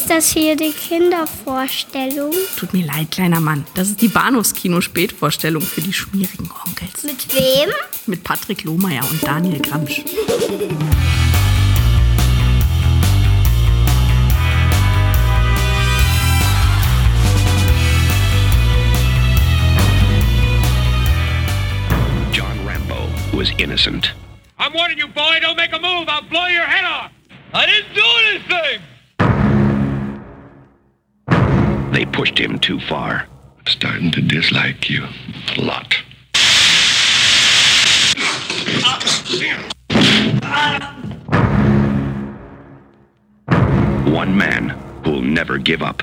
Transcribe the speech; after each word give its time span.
Ist 0.00 0.10
das 0.10 0.30
hier 0.30 0.54
die 0.54 0.70
Kindervorstellung? 0.70 2.32
Tut 2.56 2.72
mir 2.72 2.86
leid, 2.86 3.10
kleiner 3.10 3.40
Mann. 3.40 3.66
Das 3.74 3.88
ist 3.88 4.00
die 4.00 4.06
Bahnhofskino-Spätvorstellung 4.06 5.60
für 5.60 5.80
die 5.80 5.92
schmierigen 5.92 6.48
Onkels. 6.64 7.02
Mit 7.02 7.34
wem? 7.34 7.68
Mit 8.06 8.22
Patrick 8.22 8.62
Lohmeier 8.62 9.02
und 9.10 9.26
Daniel 9.26 9.60
Gramsch. 9.60 10.04
John 22.32 22.56
Rambo 22.64 23.08
was 23.32 23.50
innocent. 23.58 24.14
I'm 24.60 24.72
warning 24.74 24.96
you, 24.96 25.08
boy, 25.08 25.40
don't 25.40 25.56
make 25.56 25.72
a 25.72 25.80
move. 25.80 26.08
I'll 26.08 26.22
blow 26.22 26.46
your 26.46 26.66
head 26.66 26.84
off. 26.84 27.10
I 27.52 27.66
didn't 27.66 27.96
do 27.96 28.04
anything. 28.30 28.97
Pushed 32.18 32.36
him 32.36 32.58
too 32.58 32.80
far. 32.80 33.28
Starting 33.68 34.10
to 34.10 34.20
dislike 34.20 34.90
you 34.90 35.04
a 35.56 35.60
lot. 35.60 35.94
One 44.12 44.36
man 44.36 44.70
who'll 45.04 45.22
never 45.22 45.58
give 45.58 45.80
up. 45.80 46.02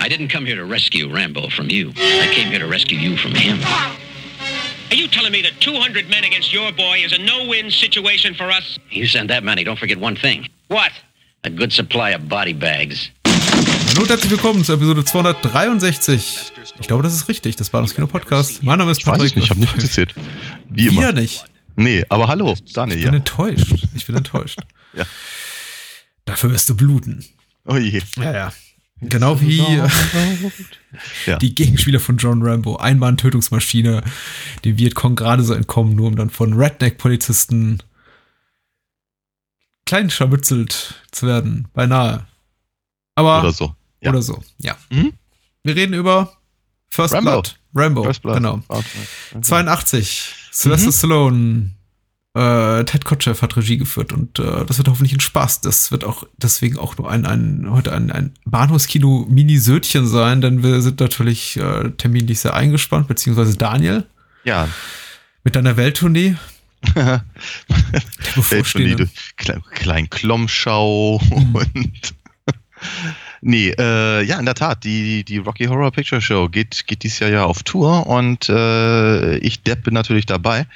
I 0.00 0.08
didn't 0.08 0.26
come 0.26 0.44
here 0.44 0.56
to 0.56 0.64
rescue 0.64 1.08
Rambo 1.08 1.50
from 1.50 1.70
you. 1.70 1.90
I 1.96 2.32
came 2.34 2.48
here 2.48 2.58
to 2.58 2.66
rescue 2.66 2.98
you 2.98 3.16
from 3.16 3.36
him. 3.36 3.60
Are 4.90 4.96
you 4.96 5.08
telling 5.08 5.32
me 5.32 5.42
that 5.42 5.60
200 5.60 6.08
men 6.08 6.24
against 6.24 6.52
your 6.52 6.72
boy 6.72 6.98
is 7.04 7.12
a 7.12 7.18
no-win 7.18 7.70
situation 7.70 8.34
for 8.34 8.50
us? 8.50 8.78
You 8.90 9.06
send 9.06 9.28
that 9.30 9.42
many, 9.44 9.64
don't 9.64 9.78
forget 9.78 9.98
one 10.00 10.16
thing. 10.16 10.48
What? 10.68 10.92
A 11.44 11.50
good 11.50 11.72
supply 11.72 12.10
of 12.14 12.28
body 12.28 12.54
bags. 12.54 13.10
Hallo 13.26 14.02
und 14.02 14.08
herzlich 14.08 14.30
willkommen 14.30 14.64
zur 14.64 14.76
Episode 14.76 15.04
263. 15.04 16.52
Ich 16.80 16.86
glaube, 16.86 17.02
das 17.02 17.14
ist 17.14 17.28
richtig. 17.28 17.56
Das 17.56 17.72
war 17.72 17.82
das 17.82 17.94
Kino-Podcast. 17.94 18.62
Mein 18.62 18.78
Name 18.78 18.92
ist 18.92 19.00
Ich 19.00 19.06
weiß 19.06 19.18
Patrick. 19.18 19.36
nicht, 19.36 19.44
ich 19.44 19.50
habe 19.50 19.60
nicht 19.60 19.74
gezählt. 19.78 20.14
Wie 20.70 20.86
immer. 20.86 21.00
Wir 21.02 21.12
nicht. 21.12 21.44
Nee, 21.76 22.04
aber 22.08 22.28
hallo, 22.28 22.56
Daniel. 22.72 22.98
Ich 22.98 23.04
bin 23.04 23.12
Ja. 23.12 23.18
enttäuscht. 23.18 23.74
Ich 23.94 24.06
bin 24.06 24.16
enttäuscht. 24.16 24.58
Ja. 24.94 25.04
Dafür 26.24 26.50
wirst 26.50 26.68
du 26.70 26.74
bluten. 26.76 27.22
Oh 27.66 27.76
je. 27.76 28.00
Ja, 28.16 28.32
ja. 28.32 28.52
Genau 29.00 29.40
wie 29.40 29.60
äh, 29.60 29.88
Ja. 31.26 31.36
die 31.38 31.54
Gegenspieler 31.54 32.00
von 32.00 32.16
John 32.16 32.42
Rambo. 32.42 32.76
Einmann-Tötungsmaschine, 32.76 34.02
dem 34.64 34.76
Vietcong 34.78 35.14
gerade 35.14 35.42
so 35.44 35.54
entkommen, 35.54 35.94
nur 35.94 36.08
um 36.08 36.16
dann 36.16 36.30
von 36.30 36.52
Redneck-Polizisten 36.54 37.78
klein 39.86 40.10
scharmützelt 40.10 40.94
zu 41.12 41.26
werden. 41.26 41.68
Beinahe. 41.72 42.26
Aber 43.14 43.40
Oder 43.40 43.52
so. 43.52 43.74
Ja. 44.00 44.10
Oder 44.10 44.22
so, 44.22 44.42
ja. 44.58 44.76
Mhm. 44.90 45.12
Wir 45.64 45.74
reden 45.76 45.94
über 45.94 46.36
First 46.88 47.14
Rambo. 47.14 47.30
Blood. 47.32 47.56
Rambo, 47.74 48.02
First 48.04 48.22
Blood. 48.22 48.36
genau. 48.36 48.62
Okay. 48.68 48.84
82. 49.42 50.34
Sylvester 50.52 50.92
Stallone. 50.92 51.70
Äh, 52.38 52.84
Ted 52.84 53.04
Kotcheff 53.04 53.42
hat 53.42 53.56
Regie 53.56 53.78
geführt 53.78 54.12
und 54.12 54.38
äh, 54.38 54.64
das 54.64 54.78
wird 54.78 54.88
hoffentlich 54.88 55.12
ein 55.14 55.20
Spaß. 55.20 55.60
Das 55.62 55.90
wird 55.90 56.04
auch 56.04 56.22
deswegen 56.36 56.78
auch 56.78 56.96
nur 56.96 57.10
ein, 57.10 57.26
ein 57.26 57.66
heute 57.70 57.92
ein, 57.92 58.12
ein 58.12 58.32
Bahnhofskino-Mini-Södchen 58.44 60.06
sein, 60.06 60.40
denn 60.40 60.62
wir 60.62 60.80
sind 60.82 61.00
natürlich 61.00 61.56
äh, 61.56 61.90
terminlich 61.96 62.40
sehr 62.40 62.54
eingespannt, 62.54 63.08
beziehungsweise 63.08 63.56
Daniel 63.56 64.04
Ja. 64.44 64.68
mit 65.42 65.56
deiner 65.56 65.76
Welttournee. 65.76 66.36
Bevorstehenden. 68.36 69.10
Klein, 69.72 70.08
Klommschau 70.10 71.20
Mhm. 71.30 71.54
und. 71.56 72.14
nee, 73.40 73.70
äh, 73.76 74.22
ja, 74.22 74.38
in 74.38 74.44
der 74.46 74.54
Tat, 74.54 74.84
die, 74.84 75.24
die 75.24 75.38
Rocky 75.38 75.64
Horror 75.66 75.90
Picture 75.90 76.20
Show 76.20 76.48
geht, 76.48 76.86
geht 76.86 77.02
dieses 77.02 77.18
Jahr 77.18 77.30
ja 77.30 77.44
auf 77.44 77.62
Tour 77.64 78.06
und 78.06 78.48
äh, 78.48 79.38
ich, 79.38 79.62
Depp, 79.62 79.82
bin 79.84 79.94
natürlich 79.94 80.26
dabei. 80.26 80.66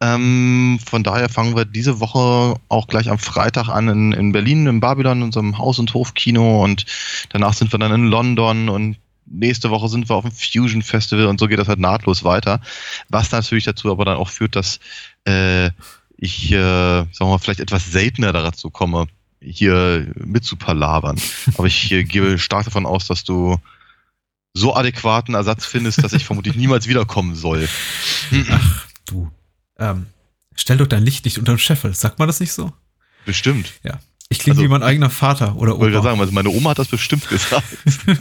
Ähm, 0.00 0.78
von 0.84 1.02
daher 1.02 1.28
fangen 1.28 1.56
wir 1.56 1.64
diese 1.64 2.00
Woche 2.00 2.60
auch 2.68 2.86
gleich 2.86 3.08
am 3.08 3.18
Freitag 3.18 3.68
an 3.68 3.88
in, 3.88 4.12
in 4.12 4.32
Berlin, 4.32 4.66
im 4.66 4.80
Babylon, 4.80 5.18
in 5.18 5.24
unserem 5.24 5.58
Haus- 5.58 5.78
und 5.78 5.94
Hofkino 5.94 6.62
und 6.64 6.84
danach 7.30 7.54
sind 7.54 7.72
wir 7.72 7.78
dann 7.78 7.92
in 7.92 8.06
London 8.06 8.68
und 8.68 8.96
nächste 9.24 9.70
Woche 9.70 9.88
sind 9.88 10.08
wir 10.08 10.16
auf 10.16 10.24
dem 10.24 10.32
Fusion 10.32 10.82
Festival 10.82 11.26
und 11.26 11.40
so 11.40 11.48
geht 11.48 11.58
das 11.58 11.68
halt 11.68 11.80
nahtlos 11.80 12.24
weiter. 12.24 12.60
Was 13.08 13.32
natürlich 13.32 13.64
dazu 13.64 13.90
aber 13.90 14.04
dann 14.04 14.18
auch 14.18 14.28
führt, 14.28 14.54
dass 14.54 14.80
äh, 15.24 15.70
ich, 16.16 16.52
äh, 16.52 16.56
sagen 16.56 17.10
wir 17.18 17.26
mal, 17.26 17.38
vielleicht 17.38 17.60
etwas 17.60 17.90
seltener 17.90 18.32
dazu 18.32 18.70
komme, 18.70 19.06
hier 19.40 20.06
mitzupalabern. 20.16 21.20
Aber 21.58 21.66
ich 21.66 21.92
äh, 21.92 22.04
gebe 22.04 22.38
stark 22.38 22.64
davon 22.64 22.86
aus, 22.86 23.06
dass 23.06 23.24
du 23.24 23.58
so 24.54 24.74
adäquaten 24.74 25.34
Ersatz 25.34 25.66
findest, 25.66 26.02
dass 26.02 26.14
ich 26.14 26.24
vermutlich 26.24 26.56
niemals 26.56 26.88
wiederkommen 26.88 27.34
soll. 27.34 27.68
Ach, 28.48 28.86
du. 29.04 29.30
Ähm, 29.78 30.06
stell 30.54 30.76
doch 30.78 30.86
dein 30.86 31.04
Licht 31.04 31.24
nicht 31.24 31.38
unter 31.38 31.52
den 31.54 31.58
Scheffel. 31.58 31.94
Sagt 31.94 32.18
man 32.18 32.28
das 32.28 32.40
nicht 32.40 32.52
so? 32.52 32.72
Bestimmt. 33.24 33.72
Ja. 33.82 34.00
Ich 34.28 34.38
klinge 34.40 34.56
Also- 34.58 34.64
wie 34.64 34.68
mein 34.70 34.82
eigener 34.82 35.10
Vater 35.10 35.56
oder 35.56 35.74
Ich 35.74 35.78
wollte 35.80 36.02
sagen, 36.02 36.20
also 36.20 36.32
meine 36.32 36.48
Oma 36.50 36.70
hat 36.70 36.78
das 36.78 36.88
bestimmt 36.88 37.28
gesagt. 37.28 37.64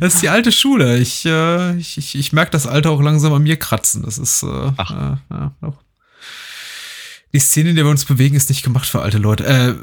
Das 0.00 0.14
ist 0.14 0.22
die 0.22 0.28
alte 0.28 0.52
Schule. 0.52 0.98
Ich, 0.98 1.24
äh, 1.26 1.76
ich, 1.76 1.98
ich, 1.98 2.14
ich 2.14 2.32
merke 2.32 2.50
das 2.50 2.66
Alter 2.66 2.90
auch 2.90 3.00
langsam 3.02 3.32
an 3.32 3.42
mir 3.42 3.56
kratzen. 3.56 4.02
Das 4.02 4.16
ist 4.18 4.42
äh, 4.42 4.72
Ach. 4.76 4.90
Äh, 4.90 5.16
ja, 5.30 5.54
doch. 5.60 5.76
Die 7.34 7.38
Szene, 7.38 7.70
in 7.70 7.76
der 7.76 7.84
wir 7.84 7.90
uns 7.90 8.04
bewegen, 8.04 8.36
ist 8.36 8.48
nicht 8.48 8.62
gemacht 8.62 8.88
für 8.88 9.02
alte 9.02 9.18
Leute. 9.18 9.44
Äh, 9.44 9.74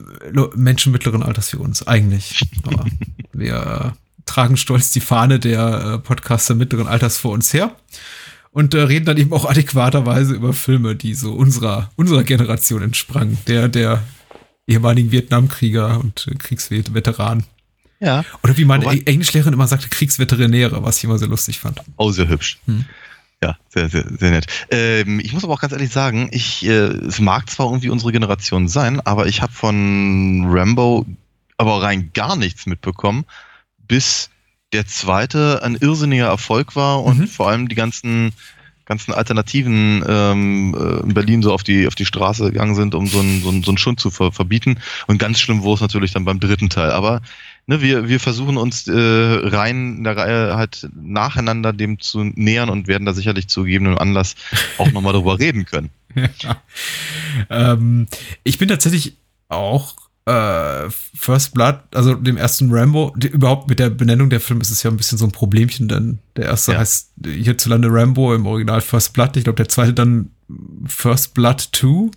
Menschen 0.55 0.91
mittleren 0.91 1.21
Alters 1.21 1.53
wie 1.53 1.57
uns, 1.57 1.85
eigentlich. 1.87 2.39
Aber 2.65 2.85
wir 3.33 3.93
äh, 3.95 4.21
tragen 4.25 4.57
stolz 4.57 4.91
die 4.91 5.01
Fahne 5.01 5.39
der 5.39 5.93
äh, 5.93 5.97
Podcaster 5.99 6.55
mittleren 6.55 6.87
Alters 6.87 7.17
vor 7.17 7.31
uns 7.31 7.53
her. 7.53 7.75
Und 8.55 8.73
äh, 8.73 8.79
reden 8.79 9.03
dann 9.03 9.17
eben 9.17 9.33
auch 9.33 9.43
adäquaterweise 9.43 10.33
über 10.33 10.53
Filme, 10.53 10.95
die 10.95 11.13
so 11.13 11.33
unserer, 11.33 11.91
unserer 11.97 12.23
Generation 12.23 12.81
entsprangen. 12.83 13.37
Der, 13.47 13.67
der 13.67 14.01
ehemaligen 14.65 15.11
Vietnamkrieger 15.11 15.99
und 15.99 16.25
äh, 16.31 16.35
Kriegsveteranen. 16.35 17.43
Ja. 17.99 18.23
Oder 18.43 18.55
wie 18.55 18.63
meine 18.63 18.85
Englischlehrerin 18.85 19.51
immer 19.51 19.67
sagte, 19.67 19.89
Kriegsveterinäre, 19.89 20.81
was 20.81 20.99
ich 20.99 21.03
immer 21.03 21.17
sehr 21.17 21.27
lustig 21.27 21.59
fand. 21.59 21.81
Oh, 21.97 22.11
sehr 22.11 22.29
hübsch. 22.29 22.59
Hm. 22.65 22.85
Ja, 23.43 23.57
sehr, 23.67 23.89
sehr, 23.89 24.05
sehr 24.17 24.31
nett. 24.31 24.47
Ähm, 24.71 25.19
ich 25.19 25.33
muss 25.33 25.43
aber 25.43 25.51
auch 25.51 25.59
ganz 25.59 25.73
ehrlich 25.73 25.91
sagen, 25.91 26.29
ich, 26.31 26.65
äh, 26.65 26.69
es 26.69 27.19
mag 27.19 27.49
zwar 27.49 27.65
irgendwie 27.65 27.89
unsere 27.89 28.13
Generation 28.13 28.69
sein, 28.69 29.01
aber 29.01 29.27
ich 29.27 29.41
habe 29.41 29.51
von 29.51 30.45
Rambo 30.47 31.05
aber 31.57 31.83
rein 31.83 32.11
gar 32.13 32.37
nichts 32.37 32.67
mitbekommen, 32.67 33.25
bis 33.85 34.29
der 34.75 34.85
zweite 34.87 35.61
ein 35.63 35.75
irrsinniger 35.75 36.27
Erfolg 36.27 36.75
war 36.75 37.03
und 37.03 37.19
Mhm. 37.19 37.27
vor 37.27 37.49
allem 37.49 37.67
die 37.69 37.75
ganzen 37.75 38.33
ganzen 38.85 39.15
Alternativen 39.15 40.03
ähm, 40.07 40.75
äh, 40.77 41.01
in 41.01 41.15
Berlin 41.15 41.41
so 41.41 41.51
auf 41.51 41.63
die 41.63 41.87
auf 41.87 41.95
die 41.95 42.05
Straße 42.05 42.43
gegangen 42.51 42.75
sind, 42.75 42.93
um 42.93 43.07
so 43.07 43.19
einen 43.19 43.41
so 43.41 43.49
einen, 43.49 43.63
so 43.63 43.71
einen 43.71 43.79
Schund 43.79 43.99
zu 43.99 44.11
ver 44.11 44.31
verbieten. 44.31 44.77
Und 45.07 45.17
ganz 45.17 45.39
schlimm 45.39 45.63
wurde 45.63 45.75
es 45.75 45.81
natürlich 45.81 46.11
dann 46.13 46.23
beim 46.23 46.39
dritten 46.39 46.69
Teil. 46.69 46.91
Aber 46.91 47.21
ne, 47.65 47.81
wir, 47.81 48.07
wir 48.07 48.19
versuchen 48.19 48.57
uns 48.57 48.87
äh, 48.87 48.93
rein 48.95 49.97
in 49.97 50.03
der 50.03 50.17
Reihe 50.17 50.55
halt 50.55 50.87
nacheinander 50.93 51.73
dem 51.73 51.99
zu 51.99 52.23
nähern 52.25 52.69
und 52.69 52.87
werden 52.87 53.05
da 53.05 53.13
sicherlich 53.13 53.47
zu 53.47 53.63
gegebenem 53.63 53.97
Anlass 53.97 54.35
auch 54.77 54.91
nochmal 54.91 55.13
drüber 55.13 55.39
reden 55.39 55.65
können. 55.65 55.89
Ja. 56.39 56.61
ähm, 57.49 58.07
ich 58.43 58.57
bin 58.57 58.69
tatsächlich 58.69 59.17
auch 59.49 59.95
äh, 60.25 60.89
First 60.89 61.53
Blood, 61.53 61.79
also 61.93 62.15
dem 62.15 62.37
ersten 62.37 62.71
Rambo, 62.73 63.13
die, 63.15 63.27
überhaupt 63.27 63.69
mit 63.69 63.77
der 63.79 63.89
Benennung 63.91 64.29
der 64.29 64.39
Film 64.39 64.59
ist 64.59 64.71
es 64.71 64.81
ja 64.81 64.89
ein 64.89 64.97
bisschen 64.97 65.17
so 65.17 65.25
ein 65.25 65.31
Problemchen, 65.31 65.87
denn 65.87 66.19
der 66.35 66.45
erste 66.45 66.73
Ja. 66.73 66.79
heißt 66.79 67.11
hierzulande 67.25 67.89
Rambo, 67.91 68.33
im 68.33 68.45
Original 68.47 68.81
First 68.81 69.13
Blood. 69.13 69.37
Ich 69.37 69.43
glaube, 69.43 69.57
der 69.57 69.69
zweite 69.69 69.93
dann 69.93 70.31
First 70.87 71.33
Blood 71.35 71.69
2, 71.73 72.09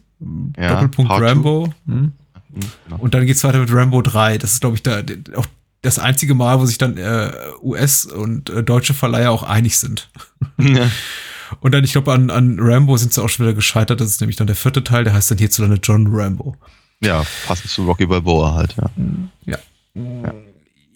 Ja, 0.58 0.72
Doppelpunkt 0.72 1.10
Part 1.10 1.22
Rambo. 1.22 1.72
Hm. 1.86 2.12
Hm, 2.52 2.60
genau. 2.86 2.96
Und 2.98 3.12
dann 3.14 3.26
geht's 3.26 3.44
weiter 3.44 3.58
mit 3.58 3.72
Rambo 3.72 4.00
3. 4.00 4.38
Das 4.38 4.52
ist, 4.54 4.60
glaube 4.62 4.76
ich, 4.76 4.82
da, 4.82 5.02
auch 5.36 5.46
das 5.82 5.98
einzige 5.98 6.34
Mal, 6.34 6.58
wo 6.60 6.66
sich 6.66 6.78
dann 6.78 6.96
äh, 6.96 7.30
US- 7.62 8.06
und 8.06 8.48
äh, 8.50 8.62
deutsche 8.64 8.94
Verleiher 8.94 9.30
auch 9.30 9.42
einig 9.42 9.78
sind. 9.78 10.10
Ja. 10.58 10.90
Und 11.60 11.72
dann, 11.72 11.82
ich 11.82 11.92
glaube, 11.92 12.12
an, 12.12 12.28
an 12.28 12.58
Rambo 12.60 12.98
sind 12.98 13.14
sie 13.14 13.22
auch 13.22 13.28
schon 13.30 13.46
wieder 13.46 13.54
gescheitert. 13.54 14.02
Das 14.02 14.08
ist 14.10 14.20
nämlich 14.20 14.36
dann 14.36 14.46
der 14.46 14.54
vierte 14.54 14.84
Teil, 14.84 15.04
der 15.04 15.14
heißt 15.14 15.30
dann 15.30 15.38
hierzulande 15.38 15.78
John 15.82 16.06
Rambo. 16.14 16.56
Ja, 17.02 17.24
passend 17.46 17.70
zu 17.70 17.84
Rocky 17.84 18.06
Balboa 18.06 18.54
halt, 18.54 18.76
ja. 18.76 18.90
Ja. 19.46 19.58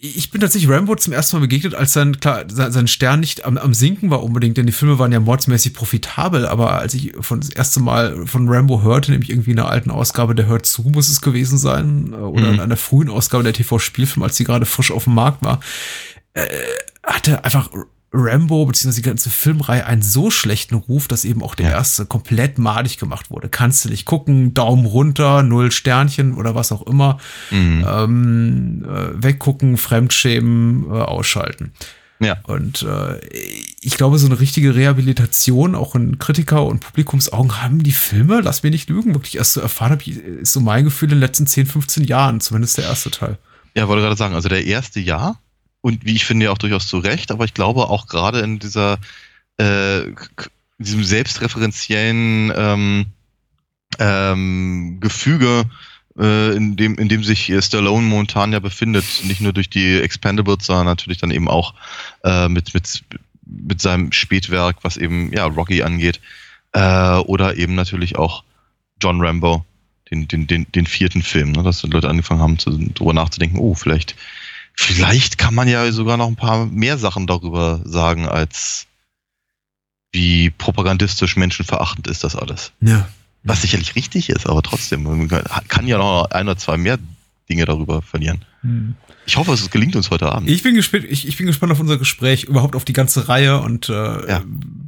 Ich 0.05 0.31
bin 0.31 0.41
tatsächlich 0.41 0.69
Rambo 0.69 0.95
zum 0.95 1.13
ersten 1.13 1.37
Mal 1.37 1.41
begegnet, 1.41 1.75
als 1.75 1.93
sein, 1.93 2.19
klar, 2.19 2.43
sein 2.49 2.73
sein 2.73 2.87
Stern 2.87 3.21
nicht 3.21 3.45
am, 3.45 3.57
am 3.57 3.73
Sinken 3.73 4.09
war 4.09 4.21
unbedingt, 4.21 4.57
denn 4.57 4.65
die 4.65 4.73
Filme 4.73 4.99
waren 4.99 5.13
ja 5.13 5.21
mordsmäßig 5.21 5.73
profitabel, 5.73 6.45
aber 6.45 6.73
als 6.73 6.93
ich 6.93 7.13
von 7.21 7.39
das 7.39 7.49
erste 7.51 7.79
Mal 7.79 8.27
von 8.27 8.49
Rambo 8.49 8.81
hörte, 8.81 9.11
nämlich 9.11 9.29
irgendwie 9.29 9.51
in 9.51 9.59
einer 9.59 9.69
alten 9.69 9.91
Ausgabe 9.91 10.35
der 10.35 10.47
Hört 10.47 10.65
zu, 10.65 10.81
muss 10.81 11.07
es 11.07 11.21
gewesen 11.21 11.57
sein, 11.57 12.11
äh, 12.11 12.17
oder 12.17 12.47
Mhm. 12.47 12.53
in 12.55 12.59
einer 12.59 12.75
frühen 12.77 13.09
Ausgabe 13.09 13.43
der 13.45 13.53
TV-Spielfilm, 13.53 14.23
als 14.23 14.35
die 14.35 14.43
gerade 14.43 14.65
frisch 14.65 14.91
auf 14.91 15.05
dem 15.05 15.15
Markt 15.15 15.41
war, 15.41 15.61
äh, 16.33 16.47
hatte 17.05 17.45
einfach 17.45 17.69
Rambo 18.13 18.65
bzw. 18.67 18.91
die 18.95 19.01
ganze 19.01 19.29
Filmreihe 19.31 19.85
einen 19.85 20.03
so 20.03 20.29
schlechten 20.29 20.75
Ruf, 20.75 21.07
dass 21.07 21.25
eben 21.25 21.41
auch 21.41 21.55
der 21.55 21.71
Ja. 21.71 21.71
erste 21.77 22.05
komplett 22.05 22.59
madig 22.59 22.97
gemacht 22.99 23.31
wurde. 23.31 23.49
Kannst 23.49 23.83
du 23.85 23.89
nicht 23.89 24.05
gucken, 24.05 24.53
Daumen 24.53 24.85
runter, 24.85 25.41
null 25.41 25.71
Sternchen 25.71 26.35
oder 26.35 26.53
was 26.53 26.71
auch 26.71 26.83
immer. 26.85 27.17
Mhm. 27.49 27.85
Ähm, 27.87 28.85
äh, 28.87 29.23
weggucken, 29.23 29.77
Fremdschämen, 29.77 30.85
äh, 30.85 30.89
ausschalten. 30.93 31.71
Ja. 32.19 32.37
Und 32.43 32.83
äh, 32.83 33.19
ich 33.81 33.97
glaube, 33.97 34.17
so 34.17 34.27
eine 34.27 34.39
richtige 34.39 34.75
Rehabilitation, 34.75 35.75
auch 35.75 35.95
in 35.95 36.19
Kritiker- 36.19 36.65
und 36.65 36.79
Publikumsaugen, 36.79 37.61
haben 37.61 37.83
die 37.83 37.91
Filme, 37.91 38.39
lass 38.41 38.63
mich 38.63 38.71
nicht 38.71 38.89
lügen, 38.89 39.13
wirklich 39.13 39.37
erst 39.37 39.53
so 39.53 39.61
erfahren 39.61 39.91
habe, 39.91 40.09
ist 40.09 40.53
so 40.53 40.61
mein 40.61 40.85
Gefühl 40.85 41.09
in 41.09 41.15
den 41.15 41.19
letzten 41.21 41.47
10, 41.47 41.65
15 41.65 42.03
Jahren, 42.05 42.39
zumindest 42.39 42.77
der 42.77 42.85
erste 42.85 43.11
Teil. 43.11 43.37
Ja, 43.75 43.87
wollte 43.87 44.03
gerade 44.03 44.15
sagen, 44.15 44.35
also 44.35 44.47
der 44.49 44.65
erste 44.65 44.99
ja. 44.99 45.35
Und 45.83 46.05
wie 46.05 46.15
ich 46.15 46.23
finde, 46.23 46.45
ja 46.45 46.51
auch 46.51 46.57
durchaus 46.57 46.87
zu 46.87 46.97
Recht, 46.97 47.29
aber 47.29 47.43
ich 47.43 47.53
glaube 47.53 47.89
auch 47.89 48.07
gerade 48.07 48.39
in 48.39 48.57
dieser, 48.57 48.99
äh, 49.57 50.03
diesem 50.77 51.03
selbstreferenziellen 51.03 52.53
ähm, 52.55 53.05
ähm, 53.99 55.01
Gefüge, 55.01 55.65
äh, 56.17 56.55
in, 56.55 56.77
dem, 56.77 56.95
in 56.95 57.09
dem 57.09 57.25
sich 57.25 57.51
Stallone 57.59 58.07
momentan 58.07 58.53
ja 58.53 58.59
befindet, 58.59 59.03
nicht 59.25 59.41
nur 59.41 59.51
durch 59.51 59.69
die 59.69 59.99
Expendables, 59.99 60.65
sondern 60.65 60.85
natürlich 60.85 61.17
dann 61.17 61.31
eben 61.31 61.49
auch 61.49 61.73
äh, 62.23 62.47
mit, 62.47 62.73
mit, 62.73 63.03
mit 63.45 63.81
seinem 63.81 64.13
Spätwerk, 64.13 64.77
was 64.83 64.95
eben 64.95 65.33
ja 65.33 65.43
Rocky 65.47 65.83
angeht, 65.83 66.21
äh, 66.71 67.17
oder 67.17 67.57
eben 67.57 67.75
natürlich 67.75 68.15
auch 68.15 68.45
John 69.01 69.19
Rambo, 69.19 69.65
den, 70.09 70.29
den, 70.29 70.47
den, 70.47 70.65
den 70.71 70.85
vierten 70.85 71.23
Film, 71.23 71.51
ne, 71.51 71.61
dass 71.61 71.81
die 71.81 71.87
Leute 71.87 72.07
angefangen 72.07 72.39
haben, 72.39 72.57
zu, 72.57 72.71
darüber 72.71 73.13
nachzudenken, 73.13 73.59
oh, 73.59 73.75
vielleicht, 73.75 74.15
vielleicht 74.75 75.37
kann 75.37 75.53
man 75.53 75.67
ja 75.67 75.91
sogar 75.91 76.17
noch 76.17 76.27
ein 76.27 76.35
paar 76.35 76.65
mehr 76.65 76.97
Sachen 76.97 77.27
darüber 77.27 77.81
sagen, 77.85 78.27
als 78.27 78.87
wie 80.11 80.51
propagandistisch 80.51 81.35
menschenverachtend 81.35 82.07
ist 82.07 82.23
das 82.23 82.35
alles. 82.35 82.71
Ja. 82.81 83.07
Was 83.43 83.61
sicherlich 83.61 83.95
richtig 83.95 84.29
ist, 84.29 84.47
aber 84.47 84.61
trotzdem, 84.61 85.03
man 85.03 85.27
kann 85.27 85.87
ja 85.87 85.97
noch 85.97 86.29
ein 86.31 86.47
oder 86.47 86.57
zwei 86.57 86.77
mehr 86.77 86.97
Dinge 87.49 87.65
darüber 87.65 88.01
verlieren. 88.01 88.45
Ich 89.25 89.35
hoffe, 89.35 89.51
es 89.51 89.69
gelingt 89.69 89.95
uns 89.97 90.09
heute 90.11 90.31
Abend. 90.31 90.49
Ich 90.49 90.63
bin 90.63 90.75
gespannt, 90.75 91.05
ich, 91.09 91.27
ich 91.27 91.35
bin 91.35 91.47
gespannt 91.47 91.71
auf 91.73 91.79
unser 91.79 91.97
Gespräch, 91.97 92.45
überhaupt 92.45 92.75
auf 92.75 92.85
die 92.85 92.93
ganze 92.93 93.27
Reihe 93.27 93.59
und 93.59 93.89
äh, 93.89 94.29
Ja. 94.29 94.43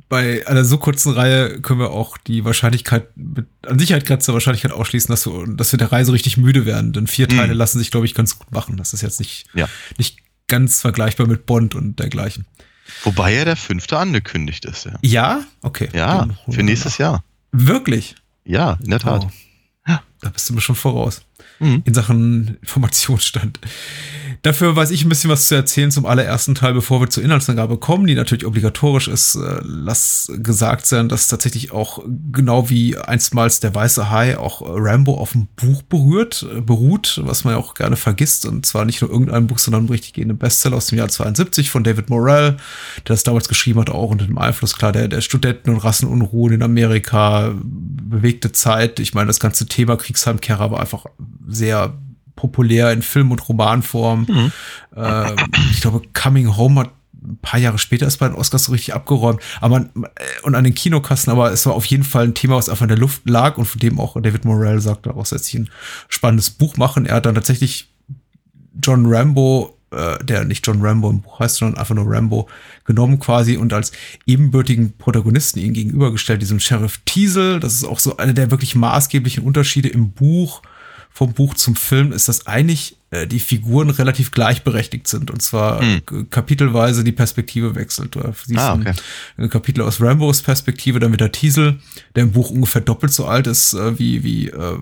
Bei 0.10 0.46
einer 0.48 0.63
so 0.66 0.78
kurzen 0.78 1.13
Reihe 1.13 1.60
können 1.62 1.80
wir 1.80 1.92
auch 1.92 2.18
die 2.18 2.46
Wahrscheinlichkeit, 2.46 3.07
mit, 3.16 3.48
an 3.66 3.80
Sicherheit 3.80 4.06
grenzende 4.06 4.34
Wahrscheinlichkeit 4.34 4.72
ausschließen, 4.72 5.12
dass 5.12 5.25
wir, 5.25 5.46
dass 5.56 5.72
wir 5.74 5.78
der 5.80 5.92
Reise 5.92 6.13
richtig 6.13 6.38
müde 6.38 6.66
werden. 6.66 6.94
Denn 6.94 7.07
vier 7.07 7.28
Teile 7.28 7.54
Mhm. 7.54 7.57
lassen 7.60 7.80
sich, 7.80 7.92
glaube 7.92 8.06
ich, 8.06 8.13
ganz 8.13 8.38
gut 8.38 8.52
machen. 8.52 8.78
Das 8.78 8.94
ist 8.94 9.02
jetzt 9.02 9.19
nicht, 9.19 9.48
Ja. 9.54 9.68
nicht 9.98 10.19
ganz 10.48 10.81
vergleichbar 10.81 11.28
mit 11.28 11.46
Bond 11.48 11.74
und 11.75 12.00
dergleichen. 12.00 12.46
Wobei 13.04 13.34
ja 13.34 13.46
der 13.46 13.56
fünfte 13.56 13.98
angekündigt 13.98 14.63
ist. 14.66 14.86
Ja, 14.86 14.94
Ja? 15.02 15.44
Okay. 15.63 15.90
ja 15.94 16.28
für 16.50 16.62
nächstes 16.62 17.00
Jahr. 17.00 17.24
Wirklich? 17.52 18.16
Ja, 18.44 18.78
in 18.84 18.92
der 18.92 19.00
Tat. 19.00 19.24
Wow. 19.24 19.31
Da 20.22 20.30
bist 20.30 20.50
du 20.50 20.54
mir 20.54 20.62
schon 20.62 20.75
voraus. 20.75 21.22
Mhm. 21.59 21.83
In 21.85 21.93
Sachen 21.93 22.57
Informationsstand. 22.61 23.59
Dafür 24.41 24.75
weiß 24.75 24.91
ich 24.91 25.03
ein 25.03 25.09
bisschen 25.09 25.31
was 25.31 25.47
zu 25.47 25.55
erzählen 25.55 25.89
zum 25.89 26.05
allerersten 26.05 26.53
Teil, 26.53 26.73
bevor 26.73 27.01
wir 27.01 27.09
zur 27.09 27.23
Inhaltsangabe 27.23 27.77
kommen, 27.77 28.05
die 28.05 28.13
natürlich 28.13 28.45
obligatorisch 28.45 29.07
ist. 29.07 29.35
Äh, 29.35 29.59
Lass 29.63 30.31
gesagt 30.37 30.85
sein, 30.85 31.09
dass 31.09 31.27
tatsächlich 31.27 31.71
auch 31.71 32.03
genau 32.31 32.69
wie 32.69 32.97
einstmals 32.97 33.59
der 33.59 33.73
weiße 33.73 34.11
Hai 34.11 34.37
auch 34.37 34.61
Rambo 34.63 35.15
auf 35.15 35.31
dem 35.31 35.47
Buch 35.55 35.81
berührt, 35.81 36.45
äh, 36.55 36.61
beruht, 36.61 37.21
was 37.23 37.43
man 37.43 37.55
ja 37.55 37.59
auch 37.59 37.73
gerne 37.73 37.95
vergisst. 37.95 38.45
Und 38.45 38.65
zwar 38.65 38.85
nicht 38.85 39.01
nur 39.01 39.09
irgendein 39.09 39.47
Buch, 39.47 39.57
sondern 39.57 39.89
richtig 39.89 40.13
gehenden 40.13 40.37
Bestseller 40.37 40.77
aus 40.77 40.87
dem 40.87 40.99
Jahr 40.99 41.09
72 41.09 41.71
von 41.71 41.83
David 41.83 42.09
Morrell, 42.09 42.51
der 42.51 43.03
das 43.07 43.23
damals 43.23 43.47
geschrieben 43.47 43.79
hat, 43.79 43.89
auch 43.89 44.11
unter 44.11 44.25
dem 44.25 44.37
Einfluss 44.37 44.75
klar 44.75 44.91
der, 44.91 45.07
der 45.07 45.21
Studenten- 45.21 45.71
und 45.71 45.77
Rassenunruhen 45.77 46.53
in 46.53 46.63
Amerika, 46.63 47.53
bewegte 47.63 48.51
Zeit. 48.51 48.99
Ich 48.99 49.13
meine, 49.13 49.27
das 49.27 49.39
ganze 49.39 49.65
Thema 49.65 49.97
Kriegsheimkehrer 49.97 50.71
war 50.71 50.79
einfach 50.79 51.05
sehr 51.48 51.98
populär 52.36 52.92
in 52.92 53.01
Film- 53.01 53.31
und 53.31 53.48
Romanform. 53.48 54.27
Ähm, 54.95 55.36
ich 55.72 55.81
glaube, 55.81 56.01
Coming 56.13 56.56
Home 56.57 56.81
hat 56.81 56.92
ein 57.25 57.38
paar 57.42 57.60
Jahre 57.60 57.77
später 57.77 58.06
erst 58.06 58.19
bei 58.19 58.27
den 58.27 58.36
Oscars 58.36 58.66
so 58.66 58.72
richtig 58.72 58.94
abgeräumt. 58.94 59.42
Aber 59.62 59.80
man, 59.80 59.89
äh, 60.16 60.24
und 60.44 60.56
an 60.56 60.63
den 60.63 60.75
Kinokassen, 60.75 61.31
aber 61.31 61.51
es 61.51 61.66
war 61.66 61.74
auf 61.74 61.86
jeden 61.86 62.04
Fall 62.04 62.25
ein 62.25 62.33
Thema, 62.33 62.56
was 62.56 62.69
einfach 62.69 62.83
in 62.83 62.89
der 62.89 62.98
Luft 62.98 63.27
lag 63.30 63.57
und 63.57 63.66
von 63.66 63.80
dem 63.80 64.00
auch 64.00 64.19
David 64.22 64.45
Morrell 64.45 64.80
sagte, 64.80 65.10
daraus 65.10 65.31
lässt 65.31 65.45
sich 65.45 65.56
ein 65.56 65.69
spannendes 66.07 66.51
Buch 66.51 66.77
machen. 66.77 67.06
Er 67.06 67.16
hat 67.16 67.25
dann 67.25 67.36
tatsächlich 67.36 67.89
John 68.81 69.06
Rambo, 69.06 69.78
äh, 69.92 70.24
der 70.24 70.45
nicht 70.45 70.66
John 70.66 70.81
Rambo 70.81 71.10
im 71.10 71.21
Buch 71.21 71.39
heißt, 71.39 71.57
sondern 71.57 71.80
einfach 71.80 71.95
nur 71.95 72.06
Rambo, 72.07 72.48
genommen 72.86 73.19
quasi 73.19 73.57
und 73.57 73.74
als 73.74 73.92
ebenbürtigen 74.25 74.98
Protagonisten 74.98 75.60
ihm 75.60 75.74
gegenübergestellt, 75.74 76.42
diesem 76.42 76.60
Sheriff 76.60 77.00
Teasel. 77.06 77.60
Das 77.60 77.74
ist 77.74 77.86
auch 77.86 78.00
so 78.00 78.18
einer 78.18 78.33
der 78.33 78.51
wirklich 78.51 78.75
maßgeblichen 78.75 79.44
Unterschiede 79.44 79.89
im 79.89 80.12
Buch. 80.12 80.62
Vom 81.17 81.31
Buch 81.33 81.53
zum 81.53 81.77
Film 81.77 82.12
ist, 82.12 82.27
dass 82.27 82.45
eigentlich 82.45 82.97
äh, 83.09 83.25
die 83.25 83.39
Figuren 83.39 83.89
relativ 83.89 84.31
gleichberechtigt 84.31 85.07
sind 85.07 85.31
und 85.31 85.41
zwar 85.41 85.79
Hm. 85.79 86.01
äh, 86.12 86.23
kapitelweise 86.29 87.06
die 87.06 87.13
Perspektive 87.13 87.73
wechselt. 87.73 88.15
Du 88.15 88.21
siehst 88.45 88.59
Ah, 88.59 88.73
ein, 88.73 88.81
okay. 88.81 88.94
ein 89.38 89.50
Kapitel 89.50 89.81
aus 89.81 90.01
Rambos 90.01 90.41
Perspektive, 90.41 91.00
dann 91.00 91.13
wieder 91.13 91.31
Teasel, 91.31 91.79
der 92.15 92.23
im 92.23 92.33
Buch 92.33 92.50
ungefähr 92.50 92.81
doppelt 92.81 93.13
so 93.13 93.25
alt 93.25 93.47
ist 93.47 93.73
äh, 93.73 93.97
wie, 93.97 94.23
wie 94.25 94.50
äh, 94.50 94.77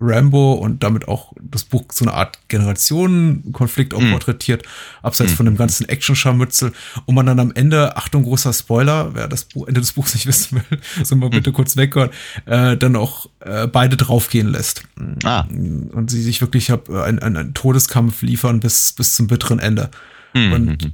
Rambo 0.00 0.54
und 0.54 0.82
damit 0.82 1.06
auch 1.08 1.32
das 1.40 1.64
Buch 1.64 1.84
so 1.92 2.04
eine 2.04 2.14
Art 2.14 2.38
Generationenkonflikt 2.48 3.94
auch 3.94 4.00
Mhm. 4.00 4.10
porträtiert, 4.10 4.64
abseits 5.02 5.32
Mhm. 5.32 5.36
von 5.36 5.46
dem 5.46 5.56
ganzen 5.56 5.88
Action-Scharmützel. 5.88 6.72
Und 7.06 7.14
man 7.14 7.26
dann 7.26 7.38
am 7.40 7.52
Ende, 7.54 7.96
Achtung, 7.96 8.24
großer 8.24 8.52
Spoiler, 8.52 9.14
wer 9.14 9.28
das 9.28 9.44
Buch, 9.44 9.66
Ende 9.68 9.80
des 9.80 9.92
Buchs 9.92 10.14
nicht 10.14 10.26
wissen 10.26 10.62
will, 10.68 10.80
so 11.04 11.16
mal 11.16 11.30
bitte 11.30 11.52
kurz 11.52 11.76
weghören, 11.76 12.10
äh, 12.46 12.76
dann 12.76 12.96
auch 12.96 13.26
äh, 13.40 13.66
beide 13.66 13.96
draufgehen 13.96 14.48
lässt. 14.48 14.82
Ah. 15.24 15.42
Und 15.48 16.10
sie 16.10 16.22
sich 16.22 16.40
wirklich 16.40 16.70
hab, 16.70 16.88
äh, 16.88 17.02
einen, 17.02 17.20
einen, 17.20 17.36
einen 17.36 17.54
Todeskampf 17.54 18.22
liefern 18.22 18.60
bis, 18.60 18.92
bis 18.92 19.14
zum 19.14 19.26
bitteren 19.28 19.58
Ende. 19.58 19.90
Mhm. 20.34 20.52
Und 20.52 20.92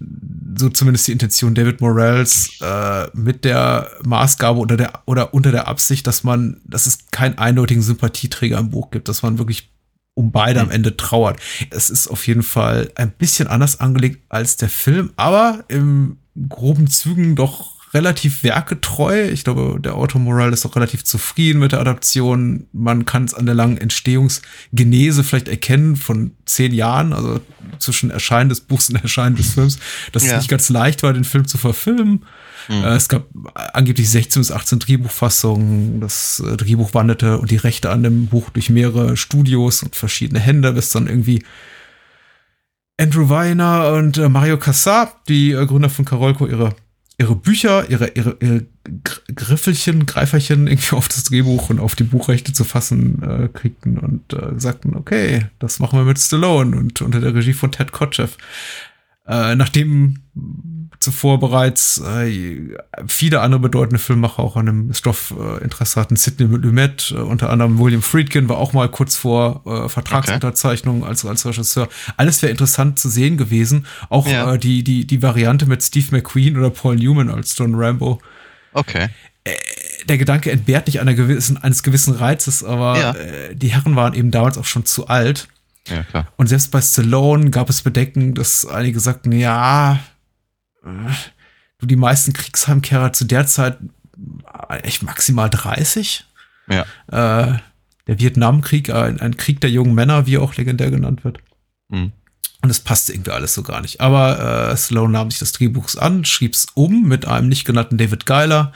so 0.59 0.69
zumindest 0.69 1.09
die 1.09 1.13
Intention 1.13 1.55
David 1.55 1.81
Morrells 1.81 2.61
äh, 2.61 3.07
mit 3.15 3.45
der 3.45 3.91
Maßgabe 4.05 4.59
oder 4.59 4.77
der 4.77 5.03
oder 5.07 5.33
unter 5.35 5.51
der 5.51 5.69
Absicht, 5.69 6.07
dass 6.07 6.25
man, 6.25 6.61
dass 6.65 6.87
es 6.87 7.11
keinen 7.11 7.39
eindeutigen 7.39 7.83
Sympathieträger 7.83 8.59
im 8.59 8.71
Buch 8.71 8.91
gibt, 8.91 9.09
dass 9.09 9.23
man 9.23 9.39
wirklich 9.39 9.73
um 10.15 10.33
beide 10.33 10.61
am 10.61 10.71
Ende 10.71 10.97
trauert. 10.97 11.41
Es 11.71 11.89
ist 11.89 12.09
auf 12.09 12.27
jeden 12.27 12.43
Fall 12.43 12.91
ein 12.97 13.11
bisschen 13.11 13.49
anders 13.49 13.81
angelegt 13.81 14.25
als 14.29 14.57
der 14.57 14.69
Film, 14.69 15.13
aber 15.17 15.65
im 15.69 16.19
groben 16.49 16.89
Zügen 16.89 17.37
doch 17.37 17.80
relativ 17.93 18.45
werketreu. 18.45 19.29
Ich 19.31 19.43
glaube, 19.45 19.79
der 19.81 19.95
Autor 19.97 20.21
Morell 20.21 20.53
ist 20.53 20.65
auch 20.65 20.77
relativ 20.77 21.05
zufrieden 21.05 21.59
mit 21.59 21.73
der 21.73 21.81
Adaption. 21.81 22.67
Man 22.73 23.05
kann 23.05 23.25
es 23.25 23.35
an 23.35 23.47
der 23.47 23.55
langen 23.55 23.79
Entstehungsgenese 23.79 25.25
vielleicht 25.25 25.49
erkennen 25.49 25.97
von 25.97 26.33
zehn 26.45 26.73
Jahren, 26.73 27.13
also 27.13 27.41
zwischen 27.79 28.11
Erscheinen 28.11 28.49
des 28.49 28.61
Buchs 28.61 28.91
und 28.91 28.97
Erscheinen 29.03 29.37
des 29.37 29.55
Films, 29.55 29.79
dass 30.13 30.25
Ja. 30.25 30.33
es 30.35 30.39
nicht 30.43 30.51
ganz 30.51 30.69
leicht 30.69 31.03
war, 31.03 31.13
den 31.13 31.25
Film 31.25 31.47
zu 31.49 31.59
verfilmen. 31.59 32.25
Äh, 32.69 32.95
Es 32.95 33.09
gab 33.09 33.27
angeblich 33.55 34.09
16 34.09 34.43
bis 34.43 34.53
18 34.53 34.79
Drehbuchfassungen. 34.79 36.01
Das 36.01 36.41
äh, 36.47 36.57
Drehbuch 36.57 36.95
wanderte 36.95 37.39
und 37.39 37.51
die 37.51 37.57
Rechte 37.57 37.91
an 37.91 38.03
dem 38.05 38.27
Buch 38.27 38.51
durch 38.51 38.71
mehrere 38.71 39.17
Studios 39.17 39.83
und 39.83 39.97
verschiedene 39.97 40.39
Hände, 40.39 40.73
bis 40.73 40.91
dann 40.91 41.09
irgendwie 41.09 41.43
Andrew 43.01 43.29
Weiner 43.31 43.93
und 43.95 44.19
äh, 44.19 44.29
Mario 44.29 44.59
Cassar, 44.59 45.21
die 45.29 45.51
Gründer 45.53 45.89
von 45.91 46.05
Carolco, 46.05 46.47
ihre, 46.47 46.75
ihre 47.21 47.37
Bücher, 47.37 47.89
ihre, 47.91 48.09
ihre, 48.09 48.37
ihre 48.41 48.67
Gr- 49.05 49.21
Griffelchen, 49.35 50.07
Greiferchen 50.07 50.67
irgendwie 50.67 50.97
auf 50.97 51.07
das 51.07 51.25
Drehbuch 51.25 51.69
und 51.69 51.79
auf 51.79 51.95
die 51.95 52.05
Buchrechte 52.05 52.55
zu 52.55 52.65
fassen 52.65 53.23
äh, 53.23 53.49
kriegten 53.49 53.99
und 53.99 54.33
äh, 54.33 54.59
sagten, 54.59 54.97
okay, 54.97 55.47
das 55.59 55.79
machen 55.81 55.99
wir 55.99 56.07
mit 56.07 56.19
Stallone 56.19 56.75
und 56.77 57.03
unter 57.03 57.21
der 57.21 57.35
Regie 57.35 57.53
von 57.53 57.71
Ted 57.73 57.93
Kotcheff. 57.93 58.39
Äh, 59.27 59.55
nachdem 59.55 60.21
zuvor 60.99 61.39
bereits 61.41 61.99
äh, 62.05 62.77
viele 63.07 63.41
andere 63.41 63.61
bedeutende 63.61 63.99
Filmemacher 63.99 64.41
auch 64.41 64.57
an 64.57 64.67
dem 64.67 64.93
Stoff 64.93 65.33
äh, 65.39 65.63
Interesse 65.63 66.01
hatten, 66.01 66.17
Sidney 66.17 66.47
Lumet, 66.57 67.13
äh, 67.17 67.21
unter 67.21 67.51
anderem 67.51 67.79
William 67.79 68.03
Friedkin 68.03 68.49
war 68.49 68.59
auch 68.59 68.73
mal 68.73 68.89
kurz 68.91 69.17
vor 69.17 69.63
äh, 69.67 69.89
Vertragsunterzeichnung 69.89 71.05
als, 71.05 71.25
als 71.25 71.47
Regisseur. 71.47 71.89
Alles 72.17 72.43
wäre 72.43 72.51
interessant 72.51 72.99
zu 72.99 73.09
sehen 73.09 73.37
gewesen. 73.37 73.87
Auch 74.09 74.27
Ja. 74.27 74.55
äh, 74.55 74.59
die, 74.59 74.83
die, 74.85 75.07
die 75.07 75.23
Variante 75.23 75.67
mit 75.67 75.83
Steve 75.83 76.07
McQueen 76.11 76.57
oder 76.59 76.71
Paul 76.71 76.97
Newman 76.97 77.31
als 77.31 77.57
John 77.57 77.75
Rambo 77.75 78.21
Okay. 78.73 79.09
der 80.09 80.19
Gedanke 80.19 80.51
entbehrt 80.51 80.87
nicht 80.87 81.01
einer 81.01 81.15
gewissen, 81.15 81.57
eines 81.57 81.83
gewissen 81.83 82.15
Reizes, 82.15 82.63
aber 82.63 82.99
Ja. 83.01 83.11
äh, 83.13 83.55
die 83.57 83.69
Herren 83.69 83.97
waren 83.97 84.15
eben 84.15 84.31
damals 84.31 84.59
auch 84.59 84.65
schon 84.65 84.85
zu 84.85 85.09
alt. 85.09 85.49
Ja, 85.89 86.03
klar. 86.05 86.27
Und 86.37 86.47
selbst 86.49 86.71
bei 86.71 86.81
Stallone 86.81 87.51
gab 87.51 87.71
es 87.71 87.83
Bedenken, 87.83 88.35
dass 88.35 88.67
einige 88.67 89.01
sagten, 89.01 89.33
ja, 89.33 89.95
äh, 89.95 89.99
du 90.83 91.87
die 91.87 91.97
meisten 91.97 92.33
Kriegsheimkehrer 92.33 93.13
zu 93.13 93.25
der 93.25 93.47
Zeit 93.47 93.79
äh, 94.69 94.77
echt 94.79 95.03
maximal 95.03 95.51
30. 95.51 96.25
Ja. 96.69 96.83
Äh, 97.09 97.59
der 98.07 98.19
Vietnamkrieg, 98.19 98.91
ein, 98.91 99.21
ein 99.21 99.37
Krieg 99.37 99.61
der 99.61 99.71
jungen 99.71 99.95
Männer, 99.95 100.27
wie 100.27 100.39
auch 100.39 100.55
legendär 100.57 100.91
genannt 100.91 101.25
wird. 101.25 101.39
Mhm. 101.89 102.13
Und 102.63 102.71
es 102.71 102.81
passte 102.81 103.13
irgendwie 103.13 103.31
alles 103.31 103.55
so 103.55 103.63
gar 103.63 103.81
nicht. 103.81 104.01
Aber 104.01 104.71
äh, 104.71 104.77
Sloan 104.77 105.13
nahm 105.13 105.31
sich 105.31 105.41
das 105.41 105.53
Drehbuchs 105.53 105.97
an, 105.97 106.25
schrieb 106.25 106.53
es 106.53 106.67
um 106.75 107.05
mit 107.05 107.27
einem 107.27 107.49
nicht 107.49 107.65
genannten 107.65 107.97
David 107.97 108.27
Geiler, 108.27 108.73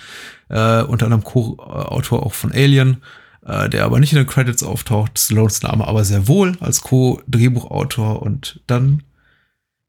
äh, 0.49 0.83
unter 0.83 1.07
anderem 1.07 1.25
Co-Autor 1.25 2.25
auch 2.25 2.33
von 2.33 2.53
Alien, 2.53 3.03
äh, 3.45 3.69
der 3.69 3.85
aber 3.85 4.01
nicht 4.01 4.13
in 4.13 4.19
den 4.19 4.27
Credits 4.27 4.63
auftaucht. 4.63 5.19
Sloans 5.19 5.63
Name 5.63 5.87
aber 5.87 6.05
sehr 6.05 6.29
wohl 6.29 6.57
als 6.61 6.81
Co-Drehbuchautor. 6.81 8.23
Und 8.23 8.61
dann 8.67 9.03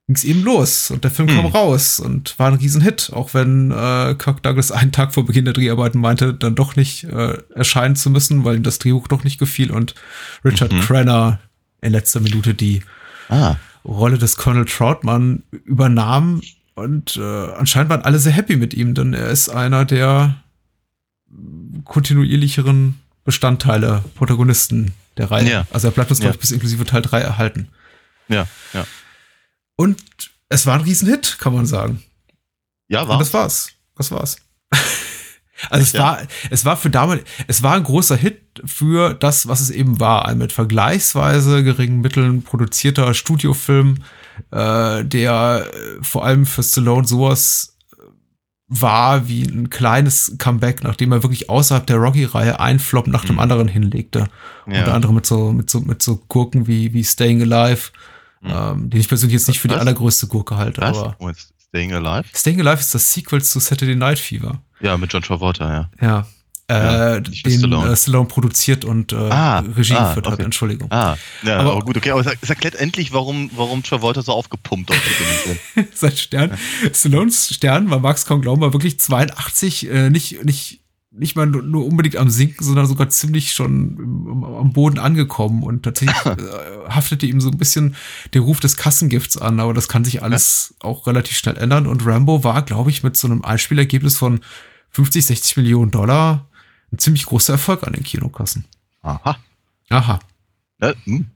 ging 0.07 0.15
es 0.15 0.23
eben 0.23 0.43
los 0.43 0.91
und 0.91 1.03
der 1.03 1.09
Film 1.11 1.27
Hm. 1.29 1.35
kam 1.37 1.45
raus 1.47 1.99
und 1.99 2.37
war 2.37 2.47
ein 2.49 2.53
Riesenhit, 2.59 3.11
auch 3.13 3.33
wenn 3.33 3.71
äh, 3.71 4.15
Kirk 4.17 4.43
Douglas 4.43 4.71
einen 4.71 4.91
Tag 4.91 5.13
vor 5.13 5.25
Beginn 5.25 5.45
der 5.45 5.53
Dreharbeiten 5.55 5.99
meinte, 5.99 6.33
dann 6.33 6.53
doch 6.55 6.75
nicht 6.75 7.05
äh, 7.05 7.37
erscheinen 7.55 7.95
zu 7.95 8.09
müssen, 8.11 8.45
weil 8.45 8.55
ihm 8.57 8.63
das 8.63 8.77
Drehbuch 8.79 9.07
doch 9.07 9.23
nicht 9.23 9.39
gefiel 9.39 9.71
und 9.71 9.95
Richard 10.43 10.71
Mhm. 10.71 10.81
Crenna 10.81 11.39
in 11.81 11.91
letzter 11.91 12.19
Minute 12.19 12.53
die 12.53 12.83
Ah, 13.29 13.55
Rolle 13.83 14.17
des 14.19 14.37
Colonel 14.37 14.65
Troutman 14.65 15.41
übernahm 15.63 16.41
und 16.75 17.17
äh, 17.17 17.21
anscheinend 17.53 17.89
waren 17.89 18.01
alle 18.03 18.19
sehr 18.19 18.33
happy 18.33 18.55
mit 18.57 18.73
ihm, 18.75 18.93
denn 18.93 19.13
er 19.15 19.29
ist 19.29 19.49
einer 19.49 19.85
der 19.85 20.35
kontinuierlicheren 21.83 22.99
Bestandteile, 23.23 24.03
Protagonisten 24.15 24.93
der 25.17 25.31
Reihe. 25.31 25.49
Ja. 25.49 25.67
Also 25.71 25.87
er 25.87 25.91
bleibt 25.91 26.09
uns, 26.11 26.19
Ja. 26.19 26.25
glaube 26.25 26.35
ich, 26.35 26.41
bis 26.41 26.51
inklusive 26.51 26.85
Teil 26.85 27.01
3 27.01 27.21
erhalten. 27.21 27.69
ja, 28.27 28.45
ja. 28.73 28.85
Und 29.77 29.97
es 30.49 30.65
war 30.65 30.75
ein 30.75 30.81
Riesenhit, 30.81 31.37
kann 31.39 31.53
man 31.53 31.65
sagen. 31.65 32.03
Ja, 32.87 33.01
Und 33.01 33.09
war. 33.09 33.19
das 33.19 33.33
war's. 33.33 33.71
Das 33.95 34.11
war's. 34.11 34.37
Also 35.69 35.83
es 35.83 35.93
Ja. 35.93 35.99
war, 36.01 36.21
es 36.49 36.65
war 36.65 36.75
für 36.75 36.89
damals, 36.89 37.23
es 37.47 37.63
war 37.63 37.75
ein 37.75 37.83
großer 37.83 38.17
Hit 38.17 38.41
für 38.65 39.13
das, 39.13 39.47
was 39.47 39.61
es 39.61 39.69
eben 39.69 40.01
war. 40.01 40.25
Ein 40.27 40.37
mit 40.37 40.51
vergleichsweise 40.51 41.63
geringen 41.63 42.01
Mitteln 42.01 42.43
produzierter 42.43 43.13
Studiofilm, 43.13 44.03
äh, 44.51 45.05
der 45.05 45.65
äh, 45.73 46.03
vor 46.03 46.25
allem 46.25 46.45
für 46.45 46.61
Stallone 46.61 47.07
sowas 47.07 47.77
äh, 47.93 48.01
war 48.67 49.29
wie 49.29 49.43
ein 49.43 49.69
kleines 49.69 50.35
Comeback, 50.37 50.83
nachdem 50.83 51.13
er 51.13 51.23
wirklich 51.23 51.49
außerhalb 51.49 51.87
der 51.87 51.97
Rocky-Reihe 51.97 52.59
einen 52.59 52.79
Flop 52.79 53.07
nach 53.07 53.23
dem 53.23 53.35
Mhm. 53.35 53.41
anderen 53.41 53.67
hinlegte. 53.69 54.27
Unter 54.65 54.87
Ja. 54.87 54.93
anderem 54.93 55.15
mit 55.15 55.25
so, 55.25 55.53
mit 55.53 55.69
so, 55.69 55.79
mit 55.79 56.03
so 56.03 56.17
Gurken 56.27 56.67
wie, 56.67 56.91
wie 56.93 57.03
Staying 57.05 57.41
Alive, 57.49 57.91
Mhm. 58.45 58.53
ähm, 58.83 58.89
den 58.89 58.99
ich 58.99 59.07
persönlich 59.07 59.33
jetzt 59.33 59.47
nicht 59.47 59.59
für 59.59 59.67
die 59.67 59.75
allergrößte 59.75 60.27
Gurke 60.27 60.55
halte, 60.57 60.81
Was? 60.81 60.97
aber 60.97 61.15
Oh, 61.19 61.31
Staying 61.69 61.93
Alive? 61.93 62.25
Staying 62.33 62.59
Alive 62.61 62.79
ist 62.79 62.93
das 62.95 63.13
Sequel 63.13 63.43
zu 63.43 63.59
Saturday 63.59 63.95
Night 63.95 64.19
Fever. 64.19 64.61
Ja, 64.79 64.97
mit 64.97 65.11
John 65.11 65.21
Travolta, 65.23 65.69
ja. 65.69 65.89
Ja. 66.01 66.27
Äh, 66.67 67.21
den 67.21 67.33
Stallone. 67.35 67.57
Stallone. 67.59 67.91
Äh, 67.91 67.95
Stallone 67.95 68.25
produziert 68.27 68.85
und 68.85 69.11
äh, 69.13 69.17
Ah, 69.17 69.59
Regie 69.59 69.93
ah, 69.93 70.07
geführt 70.07 70.25
hat, 70.25 70.33
okay. 70.33 70.43
Entschuldigung. 70.43 70.91
Ah, 70.91 71.15
ja, 71.43 71.59
Aber- 71.59 71.73
aber, 71.73 71.81
gut, 71.81 71.95
okay. 71.97 72.09
Aber 72.11 72.21
es 72.21 72.27
es 72.41 72.49
erklärt 72.49 72.73
endlich, 72.75 73.13
warum, 73.13 73.51
warum 73.55 73.83
Travolta 73.83 74.21
so 74.23 74.31
aufgepumpt 74.31 74.89
ist. 74.91 75.93
Sein 75.99 76.17
Stern. 76.17 76.57
Stallones 76.91 77.53
Stern 77.53 77.91
war 77.91 77.99
Max 77.99 78.25
kaum 78.25 78.41
glauben, 78.41 78.61
war 78.61 78.73
wirklich 78.73 78.99
82, 78.99 79.89
äh, 79.91 80.09
nicht, 80.09 80.43
nicht, 80.43 80.81
nicht 81.17 81.35
mal 81.35 81.45
nur, 81.45 81.61
nur 81.61 81.85
unbedingt 81.85 82.17
am 82.17 82.29
Sinken, 82.29 82.63
sondern 82.63 82.87
sogar 82.87 83.09
ziemlich 83.09 83.53
schon 83.53 83.97
im, 83.97 84.43
am 84.43 84.73
Boden 84.73 84.99
angekommen 84.99 85.63
und 85.63 85.83
tatsächlich 85.83 86.17
äh, 86.25 86.37
haftete 86.89 87.25
ihm 87.25 87.41
so 87.41 87.49
ein 87.49 87.57
bisschen 87.57 87.95
der 88.33 88.41
Ruf 88.41 88.59
des 88.59 88.77
Kassengifts 88.77 89.37
an, 89.37 89.59
aber 89.59 89.73
das 89.73 89.87
kann 89.87 90.03
sich 90.05 90.23
alles 90.23 90.75
auch 90.79 91.07
relativ 91.07 91.37
schnell 91.37 91.57
ändern 91.57 91.87
und 91.87 92.05
Rambo 92.05 92.43
war, 92.43 92.61
glaube 92.63 92.89
ich, 92.89 93.03
mit 93.03 93.15
so 93.17 93.27
einem 93.27 93.43
Einspielergebnis 93.43 94.17
von 94.17 94.41
50, 94.91 95.25
60 95.25 95.57
Millionen 95.57 95.91
Dollar 95.91 96.47
ein 96.91 96.99
ziemlich 96.99 97.25
großer 97.25 97.53
Erfolg 97.53 97.83
an 97.83 97.93
den 97.93 98.03
Kinokassen. 98.03 98.65
Aha. 99.01 99.37
Aha. 99.89 100.19
Ja, 100.81 100.93
hm. 101.05 101.27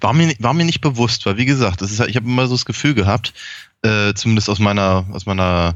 war, 0.00 0.12
mir, 0.12 0.34
war 0.38 0.54
mir 0.54 0.64
nicht 0.64 0.80
bewusst, 0.80 1.26
weil 1.26 1.36
wie 1.36 1.44
gesagt, 1.44 1.80
das 1.80 1.90
ist, 1.90 1.98
ja- 1.98 2.06
ich 2.06 2.16
habe 2.16 2.26
immer 2.26 2.46
so 2.46 2.54
das 2.54 2.64
Gefühl 2.64 2.94
gehabt, 2.94 3.32
äh, 3.82 4.14
zumindest 4.14 4.48
aus 4.48 4.58
meiner, 4.58 5.04
aus 5.12 5.26
meiner, 5.26 5.74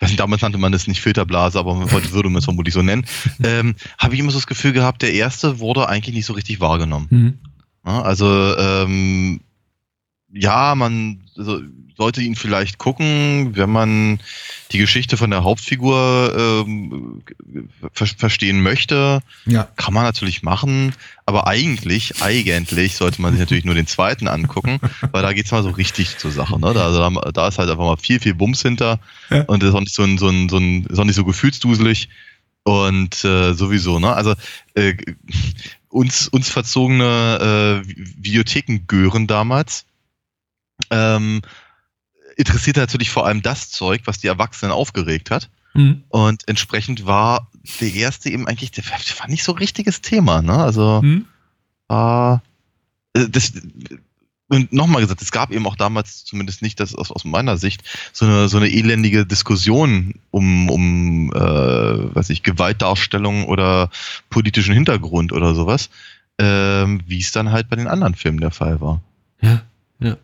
nicht, 0.00 0.18
damals 0.20 0.42
nannte 0.42 0.58
man 0.58 0.72
das 0.72 0.86
nicht 0.86 1.00
Filterblase, 1.00 1.58
aber 1.58 1.90
heute 1.90 2.12
würde 2.12 2.28
man 2.28 2.38
es 2.38 2.44
vermutlich 2.44 2.74
so 2.74 2.82
nennen, 2.82 3.06
ähm, 3.44 3.74
habe 3.98 4.14
ich 4.14 4.20
immer 4.20 4.30
so 4.30 4.38
das 4.38 4.46
Gefühl 4.46 4.72
gehabt, 4.72 5.02
der 5.02 5.12
erste 5.12 5.58
wurde 5.58 5.88
eigentlich 5.88 6.14
nicht 6.14 6.26
so 6.26 6.32
richtig 6.32 6.60
wahrgenommen. 6.60 7.06
Mhm. 7.10 7.38
Ja, 7.86 8.02
also 8.02 8.56
ähm, 8.56 9.40
ja, 10.32 10.74
man 10.74 11.22
also, 11.36 11.60
sollte 11.96 12.20
ihn 12.22 12.34
vielleicht 12.36 12.78
gucken, 12.78 13.56
wenn 13.56 13.70
man 13.70 14.20
die 14.72 14.78
Geschichte 14.78 15.16
von 15.16 15.30
der 15.30 15.44
Hauptfigur 15.44 16.34
ähm, 16.66 17.22
ver 17.92 18.06
verstehen 18.06 18.62
möchte. 18.62 19.20
Ja. 19.46 19.68
Kann 19.76 19.94
man 19.94 20.02
natürlich 20.04 20.42
machen, 20.42 20.94
aber 21.26 21.46
eigentlich, 21.46 22.22
eigentlich 22.22 22.96
sollte 22.96 23.22
man 23.22 23.32
sich 23.32 23.40
natürlich 23.40 23.64
nur 23.64 23.74
den 23.74 23.86
zweiten 23.86 24.28
angucken, 24.28 24.80
weil 25.12 25.22
da 25.22 25.32
geht's 25.32 25.52
mal 25.52 25.62
so 25.62 25.70
richtig 25.70 26.18
zur 26.18 26.30
Sache. 26.32 26.58
Ne? 26.58 26.74
Da, 26.74 26.84
also 26.84 26.98
da, 26.98 27.30
da 27.30 27.48
ist 27.48 27.58
halt 27.58 27.70
einfach 27.70 27.84
mal 27.84 27.96
viel, 27.96 28.20
viel 28.20 28.34
Bums 28.34 28.62
hinter 28.62 28.98
Ja. 29.30 29.42
und 29.42 29.62
das 29.62 29.70
ist 29.70 29.74
auch 29.74 29.80
nicht 29.80 29.94
so 29.94 30.02
ein, 30.02 30.18
so 30.18 30.28
ein, 30.28 30.48
so 30.48 30.58
ein, 30.58 30.84
ist 30.86 30.98
auch 30.98 31.04
nicht 31.04 31.16
so 31.16 31.24
gefühlsduselig 31.24 32.08
und 32.64 33.24
äh, 33.24 33.52
sowieso, 33.52 33.98
ne? 33.98 34.14
Also 34.14 34.34
äh, 34.74 34.94
uns, 35.88 36.28
uns 36.28 36.48
verzogene 36.50 37.82
äh, 37.84 37.88
Videothekengören 38.16 39.26
damals 39.26 39.84
ähm, 40.90 41.42
interessiert 42.36 42.76
natürlich 42.76 43.10
vor 43.10 43.26
allem 43.26 43.42
das 43.42 43.70
Zeug, 43.70 44.02
was 44.04 44.18
die 44.18 44.26
Erwachsenen 44.26 44.72
aufgeregt 44.72 45.30
hat. 45.30 45.48
Mhm. 45.74 46.04
Und 46.08 46.46
entsprechend 46.46 47.06
war 47.06 47.50
der 47.80 47.92
erste 47.92 48.30
eben 48.30 48.46
eigentlich, 48.46 48.70
der 48.70 48.84
war 48.84 49.28
nicht 49.28 49.44
so 49.44 49.52
ein 49.52 49.58
richtiges 49.58 50.00
Thema, 50.00 50.42
ne? 50.42 50.54
Also 50.54 51.00
Mhm. 51.02 51.26
war 51.88 52.42
äh, 53.14 53.28
das 53.28 53.52
und 54.48 54.72
nochmal 54.72 55.00
gesagt, 55.00 55.22
es 55.22 55.32
gab 55.32 55.50
eben 55.50 55.66
auch 55.66 55.76
damals 55.76 56.24
zumindest 56.24 56.60
nicht, 56.62 56.78
das 56.78 56.94
aus, 56.94 57.10
aus 57.10 57.24
meiner 57.24 57.56
Sicht, 57.56 57.82
so 58.12 58.26
eine, 58.26 58.48
so 58.48 58.58
eine 58.58 58.68
elendige 58.68 59.24
Diskussion 59.24 60.14
um, 60.30 60.68
um 60.68 61.32
äh, 61.32 62.14
weiß 62.14 62.30
ich, 62.30 62.42
Gewaltdarstellung 62.42 63.46
oder 63.46 63.90
politischen 64.28 64.74
Hintergrund 64.74 65.32
oder 65.32 65.54
sowas, 65.54 65.88
ähm, 66.38 67.00
wie 67.06 67.20
es 67.20 67.32
dann 67.32 67.52
halt 67.52 67.68
bei 67.70 67.76
den 67.76 67.88
anderen 67.88 68.14
Filmen 68.14 68.40
der 68.40 68.50
Fall 68.50 68.80
war. 68.80 69.00
Ja, 69.40 69.62
ja. 69.98 70.16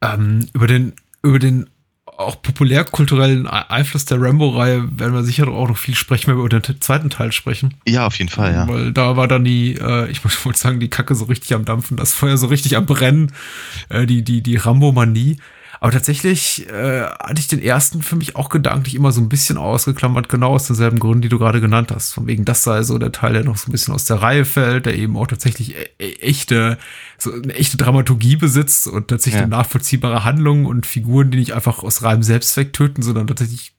Ähm, 0.00 0.48
über 0.54 0.66
den, 0.66 0.94
über 1.24 1.38
den 1.38 1.68
auch 2.16 2.40
populärkulturellen 2.42 3.48
Ei- 3.48 3.68
Einfluss 3.70 4.04
der 4.04 4.20
Rambo-Reihe 4.20 4.88
werden 4.98 5.14
wir 5.14 5.24
sicher 5.24 5.48
auch 5.48 5.68
noch 5.68 5.76
viel 5.76 5.96
sprechen, 5.96 6.28
wenn 6.28 6.36
wir 6.36 6.44
über 6.44 6.60
den 6.60 6.80
zweiten 6.80 7.10
Teil 7.10 7.32
sprechen. 7.32 7.74
Ja, 7.88 8.06
auf 8.06 8.16
jeden 8.18 8.28
Fall, 8.30 8.52
ja. 8.52 8.68
Weil 8.68 8.92
da 8.92 9.16
war 9.16 9.26
dann 9.26 9.42
die, 9.44 9.74
äh, 9.74 10.08
ich 10.10 10.22
muss 10.22 10.44
wohl 10.44 10.54
sagen, 10.54 10.78
die 10.78 10.88
Kacke 10.90 11.16
so 11.16 11.24
richtig 11.24 11.54
am 11.54 11.64
Dampfen, 11.64 11.96
das 11.96 12.12
Feuer 12.12 12.36
so 12.36 12.46
richtig 12.46 12.76
am 12.76 12.86
Brennen, 12.86 13.32
äh, 13.88 14.06
die, 14.06 14.22
die, 14.22 14.42
die 14.42 14.56
Rambo-Manie. 14.56 15.38
Aber 15.84 15.92
tatsächlich 15.92 16.66
äh, 16.70 17.02
hatte 17.02 17.40
ich 17.40 17.46
den 17.46 17.60
ersten 17.60 18.00
für 18.00 18.16
mich 18.16 18.36
auch 18.36 18.48
gedanklich 18.48 18.94
immer 18.94 19.12
so 19.12 19.20
ein 19.20 19.28
bisschen 19.28 19.58
ausgeklammert, 19.58 20.30
genau 20.30 20.54
aus 20.54 20.66
denselben 20.66 20.98
Gründen, 20.98 21.20
die 21.20 21.28
du 21.28 21.38
gerade 21.38 21.60
genannt 21.60 21.92
hast. 21.94 22.12
Von 22.14 22.26
wegen, 22.26 22.46
das 22.46 22.62
sei 22.62 22.82
so 22.82 22.96
der 22.96 23.12
Teil, 23.12 23.34
der 23.34 23.44
noch 23.44 23.58
so 23.58 23.68
ein 23.68 23.72
bisschen 23.72 23.92
aus 23.92 24.06
der 24.06 24.22
Reihe 24.22 24.46
fällt, 24.46 24.86
der 24.86 24.96
eben 24.96 25.14
auch 25.18 25.26
tatsächlich 25.26 25.76
e 25.76 25.84
e 25.98 26.12
echte, 26.20 26.78
so 27.18 27.34
eine 27.34 27.52
echte 27.54 27.76
Dramaturgie 27.76 28.36
besitzt 28.36 28.86
und 28.86 29.08
tatsächlich 29.08 29.42
Ja. 29.42 29.46
nachvollziehbare 29.46 30.24
Handlung 30.24 30.64
und 30.64 30.86
Figuren, 30.86 31.30
die 31.30 31.36
nicht 31.36 31.52
einfach 31.52 31.82
aus 31.82 32.02
reinem 32.02 32.22
Selbstzweck 32.22 32.72
töten, 32.72 33.02
sondern 33.02 33.26
tatsächlich 33.26 33.73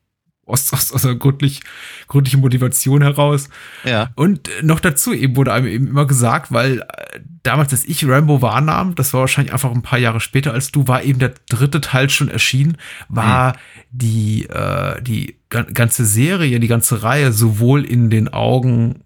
aus, 0.46 0.72
aus, 0.74 0.92
aus 0.92 1.06
einer 1.06 1.16
gründlich, 1.16 1.62
gründlichen 2.08 2.40
Motivation 2.42 3.02
heraus. 3.02 3.50
Ja. 3.84 4.12
Und 4.16 4.50
noch 4.62 4.80
dazu 4.80 5.14
eben 5.14 5.36
wurde 5.36 5.54
einem 5.54 5.68
eben 5.68 5.88
immer 5.88 6.06
gesagt, 6.06 6.52
weil 6.52 6.80
äh, 6.82 7.20
damals, 7.44 7.72
als 7.72 7.86
ich 7.86 8.08
Rambo 8.08 8.42
wahrnahm, 8.42 8.94
das 8.96 9.14
war 9.14 9.22
wahrscheinlich 9.22 9.54
einfach 9.54 9.72
ein 9.72 9.82
paar 9.82 9.98
Jahre 10.00 10.20
später 10.20 10.54
als 10.54 10.72
du, 10.72 10.88
war 10.88 11.04
eben 11.04 11.20
der 11.20 11.34
dritte 11.50 11.82
Teil 11.82 12.10
schon 12.10 12.30
erschienen, 12.30 12.78
war 13.10 13.58
die, 13.92 14.46
äh, 14.46 15.02
die 15.02 15.40
ga- 15.50 15.64
ganze 15.64 16.06
Serie, 16.06 16.60
die 16.60 16.68
ganze 16.68 17.02
Reihe 17.02 17.32
sowohl 17.32 17.84
in 17.84 18.10
den 18.12 18.28
Augen 18.32 19.04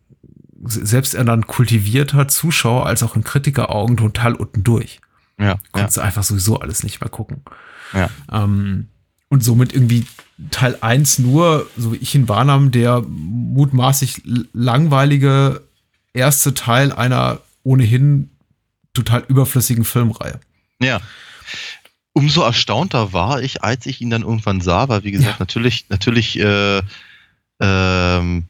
se- 0.66 0.86
selbst 0.86 1.14
ernannt 1.14 1.48
kultivierter 1.48 2.28
Zuschauer 2.28 2.86
als 2.86 3.02
auch 3.02 3.16
in 3.16 3.24
Kritikeraugen 3.24 3.96
total 3.96 4.34
unten 4.36 4.64
durch. 4.66 5.00
Ja. 5.38 5.46
ja. 5.46 5.60
Konntest 5.72 5.96
du 5.98 6.02
einfach 6.02 6.24
sowieso 6.24 6.60
alles 6.60 6.84
nicht 6.84 7.00
mehr 7.00 7.10
gucken. 7.10 7.44
Ja. 7.94 8.10
Ähm, 8.30 8.90
und 9.30 9.44
somit 9.44 9.74
irgendwie 9.74 10.06
Teil 10.52 10.78
1 10.82 11.20
nur, 11.20 11.68
so 11.78 11.94
wie 11.94 11.98
ich 11.98 12.16
ihn 12.16 12.28
wahrnahm, 12.28 12.72
der 12.72 13.02
mutmaßlich 13.02 14.22
langweilige 14.54 15.62
erste 16.14 16.54
Teil 16.54 16.92
einer 16.92 17.40
ohnehin 17.64 18.30
total 18.94 19.24
überflüssigen 19.28 19.84
Filmreihe. 19.86 20.40
Ja. 20.82 21.00
Umso 22.14 22.42
erstaunter 22.42 23.14
war 23.14 23.42
ich, 23.42 23.64
als 23.64 23.86
ich 23.86 24.02
ihn 24.02 24.10
dann 24.10 24.24
irgendwann 24.24 24.62
sah, 24.62 24.90
weil 24.90 25.04
wie 25.04 25.12
gesagt, 25.12 25.34
Ja. 25.34 25.36
natürlich, 25.40 25.86
natürlich, 25.90 26.40
äh, 26.40 26.82
ähm, 27.60 28.46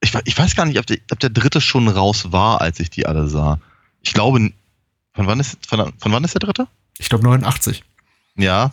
ich, 0.00 0.12
ich 0.24 0.38
weiß 0.38 0.54
gar 0.54 0.66
nicht, 0.66 0.78
ob 0.78 0.86
der, 0.86 0.98
ob 1.10 1.18
der 1.20 1.30
dritte 1.30 1.60
schon 1.60 1.88
raus 1.88 2.30
war, 2.32 2.60
als 2.60 2.80
ich 2.80 2.90
die 2.90 3.06
alle 3.06 3.28
sah. 3.28 3.58
Ich 4.02 4.12
glaube, 4.12 4.52
von 5.14 5.26
wann 5.26 5.40
ist, 5.40 5.58
von, 5.66 5.92
von 5.98 6.12
wann 6.12 6.24
ist 6.24 6.34
der 6.34 6.40
dritte? 6.40 6.66
Ich 6.98 7.08
glaube 7.08 7.24
89. 7.24 7.82
Ja. 8.36 8.72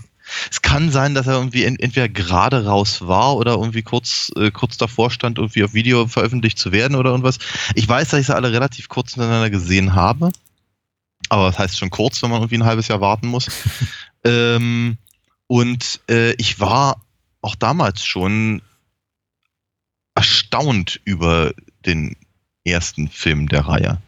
Es 0.52 0.62
kann 0.62 0.92
sein, 0.92 1.16
dass 1.16 1.28
er 1.28 1.34
irgendwie 1.34 1.64
ent, 1.64 1.82
entweder 1.82 2.10
gerade 2.10 2.66
raus 2.66 3.08
war 3.08 3.36
oder 3.38 3.54
irgendwie 3.54 3.82
kurz, 3.82 4.32
äh, 4.36 4.52
kurz 4.52 4.78
davor 4.78 5.12
stand, 5.12 5.38
irgendwie 5.38 5.64
auf 5.64 5.74
Video 5.74 6.08
veröffentlicht 6.08 6.60
zu 6.60 6.72
werden 6.72 6.96
oder 6.96 7.12
irgendwas. 7.12 7.40
Ich 7.76 7.88
weiß, 7.88 8.10
dass 8.10 8.20
ich 8.20 8.28
sie 8.28 8.36
alle 8.36 8.52
relativ 8.52 8.90
kurz 8.90 9.16
miteinander 9.16 9.50
gesehen 9.50 9.96
habe. 9.96 10.32
aber 11.30 11.48
das 11.48 11.60
heißt 11.60 11.78
schon 11.78 11.90
kurz, 11.90 12.22
wenn 12.22 12.30
man 12.30 12.42
irgendwie 12.42 12.58
ein 12.58 12.66
halbes 12.66 12.88
Jahr 12.88 13.02
warten 13.02 13.28
muss. 13.28 13.48
ähm, 14.24 14.98
und 15.48 16.02
äh, 16.10 16.34
ich 16.34 16.60
war 16.60 17.02
auch 17.42 17.56
damals 17.56 18.06
schon 18.06 18.62
erstaunt 20.16 21.00
über 21.06 21.54
den 21.86 22.16
ersten 22.64 23.08
Film 23.08 23.48
der 23.48 23.62
Reihe. 23.62 24.02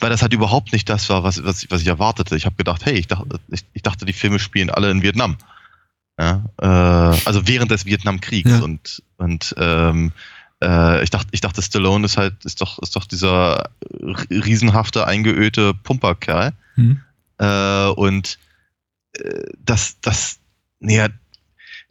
Weil 0.00 0.10
das 0.10 0.22
halt 0.22 0.32
überhaupt 0.32 0.72
nicht 0.72 0.88
das 0.88 1.08
war, 1.10 1.24
was, 1.24 1.44
was, 1.44 1.66
was 1.70 1.82
ich 1.82 1.86
erwartete. 1.88 2.36
Ich 2.36 2.46
habe 2.46 2.56
gedacht, 2.56 2.84
hey, 2.86 2.94
ich 2.94 3.06
dachte, 3.06 3.38
ich, 3.48 3.64
ich 3.72 3.82
dachte, 3.82 4.06
die 4.06 4.12
Filme 4.12 4.38
spielen 4.38 4.70
alle 4.70 4.90
in 4.90 5.02
Vietnam. 5.02 5.36
Ja, 6.18 6.44
äh, 6.60 6.66
also 7.24 7.46
während 7.46 7.70
des 7.70 7.86
Vietnamkriegs 7.86 8.50
Ja. 8.50 8.60
und, 8.60 9.02
und 9.16 9.54
ähm, 9.58 10.12
äh, 10.62 11.02
ich 11.02 11.10
dachte, 11.10 11.28
ich 11.32 11.40
dachte, 11.40 11.60
Stallone 11.60 12.04
ist 12.06 12.16
halt, 12.16 12.44
ist 12.44 12.60
doch, 12.60 12.78
ist 12.78 12.96
doch 12.96 13.04
dieser 13.04 13.70
riesenhafte, 14.30 15.06
eingeölte 15.06 15.74
Pumperkerl. 15.74 16.52
Hm. 16.76 17.00
Äh, 17.38 17.86
und 17.88 18.38
äh, 19.12 19.42
dass 19.58 20.00
das, 20.00 20.38
naja, 20.80 21.08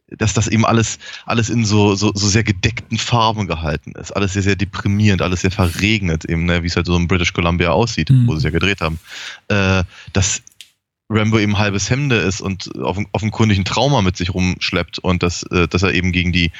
dass 0.10 0.34
das 0.34 0.48
eben 0.48 0.66
alles, 0.66 1.00
alles 1.26 1.50
in 1.50 1.66
so, 1.66 1.96
so, 1.96 2.12
so 2.14 2.28
sehr 2.28 2.44
gedeckten 2.44 2.98
Farben 2.98 3.48
gehalten 3.48 3.94
ist. 3.94 4.12
Alles 4.12 4.34
sehr, 4.34 4.44
sehr 4.44 4.56
deprimierend, 4.56 5.22
alles 5.22 5.42
sehr 5.42 5.52
verregnet, 5.52 6.26
eben, 6.26 6.46
ne, 6.46 6.62
wie 6.62 6.68
es 6.68 6.76
halt 6.76 6.86
so 6.86 6.96
in 6.96 7.08
British 7.08 7.34
Columbia 7.34 7.70
aussieht, 7.72 8.10
Mhm. 8.10 8.28
wo 8.28 8.34
sie 8.34 8.40
es 8.40 8.44
ja 8.44 8.50
gedreht 8.52 8.82
haben. 8.82 9.00
Äh, 9.48 9.84
dass 10.12 10.42
Rambo 11.10 11.40
eben 11.40 11.58
halbes 11.58 11.90
Hemde 11.90 12.18
ist 12.18 12.42
und 12.42 12.76
auf, 12.80 12.98
offenkundig 13.12 13.58
ein 13.58 13.66
Trauma 13.66 14.02
mit 14.02 14.18
sich 14.18 14.34
rumschleppt 14.34 15.00
und 15.00 15.24
dass, 15.24 15.44
äh, 15.44 15.68
dass 15.68 15.84
er 15.84 15.94
eben 15.94 16.12
gegen 16.12 16.32
die, 16.32 16.52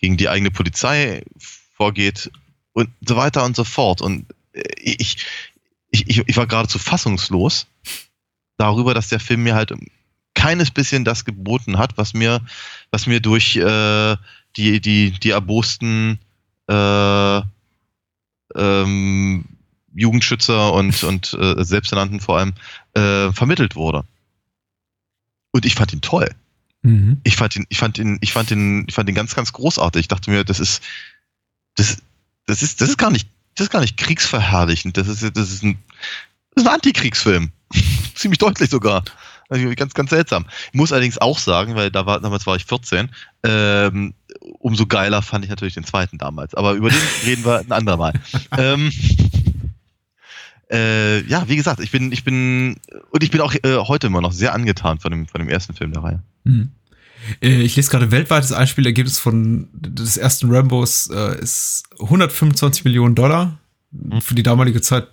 gegen 0.00 0.16
die 0.16 0.28
eigene 0.28 0.50
Polizei 0.50 1.22
vorgeht 1.76 2.30
und 2.72 2.88
so 3.06 3.16
weiter 3.16 3.44
und 3.44 3.56
so 3.56 3.64
fort. 3.64 4.00
Und 4.00 4.26
äh, 4.52 4.62
ich, 4.80 5.18
ich, 5.90 6.08
ich, 6.08 6.22
ich 6.26 6.36
war 6.36 6.46
geradezu 6.46 6.78
fassungslos 6.78 7.66
darüber, 8.58 8.94
dass 8.94 9.08
der 9.08 9.20
Film 9.20 9.42
mir 9.42 9.54
halt 9.54 9.72
keines 10.36 10.70
bisschen 10.70 11.04
das 11.04 11.24
geboten 11.24 11.78
hat, 11.78 11.98
was 11.98 12.14
mir, 12.14 12.40
was 12.92 13.08
mir 13.08 13.20
durch 13.20 13.56
äh, 13.56 14.16
die, 14.56 14.80
die, 14.80 15.10
die 15.10 15.30
erbosten 15.30 16.20
äh, 16.68 17.40
ähm, 18.54 19.44
Jugendschützer 19.94 20.72
und, 20.72 21.02
und 21.02 21.34
äh, 21.34 21.64
Selbsternannten 21.64 22.20
vor 22.20 22.38
allem 22.38 22.52
äh, 22.94 23.32
vermittelt 23.32 23.74
wurde. 23.74 24.04
Und 25.50 25.64
ich 25.64 25.74
fand 25.74 25.92
ihn 25.92 26.02
toll. 26.02 26.30
Mhm. 26.82 27.20
Ich 27.24 27.36
fand 27.36 27.56
ihn, 27.56 27.66
ich 27.70 27.78
fand 27.78 27.98
ihn, 27.98 28.18
ich 28.20 28.32
fand 28.32 28.50
ihn, 28.50 28.84
ich 28.86 28.94
fand 28.94 29.08
ihn 29.08 29.14
ganz, 29.14 29.34
ganz 29.34 29.52
großartig. 29.52 30.00
Ich 30.00 30.08
dachte 30.08 30.30
mir, 30.30 30.44
das 30.44 30.60
ist, 30.60 30.82
das, 31.76 31.96
das 32.44 32.62
ist, 32.62 32.80
das 32.80 32.90
ist 32.90 32.98
gar 32.98 33.10
nicht, 33.10 33.28
das 33.54 33.66
ist 33.66 33.70
gar 33.70 33.80
nicht 33.80 33.96
kriegsverherrlichend. 33.96 34.96
Das 34.98 35.08
ist, 35.08 35.22
das 35.22 35.50
ist 35.50 35.64
ein, 35.64 35.78
das 36.54 36.62
ist 36.62 36.68
ein 36.68 36.74
Antikriegsfilm. 36.74 37.50
Ziemlich 38.14 38.38
deutlich 38.38 38.70
sogar. 38.70 39.02
Also 39.48 39.68
ganz, 39.76 39.94
ganz 39.94 40.10
seltsam. 40.10 40.46
Ich 40.72 40.74
muss 40.74 40.92
allerdings 40.92 41.18
auch 41.18 41.38
sagen, 41.38 41.74
weil 41.74 41.90
da 41.90 42.06
war, 42.06 42.20
damals 42.20 42.46
war 42.46 42.56
ich 42.56 42.64
14, 42.64 43.10
ähm, 43.44 44.14
umso 44.58 44.86
geiler 44.86 45.22
fand 45.22 45.44
ich 45.44 45.50
natürlich 45.50 45.74
den 45.74 45.84
zweiten 45.84 46.18
damals. 46.18 46.54
Aber 46.54 46.72
über 46.72 46.90
den 46.90 46.98
reden 47.26 47.44
wir 47.44 47.60
ein 47.60 47.72
andermal. 47.72 48.12
ähm, 48.58 48.90
äh, 50.70 51.22
ja, 51.26 51.48
wie 51.48 51.56
gesagt, 51.56 51.80
ich 51.80 51.90
bin, 51.90 52.10
ich 52.10 52.24
bin, 52.24 52.76
und 53.10 53.22
ich 53.22 53.30
bin 53.30 53.40
auch 53.40 53.54
äh, 53.54 53.76
heute 53.76 54.08
immer 54.08 54.20
noch 54.20 54.32
sehr 54.32 54.52
angetan 54.52 54.98
von 54.98 55.12
dem, 55.12 55.26
von 55.26 55.40
dem 55.40 55.48
ersten 55.48 55.74
Film 55.74 55.92
der 55.92 56.02
Reihe. 56.02 56.22
Hm. 56.44 56.70
Äh, 57.40 57.62
Ich 57.62 57.76
lese 57.76 57.90
gerade 57.90 58.10
weltweites 58.10 58.52
Einspielergebnis 58.52 59.18
von 59.18 59.68
des 59.72 60.16
ersten 60.16 60.52
Rambos 60.52 61.08
äh, 61.12 61.40
ist 61.40 61.84
125 62.00 62.84
Millionen 62.84 63.14
Dollar. 63.14 63.58
Für 64.20 64.34
die 64.34 64.42
damalige 64.42 64.80
Zeit 64.80 65.06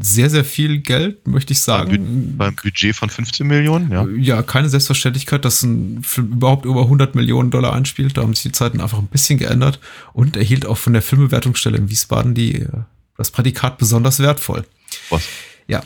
sehr, 0.00 0.30
sehr 0.30 0.44
viel 0.44 0.78
Geld, 0.78 1.26
möchte 1.26 1.52
ich 1.52 1.60
sagen. 1.60 2.34
Beim 2.36 2.54
Budget 2.56 2.96
von 2.96 3.10
15 3.10 3.46
Millionen, 3.46 3.92
ja. 3.92 4.06
Ja, 4.18 4.42
keine 4.42 4.68
Selbstverständlichkeit, 4.68 5.44
dass 5.44 5.62
ein 5.62 6.02
Film 6.02 6.32
überhaupt 6.32 6.64
über 6.64 6.82
100 6.82 7.14
Millionen 7.14 7.50
Dollar 7.50 7.74
einspielt. 7.74 8.16
Da 8.16 8.22
haben 8.22 8.34
sich 8.34 8.44
die 8.44 8.52
Zeiten 8.52 8.80
einfach 8.80 8.98
ein 8.98 9.08
bisschen 9.08 9.38
geändert 9.38 9.80
und 10.12 10.36
erhielt 10.36 10.66
auch 10.66 10.78
von 10.78 10.92
der 10.94 11.02
Filmbewertungsstelle 11.02 11.76
in 11.76 11.90
Wiesbaden 11.90 12.34
die, 12.34 12.62
äh, 12.62 12.68
das 13.16 13.30
Prädikat 13.30 13.78
besonders 13.78 14.18
wertvoll. 14.18 14.64
Was? 15.10 15.22
Ja. 15.66 15.82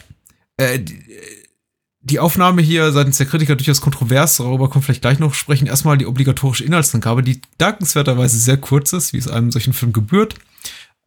Äh, 0.57 0.79
die, 0.79 1.03
die 2.01 2.21
Aufnahme 2.21 2.63
hier 2.63 2.93
seitens 2.93 3.19
der 3.19 3.27
Kritiker 3.27 3.57
durchaus 3.57 3.81
kontrovers, 3.81 4.37
darüber 4.37 4.73
wir 4.73 4.81
vielleicht 4.81 5.03
gleich 5.03 5.19
noch 5.19 5.35
sprechen. 5.35 5.67
Erstmal 5.67 5.99
die 5.99 6.07
obligatorische 6.07 6.63
Inhaltsangabe, 6.63 7.25
die 7.25 7.41
dankenswerterweise 7.59 8.39
sehr 8.39 8.59
kurz 8.59 8.93
ist, 8.93 9.13
wie 9.13 9.19
es 9.19 9.27
einem 9.27 9.51
solchen 9.51 9.73
Film 9.73 9.93
gebührt. 9.93 10.37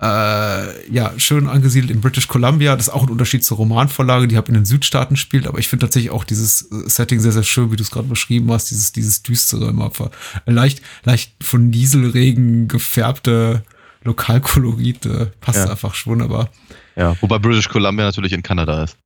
Äh, 0.01 0.91
ja, 0.93 1.11
schön 1.17 1.47
angesiedelt 1.49 1.91
in 1.91 1.99
British 2.01 2.27
Columbia. 2.27 2.75
Das 2.75 2.87
ist 2.87 2.93
auch 2.93 3.03
ein 3.03 3.09
Unterschied 3.09 3.43
zur 3.43 3.57
Romanvorlage, 3.57 4.27
die 4.27 4.35
halt 4.37 4.47
in 4.47 4.53
den 4.55 4.65
Südstaaten 4.65 5.17
spielt. 5.17 5.45
Aber 5.45 5.59
ich 5.59 5.67
finde 5.67 5.85
tatsächlich 5.85 6.11
auch 6.11 6.23
dieses 6.23 6.71
äh, 6.71 6.87
Setting 6.89 7.19
sehr, 7.19 7.33
sehr 7.33 7.43
schön, 7.43 7.71
wie 7.71 7.75
du 7.75 7.83
es 7.83 7.91
gerade 7.91 8.07
beschrieben 8.07 8.49
hast. 8.51 8.71
Dieses, 8.71 8.93
dieses 8.93 9.23
düstere, 9.23 9.67
immer 9.69 9.91
ver- 9.91 10.11
leicht, 10.45 10.81
leicht 11.03 11.33
von 11.43 11.69
Nieselregen 11.69 12.67
gefärbte 12.69 13.63
Lokalkolorit 14.05 15.05
äh, 15.05 15.27
passt 15.41 15.65
Ja. 15.65 15.71
einfach 15.71 15.93
wunderbar. 16.05 16.49
Ja, 16.95 17.15
wobei 17.21 17.37
British 17.39 17.67
Columbia 17.67 18.05
natürlich 18.05 18.31
in 18.33 18.41
Kanada 18.43 18.83
ist. 18.85 18.97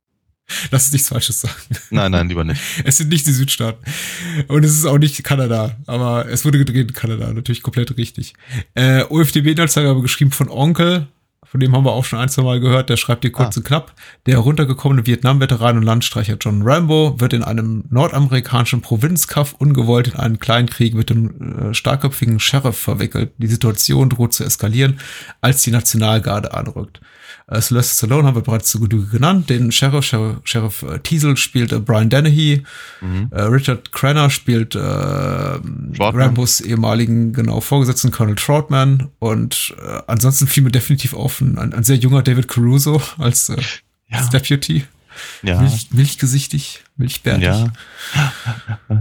Lass 0.70 0.84
uns 0.84 0.92
nichts 0.92 1.08
Falsches 1.08 1.40
sagen. 1.40 1.54
Nein, 1.90 2.12
nein, 2.12 2.28
lieber 2.28 2.44
nicht. 2.44 2.60
Es 2.84 2.98
sind 2.98 3.08
nicht 3.08 3.26
die 3.26 3.32
Südstaaten. 3.32 3.82
Und 4.48 4.64
es 4.64 4.74
ist 4.76 4.84
auch 4.86 4.98
nicht 4.98 5.22
Kanada. 5.24 5.76
Aber 5.86 6.28
es 6.28 6.44
wurde 6.44 6.58
gedreht 6.58 6.88
in 6.88 6.92
Kanada. 6.94 7.32
Natürlich 7.32 7.62
komplett 7.62 7.96
richtig. 7.96 8.34
Äh, 8.74 9.04
OFDB-Inhaltsangabe 9.04 10.02
geschrieben 10.02 10.30
von 10.32 10.48
Onkel. 10.50 11.06
Von 11.46 11.60
dem 11.60 11.74
haben 11.74 11.84
wir 11.84 11.92
auch 11.92 12.04
schon 12.04 12.18
ein, 12.18 12.28
zwei 12.28 12.42
Mal 12.42 12.60
gehört. 12.60 12.90
Der 12.90 12.96
schreibt 12.96 13.22
hier 13.22 13.30
kurz 13.32 13.56
Ah. 13.56 13.60
und 13.60 13.64
knapp. 13.66 13.94
Der 14.26 14.34
heruntergekommene 14.34 15.06
Vietnam-Veteran 15.06 15.76
und 15.78 15.82
Landstreicher 15.84 16.36
John 16.40 16.62
Rambo 16.62 17.18
wird 17.20 17.32
in 17.32 17.44
einem 17.44 17.84
nordamerikanischen 17.90 18.80
Provinzkaff 18.82 19.52
ungewollt 19.54 20.08
in 20.08 20.16
einen 20.16 20.40
kleinen 20.40 20.68
Krieg 20.68 20.94
mit 20.94 21.10
dem 21.10 21.70
äh, 21.70 21.74
starkköpfigen 21.74 22.40
Sheriff 22.40 22.76
verwickelt. 22.76 23.32
Die 23.38 23.46
Situation 23.46 24.10
droht 24.10 24.34
zu 24.34 24.44
eskalieren, 24.44 24.98
als 25.40 25.62
die 25.62 25.70
Nationalgarde 25.70 26.52
anrückt. 26.52 27.00
Äh, 27.46 27.60
Sylvester 27.60 28.06
Stallone 28.06 28.26
haben 28.26 28.34
wir 28.36 28.42
bereits 28.42 28.70
zu 28.70 28.80
Genüge 28.80 29.06
genannt. 29.08 29.50
Den 29.50 29.70
Sheriff, 29.70 30.04
Sheriff, 30.04 30.38
Sheriff 30.44 30.82
äh, 30.82 30.98
Teasel 31.00 31.36
spielt 31.36 31.72
äh, 31.72 31.78
Brian 31.80 32.08
Dennehy. 32.08 32.62
Äh, 33.30 33.40
Richard 33.42 33.92
Crenner 33.92 34.30
spielt 34.30 34.74
äh, 34.74 34.78
Rambos 34.80 36.60
ehemaligen 36.60 37.32
genau 37.32 37.60
Vorgesetzten 37.60 38.10
Colonel 38.10 38.36
Troutman. 38.36 39.08
Und 39.18 39.74
äh, 39.82 40.00
ansonsten 40.06 40.46
fiel 40.46 40.62
mir 40.62 40.70
definitiv 40.70 41.14
auf 41.14 41.40
ein, 41.40 41.58
ein, 41.58 41.84
sehr 41.84 41.96
junger 41.96 42.22
David 42.22 42.48
Caruso 42.48 43.02
als, 43.18 43.48
äh, 43.50 43.56
Ja. 44.08 44.18
als 44.18 44.30
Deputy. 44.30 44.84
Ja. 45.42 45.60
Milch, 45.60 45.88
milchgesichtig, 45.92 46.82
milchbärtig. 46.96 47.44
Ja. 47.44 47.72
Ja, 48.14 48.32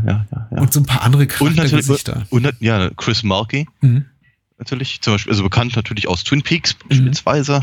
ja, 0.05 0.25
ja. 0.51 0.61
Und 0.61 0.71
so 0.71 0.79
ein 0.79 0.85
paar 0.85 1.01
andere 1.01 1.23
Und 1.39 1.55
natürlich, 1.55 1.87
Charaktergesichter. 1.87 2.25
und, 2.29 2.53
ja, 2.59 2.89
Chris 2.97 3.23
Mulkey, 3.23 3.65
Mhm. 3.81 4.05
natürlich, 4.59 5.01
zum 5.01 5.15
Beispiel, 5.15 5.31
also 5.31 5.41
bekannt 5.43 5.75
natürlich 5.75 6.07
aus 6.07 6.23
Twin 6.23 6.43
Peaks 6.43 6.75
beispielsweise. 6.87 7.61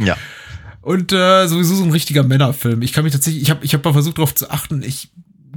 Ja. 0.00 0.16
Und 0.80 1.12
äh, 1.12 1.46
sowieso 1.48 1.74
so 1.74 1.84
ein 1.84 1.90
richtiger 1.90 2.22
Männerfilm. 2.22 2.82
Ich 2.82 2.92
kann 2.92 3.04
mich 3.04 3.12
tatsächlich, 3.12 3.42
ich 3.42 3.50
habe 3.50 3.64
ich 3.64 3.74
hab 3.74 3.84
mal 3.84 3.92
versucht 3.92 4.18
darauf 4.18 4.34
zu 4.34 4.50
achten, 4.50 4.82
ich 4.82 5.10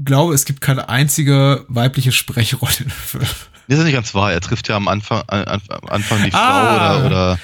glaube, 0.04 0.34
es 0.34 0.46
gibt 0.46 0.62
keine 0.62 0.90
einzige 0.90 1.66
weibliche 1.68 2.12
Sprechrolle 2.12 2.74
im 2.80 2.90
Film. 2.90 3.26
Das 3.68 3.78
ist 3.80 3.86
nicht 3.86 3.94
ganz 3.94 4.14
wahr. 4.14 4.34
Er 4.34 4.42
trifft 4.42 4.68
ja 4.68 4.76
am 4.76 4.88
Anfang, 4.88 5.22
an, 5.28 5.62
am 5.70 5.90
Anfang 5.90 6.24
die 6.24 6.32
Frau 6.32 6.40
Ah. 6.40 6.98
oder, 6.98 7.06
oder 7.06 7.40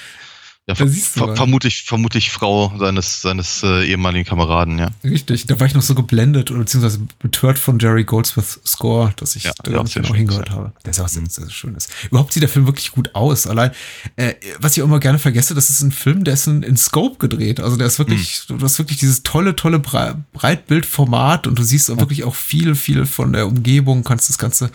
ja, 0.68 0.74
Da 0.74 0.86
siehst 0.86 1.16
du 1.16 1.22
ver 1.26 1.36
vermutlich, 1.36 1.84
vermutlich 1.84 2.30
Frau 2.30 2.74
seines, 2.78 3.22
seines 3.22 3.64
äh, 3.64 3.86
ehemaligen 3.86 4.26
Kameraden, 4.28 4.78
ja. 4.80 4.90
Richtig, 5.04 5.46
da 5.46 5.58
war 5.60 5.68
ich 5.68 5.74
noch 5.74 5.82
so 5.82 5.96
geblendet 5.96 6.52
oder 6.52 6.60
beziehungsweise 6.60 7.00
betört 7.20 7.58
von 7.58 7.80
Jerry 7.80 8.04
Goldsmiths 8.04 8.60
Score, 8.66 9.14
dass 9.16 9.38
ich 9.38 9.46
Ja, 9.46 9.54
da 9.64 9.72
gar 9.72 9.84
nicht 9.84 9.94
genau 9.96 10.14
hingehört 10.14 10.52
habe. 10.52 10.74
Der 10.84 10.92
ist 10.92 11.00
auch 11.00 11.08
sehr, 11.08 11.24
sehr 11.30 11.50
schön 11.50 11.74
ist. 11.76 11.90
Überhaupt 12.10 12.34
sieht 12.34 12.44
der 12.44 12.50
Film 12.50 12.66
wirklich 12.66 12.92
gut 12.92 13.16
aus. 13.16 13.48
Allein, 13.48 13.72
äh, 14.18 14.34
was 14.60 14.76
ich 14.76 14.84
auch 14.84 14.88
immer 14.88 15.00
gerne 15.00 15.20
vergesse, 15.20 15.56
das 15.56 15.70
ist 15.70 15.82
ein 15.82 15.92
Film, 15.94 16.26
der 16.26 16.34
ist 16.34 16.48
in, 16.48 16.64
in 16.64 16.76
Scope 16.76 17.18
gedreht. 17.18 17.62
Also 17.62 17.78
der 17.78 17.88
ist 17.88 17.98
wirklich, 17.98 18.44
Hm. 18.48 18.60
du 18.60 18.66
hast 18.66 18.78
wirklich 18.78 18.98
dieses 18.98 19.24
tolle, 19.24 19.56
tolle 19.56 19.80
Brei- 19.80 20.16
Breitbildformat 20.34 21.48
und 21.48 21.58
du 21.58 21.64
siehst 21.64 21.90
auch 21.90 21.98
wirklich 21.98 22.26
auch 22.26 22.36
viel, 22.36 22.76
viel 22.76 23.06
von 23.06 23.32
der 23.32 23.48
Umgebung, 23.48 24.04
kannst 24.04 24.30
das 24.30 24.38
ganze 24.38 24.70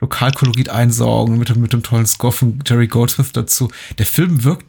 Lokalkolorit 0.00 0.68
einsaugen 0.68 1.38
mit, 1.38 1.54
mit 1.56 1.72
dem 1.72 1.82
tollen 1.82 2.06
Score 2.06 2.32
von 2.32 2.58
Jerry 2.66 2.86
Goldsmith 2.86 3.32
dazu. 3.32 3.70
Der 3.98 4.04
Film 4.06 4.44
wirkt 4.44 4.66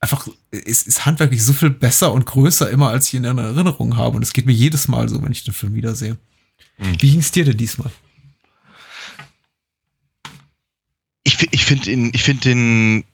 einfach, 0.00 0.28
ist, 0.50 0.86
ist 0.86 1.06
handwerklich 1.06 1.42
so 1.42 1.52
viel 1.52 1.70
besser 1.70 2.12
und 2.12 2.26
größer 2.26 2.70
immer, 2.70 2.90
als 2.90 3.08
ich 3.08 3.14
in 3.14 3.24
Erinnerung 3.24 3.96
habe. 3.96 4.16
Und 4.16 4.22
es 4.22 4.32
geht 4.32 4.46
mir 4.46 4.52
jedes 4.52 4.88
Mal 4.88 5.08
so, 5.08 5.22
wenn 5.22 5.32
ich 5.32 5.44
den 5.44 5.54
Film 5.54 5.74
wiedersehe. 5.74 6.16
Mhm. 6.78 6.92
Wie 7.02 7.10
ging 7.10 7.20
es 7.20 7.30
dir 7.32 7.44
denn 7.44 7.56
diesmal? 7.56 7.90
Ich, 11.24 11.52
ich 11.52 11.64
finde 11.64 11.90
ihn, 11.90 12.10
ich 12.14 12.22
finde 12.22 12.42
den 12.42 13.04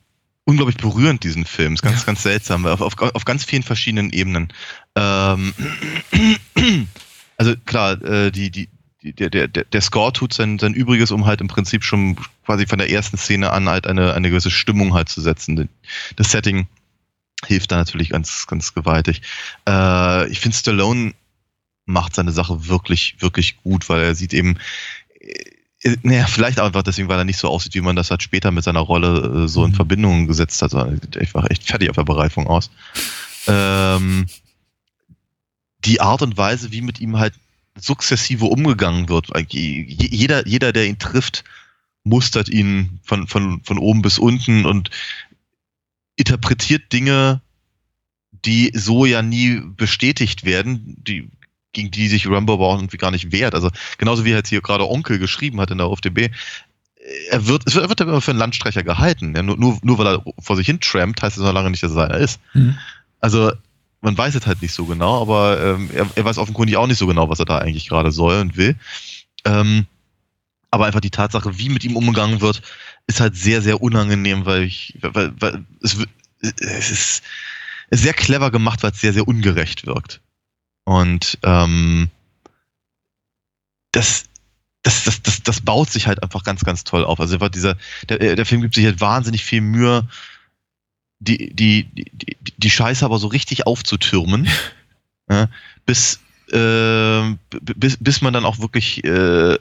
unglaublich 0.45 0.77
berührend, 0.77 1.23
diesen 1.23 1.45
Film. 1.45 1.73
Ist 1.73 1.81
ganz, 1.81 2.01
Ja. 2.01 2.05
ganz 2.05 2.23
seltsam. 2.23 2.65
Auf, 2.65 2.81
auf, 2.81 2.97
auf 2.99 3.25
ganz 3.25 3.43
vielen 3.43 3.63
verschiedenen 3.63 4.11
Ebenen. 4.11 4.51
Ähm, 4.95 5.53
also 7.37 7.55
klar, 7.65 8.01
äh, 8.03 8.31
die, 8.31 8.51
die, 8.51 8.69
der, 9.03 9.29
der, 9.29 9.47
der 9.47 9.81
Score 9.81 10.13
tut 10.13 10.33
sein, 10.33 10.59
sein 10.59 10.73
Übriges, 10.73 11.11
um 11.11 11.25
halt 11.25 11.41
im 11.41 11.47
Prinzip 11.47 11.83
schon 11.83 12.15
quasi 12.45 12.65
von 12.65 12.79
der 12.79 12.89
ersten 12.89 13.17
Szene 13.17 13.51
an 13.51 13.67
halt 13.69 13.85
eine, 13.85 14.13
eine 14.13 14.29
gewisse 14.29 14.51
Stimmung 14.51 14.93
halt 14.93 15.09
zu 15.09 15.21
setzen. 15.21 15.69
Das 16.15 16.31
Setting 16.31 16.67
hilft 17.45 17.71
da 17.71 17.77
natürlich 17.77 18.09
ganz, 18.09 18.47
ganz 18.47 18.73
gewaltig. 18.73 19.21
Äh, 19.67 20.27
ich 20.29 20.39
finde, 20.39 20.57
Stallone 20.57 21.13
macht 21.85 22.15
seine 22.15 22.31
Sache 22.31 22.67
wirklich, 22.67 23.17
wirklich 23.19 23.57
gut, 23.57 23.89
weil 23.89 24.01
er 24.01 24.15
sieht 24.15 24.33
eben, 24.33 24.57
äh, 25.19 25.97
naja, 26.03 26.25
vielleicht 26.27 26.61
auch 26.61 26.65
einfach 26.65 26.83
deswegen, 26.83 27.09
weil 27.09 27.17
er 27.17 27.25
nicht 27.25 27.39
so 27.39 27.49
aussieht, 27.49 27.75
wie 27.75 27.81
man 27.81 27.97
das 27.97 28.09
halt 28.09 28.23
später 28.23 28.51
mit 28.51 28.63
seiner 28.63 28.79
Rolle 28.79 29.43
äh, 29.43 29.47
so 29.49 29.65
in 29.65 29.71
Mhm. 29.71 29.75
Verbindung 29.75 30.27
gesetzt 30.27 30.61
hat. 30.61 30.71
sondern 30.71 30.95
er 30.95 31.01
sieht 31.01 31.17
einfach 31.17 31.49
echt 31.49 31.63
fertig 31.63 31.89
auf 31.89 31.97
der 31.97 32.05
Bereifung 32.05 32.47
aus. 32.47 32.71
Ähm, 33.47 34.27
die 35.83 35.99
Art 35.99 36.21
und 36.21 36.37
Weise, 36.37 36.71
wie 36.71 36.79
mit 36.79 37.01
ihm 37.01 37.19
halt 37.19 37.33
sukzessive 37.79 38.45
umgegangen 38.45 39.09
wird. 39.09 39.27
je- 39.49 39.83
Jeder, 39.87 40.47
jeder, 40.47 40.73
der 40.73 40.87
ihn 40.87 40.99
trifft, 40.99 41.43
mustert 42.03 42.49
ihn 42.49 42.99
von, 43.03 43.27
von, 43.27 43.61
von 43.63 43.77
oben 43.77 44.01
bis 44.01 44.19
unten 44.19 44.65
und 44.65 44.89
interpretiert 46.15 46.91
Dinge, 46.93 47.41
die 48.45 48.71
so 48.75 49.05
ja 49.05 49.21
nie 49.21 49.61
bestätigt 49.61 50.45
werden, 50.45 50.95
die, 51.07 51.29
gegen 51.71 51.91
die 51.91 52.07
sich 52.07 52.27
Rambo 52.29 52.53
aber 52.53 52.67
auch 52.67 52.75
irgendwie 52.77 52.97
gar 52.97 53.11
nicht 53.11 53.31
wehrt. 53.31 53.55
Also 53.55 53.69
genauso 53.97 54.25
wie 54.25 54.31
er 54.31 54.37
jetzt 54.37 54.49
hier 54.49 54.61
gerade 54.61 54.87
Onkel 54.89 55.17
geschrieben 55.17 55.59
hat 55.59 55.71
in 55.71 55.77
der 55.77 55.89
OFDB, 55.89 56.29
er 57.29 57.47
wird, 57.47 57.63
es 57.65 57.73
wird, 57.75 57.85
er 57.85 57.89
wird 57.89 58.01
immer 58.01 58.21
für 58.21 58.31
einen 58.31 58.39
Landstreicher 58.39 58.83
gehalten. 58.83 59.35
Ja, 59.35 59.43
nur, 59.43 59.57
nur, 59.57 59.77
nur 59.81 59.97
weil 59.97 60.07
er 60.07 60.23
vor 60.39 60.55
sich 60.55 60.67
hin 60.67 60.79
trampt, 60.79 61.21
heißt 61.21 61.37
es 61.37 61.43
noch 61.43 61.53
lange 61.53 61.69
nicht, 61.71 61.83
dass 61.83 61.95
er 61.95 62.05
einer 62.05 62.17
ist. 62.17 62.39
Mhm. 62.53 62.77
Also 63.19 63.51
man 64.03 64.17
weiß 64.17 64.35
es 64.35 64.45
halt 64.45 64.61
nicht 64.61 64.73
so 64.73 64.85
genau, 64.85 65.21
aber 65.21 65.59
ähm, 65.61 65.89
er, 65.93 66.07
er 66.15 66.25
weiß 66.25 66.37
offenkundig 66.37 66.75
auch 66.75 66.87
nicht 66.87 66.97
so 66.97 67.07
genau, 67.07 67.29
was 67.29 67.39
er 67.39 67.45
da 67.45 67.59
eigentlich 67.59 67.87
gerade 67.87 68.11
soll 68.11 68.41
und 68.41 68.57
will. 68.57 68.75
Ähm, 69.45 69.87
aber 70.71 70.85
einfach 70.85 70.99
die 70.99 71.09
Tatsache, 71.09 71.57
wie 71.57 71.69
mit 71.69 71.85
ihm 71.85 71.95
umgegangen 71.95 72.41
wird, 72.41 72.61
ist 73.07 73.21
halt 73.21 73.37
sehr, 73.37 73.61
sehr 73.61 73.81
unangenehm, 73.81 74.45
weil 74.45 74.63
ich, 74.63 74.97
weil, 75.01 75.33
weil 75.39 75.65
es, 75.81 75.97
es 76.41 76.91
ist 76.91 77.23
sehr 77.91 78.13
clever 78.13 78.51
gemacht, 78.51 78.83
weil 78.83 78.91
es 78.91 78.99
sehr, 78.99 79.13
sehr 79.13 79.27
ungerecht 79.27 79.85
wirkt. 79.85 80.19
Und 80.83 81.37
ähm, 81.43 82.09
das, 83.93 84.25
das, 84.81 85.05
das, 85.05 85.21
das, 85.21 85.43
das 85.43 85.61
baut 85.61 85.89
sich 85.89 86.07
halt 86.07 86.21
einfach 86.21 86.43
ganz, 86.43 86.65
ganz 86.65 86.83
toll 86.83 87.05
auf. 87.05 87.21
Also 87.21 87.37
dieser, 87.37 87.77
der, 88.09 88.35
der 88.35 88.45
Film 88.45 88.61
gibt 88.61 88.75
sich 88.75 88.85
halt 88.85 88.99
wahnsinnig 88.99 89.45
viel 89.45 89.61
Mühe, 89.61 90.09
die, 91.23 91.53
die, 91.53 91.83
die, 91.93 92.37
die, 92.57 92.69
Scheiße 92.69 93.05
aber 93.05 93.19
so 93.19 93.27
richtig 93.27 93.65
aufzutürmen, 93.65 94.47
ja, 95.29 95.49
bis, 95.85 96.19
äh, 96.51 97.35
bis, 97.75 97.97
bis 97.97 98.21
man 98.21 98.33
dann 98.33 98.45
auch 98.45 98.59
wirklich 98.59 99.03
äh, 99.03 99.57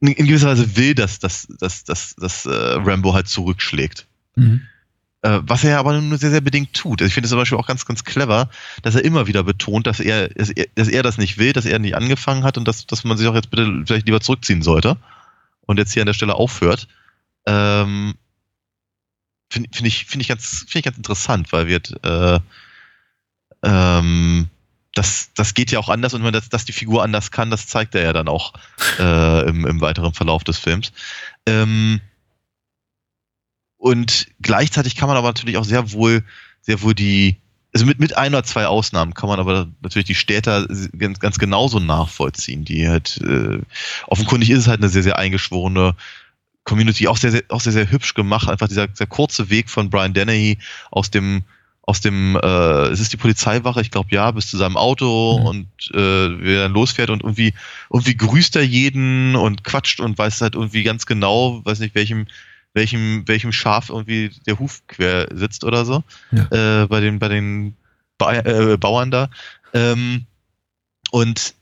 in 0.00 0.08
in 0.08 0.26
gewisser 0.26 0.48
Weise 0.48 0.76
will, 0.76 0.94
dass, 0.94 1.18
dass, 1.18 1.46
dass, 1.58 1.84
dass, 1.84 2.14
dass 2.16 2.46
äh, 2.46 2.50
Rambo 2.50 3.14
halt 3.14 3.28
zurückschlägt. 3.28 4.06
Mhm. 4.34 4.62
Äh, 5.22 5.40
was 5.42 5.64
er 5.64 5.78
aber 5.78 6.00
nur 6.00 6.16
sehr, 6.16 6.30
sehr 6.30 6.40
bedingt 6.40 6.72
tut. 6.72 7.02
Also 7.02 7.08
Ich 7.08 7.14
finde 7.14 7.26
es 7.26 7.30
zum 7.30 7.38
Beispiel 7.38 7.58
auch 7.58 7.66
ganz, 7.66 7.84
ganz 7.84 8.04
clever, 8.04 8.48
dass 8.82 8.94
er 8.94 9.04
immer 9.04 9.26
wieder 9.26 9.42
betont, 9.42 9.86
dass 9.86 10.00
er, 10.00 10.28
dass 10.30 10.48
er, 10.48 10.66
dass 10.74 10.88
er 10.88 11.02
das 11.02 11.18
nicht 11.18 11.36
will, 11.36 11.52
dass 11.52 11.66
er 11.66 11.78
nicht 11.78 11.94
angefangen 11.94 12.42
hat 12.42 12.56
und 12.56 12.66
dass, 12.66 12.86
dass 12.86 13.04
man 13.04 13.18
sich 13.18 13.28
auch 13.28 13.34
jetzt 13.34 13.50
bitte 13.50 13.82
vielleicht 13.84 14.06
lieber 14.06 14.22
zurückziehen 14.22 14.62
sollte 14.62 14.96
und 15.66 15.78
jetzt 15.78 15.92
hier 15.92 16.02
an 16.02 16.06
der 16.06 16.14
Stelle 16.14 16.34
aufhört. 16.34 16.88
Ähm, 17.46 18.14
finde 19.50 19.68
find 19.72 19.86
ich, 19.86 20.06
finde 20.06 20.22
ich, 20.22 20.28
ganz, 20.28 20.64
ich 20.72 20.82
ganz 20.82 20.96
interessant, 20.96 21.52
weil 21.52 21.66
wird, 21.66 21.94
äh, 22.04 22.38
ähm, 23.62 24.48
das, 24.94 25.30
das 25.34 25.54
geht 25.54 25.70
ja 25.70 25.78
auch 25.78 25.88
anders 25.88 26.14
und 26.14 26.24
wenn 26.24 26.32
das, 26.32 26.48
dass 26.48 26.64
die 26.64 26.72
Figur 26.72 27.02
anders 27.02 27.30
kann, 27.30 27.50
das 27.50 27.66
zeigt 27.66 27.94
er 27.94 28.02
ja 28.02 28.12
dann 28.12 28.28
auch 28.28 28.54
äh, 28.98 29.48
im, 29.48 29.66
im 29.66 29.80
weiteren 29.80 30.14
Verlauf 30.14 30.44
des 30.44 30.58
Films. 30.58 30.92
Ähm, 31.46 32.00
und 33.76 34.26
gleichzeitig 34.40 34.96
kann 34.96 35.08
man 35.08 35.16
aber 35.16 35.28
natürlich 35.28 35.56
auch 35.56 35.64
sehr 35.64 35.92
wohl, 35.92 36.24
sehr 36.60 36.82
wohl 36.82 36.94
die, 36.94 37.36
also 37.72 37.86
mit, 37.86 38.00
mit 38.00 38.16
ein 38.16 38.34
oder 38.34 38.44
zwei 38.44 38.66
Ausnahmen 38.66 39.14
kann 39.14 39.28
man 39.28 39.38
aber 39.38 39.68
natürlich 39.80 40.06
die 40.06 40.14
Städter 40.14 40.66
ganz, 40.98 41.20
ganz 41.20 41.38
genauso 41.38 41.78
nachvollziehen, 41.78 42.64
die 42.64 42.88
halt, 42.88 43.18
äh, 43.22 43.60
offenkundig 44.06 44.50
ist 44.50 44.58
es 44.60 44.68
halt 44.68 44.80
eine 44.80 44.90
sehr, 44.90 45.04
sehr 45.04 45.18
eingeschworene 45.18 45.94
Community, 46.64 47.08
auch 47.08 47.16
sehr, 47.16 47.30
sehr, 47.30 47.42
auch 47.48 47.60
sehr, 47.60 47.72
sehr 47.72 47.90
hübsch 47.90 48.14
gemacht. 48.14 48.48
Einfach 48.48 48.68
dieser, 48.68 48.86
dieser 48.86 49.06
kurze 49.06 49.50
Weg 49.50 49.70
von 49.70 49.90
Brian 49.90 50.12
Dennehy 50.14 50.58
aus 50.90 51.10
dem, 51.10 51.42
aus 51.82 52.00
dem, 52.00 52.36
äh, 52.36 52.86
es 52.88 53.00
ist 53.00 53.12
die 53.12 53.16
Polizeiwache, 53.16 53.80
ich 53.80 53.90
glaube 53.90 54.10
ja, 54.12 54.30
bis 54.30 54.48
zu 54.48 54.56
seinem 54.56 54.76
Auto 54.76 55.38
Mhm. 55.40 55.46
und 55.46 55.66
äh, 55.92 56.44
wie 56.44 56.54
er 56.54 56.64
dann 56.64 56.72
losfährt 56.72 57.10
und 57.10 57.22
irgendwie, 57.22 57.54
irgendwie 57.92 58.16
grüßt 58.16 58.54
er 58.56 58.62
jeden 58.62 59.34
und 59.34 59.64
quatscht 59.64 60.00
und 60.00 60.16
weiß 60.16 60.40
halt 60.42 60.54
irgendwie 60.54 60.82
ganz 60.84 61.06
genau, 61.06 61.64
weiß 61.64 61.80
nicht, 61.80 61.94
welchem, 61.96 62.26
welchem, 62.74 63.26
welchem 63.26 63.50
Schaf 63.52 63.88
irgendwie 63.88 64.30
der 64.46 64.60
Huf 64.60 64.82
quer 64.86 65.28
sitzt 65.34 65.64
oder 65.64 65.84
so. 65.84 66.04
Äh, 66.50 66.86
bei 66.86 67.00
den, 67.00 67.18
bei 67.18 67.28
den 67.28 67.74
ba 68.18 68.34
äh, 68.34 68.76
Bauern 68.76 69.10
da. 69.10 69.28
Ähm, 69.72 70.26
und 71.10 71.54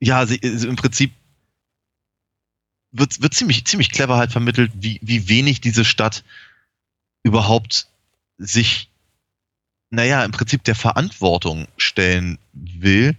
ja, 0.00 0.26
sie, 0.26 0.40
also 0.42 0.68
im 0.68 0.76
Prinzip 0.76 1.12
wird, 2.92 3.22
wird 3.22 3.34
ziemlich, 3.34 3.64
ziemlich 3.64 3.90
clever 3.90 4.16
halt 4.16 4.32
vermittelt, 4.32 4.72
wie, 4.74 4.98
wie 5.02 5.28
wenig 5.28 5.60
diese 5.60 5.84
Stadt 5.84 6.24
überhaupt 7.22 7.88
sich, 8.38 8.90
naja, 9.90 10.24
im 10.24 10.32
Prinzip 10.32 10.64
der 10.64 10.74
Verantwortung 10.74 11.68
stellen 11.76 12.38
will, 12.52 13.16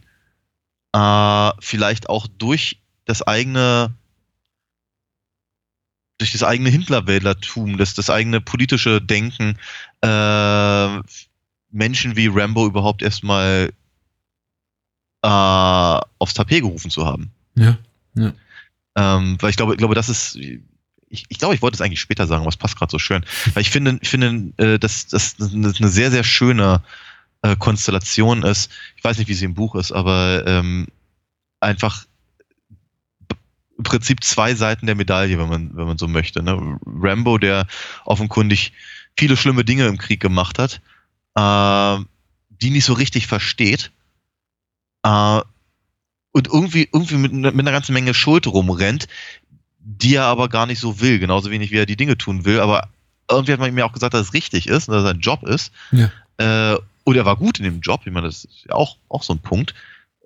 äh, 0.94 1.52
vielleicht 1.60 2.10
auch 2.10 2.28
durch 2.28 2.80
das 3.06 3.22
eigene, 3.22 3.94
durch 6.18 6.32
das 6.32 6.44
eigene 6.44 6.70
Hindlerwählertum, 6.70 7.78
das, 7.78 7.94
das 7.94 8.10
eigene 8.10 8.42
politische 8.42 9.02
Denken, 9.02 9.58
äh, 10.02 11.00
Menschen 11.72 12.16
wie 12.16 12.28
Rambo 12.28 12.66
überhaupt 12.66 13.02
erstmal 13.02 13.72
äh, 15.24 15.28
aufs 15.28 16.34
Tapet 16.34 16.62
gerufen 16.62 16.92
zu 16.92 17.06
haben. 17.06 17.32
Ja. 18.16 18.34
Ähm, 18.96 19.38
weil 19.40 19.50
ich 19.50 19.58
glaube, 19.58 19.74
ich 19.74 19.78
glaube, 19.78 19.96
das 19.96 20.10
ist, 20.10 20.36
ich, 20.36 21.26
ich 21.28 21.38
glaube, 21.38 21.56
ich 21.56 21.62
wollte 21.62 21.76
es 21.76 21.82
eigentlich 21.82 22.02
später 22.02 22.28
sagen, 22.28 22.42
aber 22.42 22.50
es 22.50 22.58
passt 22.58 22.78
gerade 22.78 22.92
so 22.92 23.00
schön. 23.00 23.26
Weil 23.54 23.62
ich 23.62 23.70
finde, 23.70 24.00
ich 24.02 24.10
finde, 24.10 24.54
äh, 24.58 24.80
dass 24.80 25.08
das 25.08 25.36
eine 25.40 25.90
sehr, 25.90 26.12
sehr 26.12 26.24
schöne 26.24 26.82
äh, 27.42 27.56
Konstellation 27.56 28.44
ist. 28.44 28.72
Ich 28.96 29.04
weiß 29.04 29.18
nicht, 29.18 29.28
wie 29.28 29.34
sie 29.34 29.46
im 29.46 29.54
Buch 29.54 29.76
ist, 29.76 29.92
aber 29.92 30.44
ähm, 30.46 30.88
einfach 31.60 32.06
im 33.78 33.84
Prinzip 33.84 34.24
zwei 34.24 34.54
Seiten 34.54 34.86
der 34.86 34.96
Medaille, 34.96 35.40
wenn 35.40 35.50
man, 35.50 35.76
wenn 35.76 35.88
man 35.88 35.98
so 35.98 36.08
möchte. 36.08 36.44
Ne? 36.44 36.80
Rambo, 36.86 37.38
der 37.38 37.68
offenkundig 38.06 38.74
viele 39.18 39.36
schlimme 39.36 39.66
Dinge 39.66 39.88
im 39.88 39.98
Krieg 39.98 40.20
gemacht 40.20 40.60
hat, 40.60 40.82
äh, 41.36 42.04
die 42.50 42.70
nicht 42.70 42.86
so 42.86 42.94
richtig 42.94 43.28
versteht. 43.28 43.92
Äh, 45.04 45.42
und 46.32 46.48
irgendwie, 46.48 46.90
irgendwie 46.92 47.18
mit, 47.18 47.34
mit 47.34 47.60
einer 47.60 47.72
ganzen 47.72 47.94
Menge 47.94 48.14
Schuld 48.14 48.48
rumrennt, 48.48 49.08
die 49.80 50.16
er 50.16 50.26
aber 50.26 50.48
gar 50.50 50.66
nicht 50.66 50.80
so 50.80 51.00
will, 51.02 51.20
genauso 51.20 51.52
wenig 51.52 51.72
wie 51.72 51.78
er 51.78 51.86
die 51.86 51.96
Dinge 51.98 52.18
tun 52.18 52.46
will, 52.46 52.60
aber 52.60 52.88
irgendwie 53.30 53.54
hat 53.54 53.60
man 53.60 53.70
ihm 53.70 53.78
ja 53.78 53.86
auch 53.86 53.94
gesagt, 53.94 54.14
dass 54.14 54.28
es 54.28 54.34
richtig 54.34 54.68
ist, 54.68 54.88
und 54.88 54.94
dass 54.94 55.04
es 55.04 55.10
sein 55.10 55.20
Job 55.20 55.44
ist. 55.44 55.72
Ja. 55.92 56.12
Äh, 56.38 56.78
und 57.04 57.16
er 57.16 57.26
war 57.26 57.36
gut 57.36 57.60
in 57.60 57.66
dem 57.66 57.82
Job, 57.82 58.02
ich 58.06 58.12
meine, 58.12 58.28
das 58.28 58.46
ist 58.46 58.66
ja 58.68 58.76
auch, 58.76 58.98
auch 59.10 59.24
so 59.24 59.34
ein 59.34 59.40
Punkt. 59.40 59.74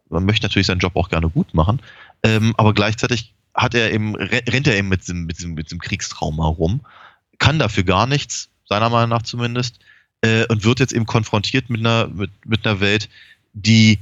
Man 0.10 0.26
möchte 0.26 0.46
natürlich 0.46 0.68
seinen 0.68 0.80
Job 0.80 0.96
auch 0.96 1.10
gerne 1.10 1.30
gut 1.30 1.54
machen, 1.54 1.82
ähm, 2.24 2.54
aber 2.58 2.74
gleichzeitig 2.74 3.34
hat 3.54 3.74
er 3.74 3.94
eben, 3.94 4.16
re- 4.16 4.44
rennt 4.48 4.68
er 4.68 4.76
eben 4.76 4.90
mit 4.90 5.02
diesem, 5.02 5.26
mit 5.26 5.38
diesem, 5.38 5.54
mit 5.54 5.68
diesem 5.68 5.80
Kriegstrauma 5.80 6.46
rum, 6.48 6.82
kann 7.40 7.60
dafür 7.60 7.84
gar 7.84 8.08
nichts, 8.08 8.50
seiner 8.68 8.90
Meinung 8.90 9.10
nach 9.10 9.24
zumindest, 9.24 9.80
äh, 10.22 10.46
und 10.48 10.64
wird 10.64 10.80
jetzt 10.80 10.94
eben 10.94 11.06
konfrontiert 11.06 11.70
mit 11.70 11.80
einer, 11.80 12.08
mit, 12.08 12.32
mit 12.46 12.66
einer 12.68 12.82
Welt, 12.82 13.10
die 13.54 14.00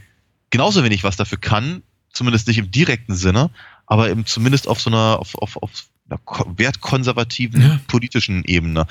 genauso 0.50 0.84
wenig 0.84 1.04
was 1.04 1.16
dafür 1.16 1.38
kann, 1.39 1.84
zumindest 2.13 2.47
nicht 2.47 2.58
im 2.58 2.71
direkten 2.71 3.15
Sinne, 3.15 3.49
aber 3.86 4.10
eben 4.10 4.26
zumindest 4.26 4.67
auf 4.67 4.80
so 4.80 4.89
einer, 4.89 5.19
auf, 5.19 5.36
auf, 5.36 5.58
auf 5.62 5.71
einer 6.10 6.19
ko- 6.23 6.52
wertkonservativen 6.56 7.62
Ja. 7.62 7.80
politischen 7.88 8.43
Ebene, 8.45 8.88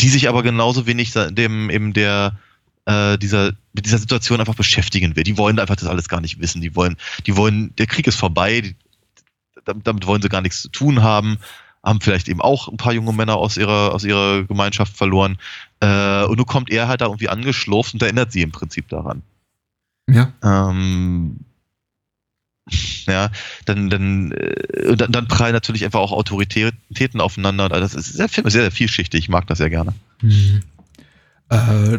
die 0.00 0.08
sich 0.08 0.28
aber 0.28 0.42
genauso 0.42 0.86
wenig 0.86 1.12
dem 1.12 1.70
eben 1.70 1.92
der 1.92 2.36
äh, 2.86 3.16
dieser 3.16 3.52
mit 3.72 3.86
dieser 3.86 3.98
Situation 3.98 4.40
einfach 4.40 4.54
beschäftigen 4.54 5.16
will. 5.16 5.24
Die 5.24 5.38
wollen 5.38 5.58
einfach 5.58 5.76
das 5.76 5.88
alles 5.88 6.08
gar 6.08 6.20
nicht 6.20 6.40
wissen. 6.40 6.60
Die 6.60 6.76
wollen, 6.76 6.96
die 7.26 7.36
wollen, 7.36 7.74
der 7.76 7.86
Krieg 7.86 8.06
ist 8.06 8.16
vorbei. 8.16 8.60
Die, 8.60 8.76
damit, 9.64 9.86
damit 9.86 10.06
wollen 10.06 10.20
sie 10.20 10.28
gar 10.28 10.42
nichts 10.42 10.60
zu 10.62 10.68
tun 10.68 11.02
haben. 11.02 11.38
Haben 11.82 12.00
vielleicht 12.00 12.28
eben 12.28 12.40
auch 12.40 12.68
ein 12.68 12.76
paar 12.76 12.92
junge 12.92 13.12
Männer 13.12 13.36
aus 13.36 13.56
ihrer 13.56 13.94
aus 13.94 14.04
ihrer 14.04 14.44
Gemeinschaft 14.44 14.96
verloren. 14.96 15.38
Äh, 15.80 16.24
und 16.24 16.36
nun 16.36 16.46
kommt 16.46 16.70
er 16.70 16.88
halt 16.88 17.00
da 17.00 17.06
irgendwie 17.06 17.28
angeschlurft 17.28 17.94
und 17.94 18.02
erinnert 18.02 18.32
sie 18.32 18.42
im 18.42 18.52
Prinzip 18.52 18.88
daran. 18.88 19.22
Ja. 20.08 20.32
Ähm, 20.42 21.38
ja, 23.06 23.30
dann, 23.66 23.90
dann, 23.90 24.32
äh, 24.32 24.88
und 24.88 25.00
dann, 25.00 25.12
dann 25.12 25.28
prallen 25.28 25.52
natürlich 25.52 25.84
einfach 25.84 26.00
auch 26.00 26.12
Autoritäten 26.12 27.20
aufeinander. 27.20 27.68
Das 27.68 27.94
ist, 27.94 28.18
der 28.18 28.28
Film 28.28 28.46
ist 28.46 28.52
sehr, 28.54 28.62
sehr 28.62 28.70
vielschichtig. 28.70 29.20
Ich 29.20 29.28
mag 29.28 29.46
das 29.46 29.58
sehr 29.58 29.70
gerne. 29.70 29.92
Mhm. 30.22 30.60
Äh, 31.50 31.98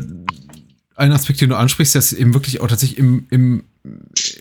ein 0.95 1.11
Aspekt, 1.11 1.41
den 1.41 1.49
du 1.49 1.57
ansprichst, 1.57 1.93
der 1.95 1.99
ist 1.99 2.13
eben 2.13 2.33
wirklich 2.33 2.61
auch 2.61 2.67
tatsächlich 2.67 2.97
im, 2.99 3.27
im 3.29 3.63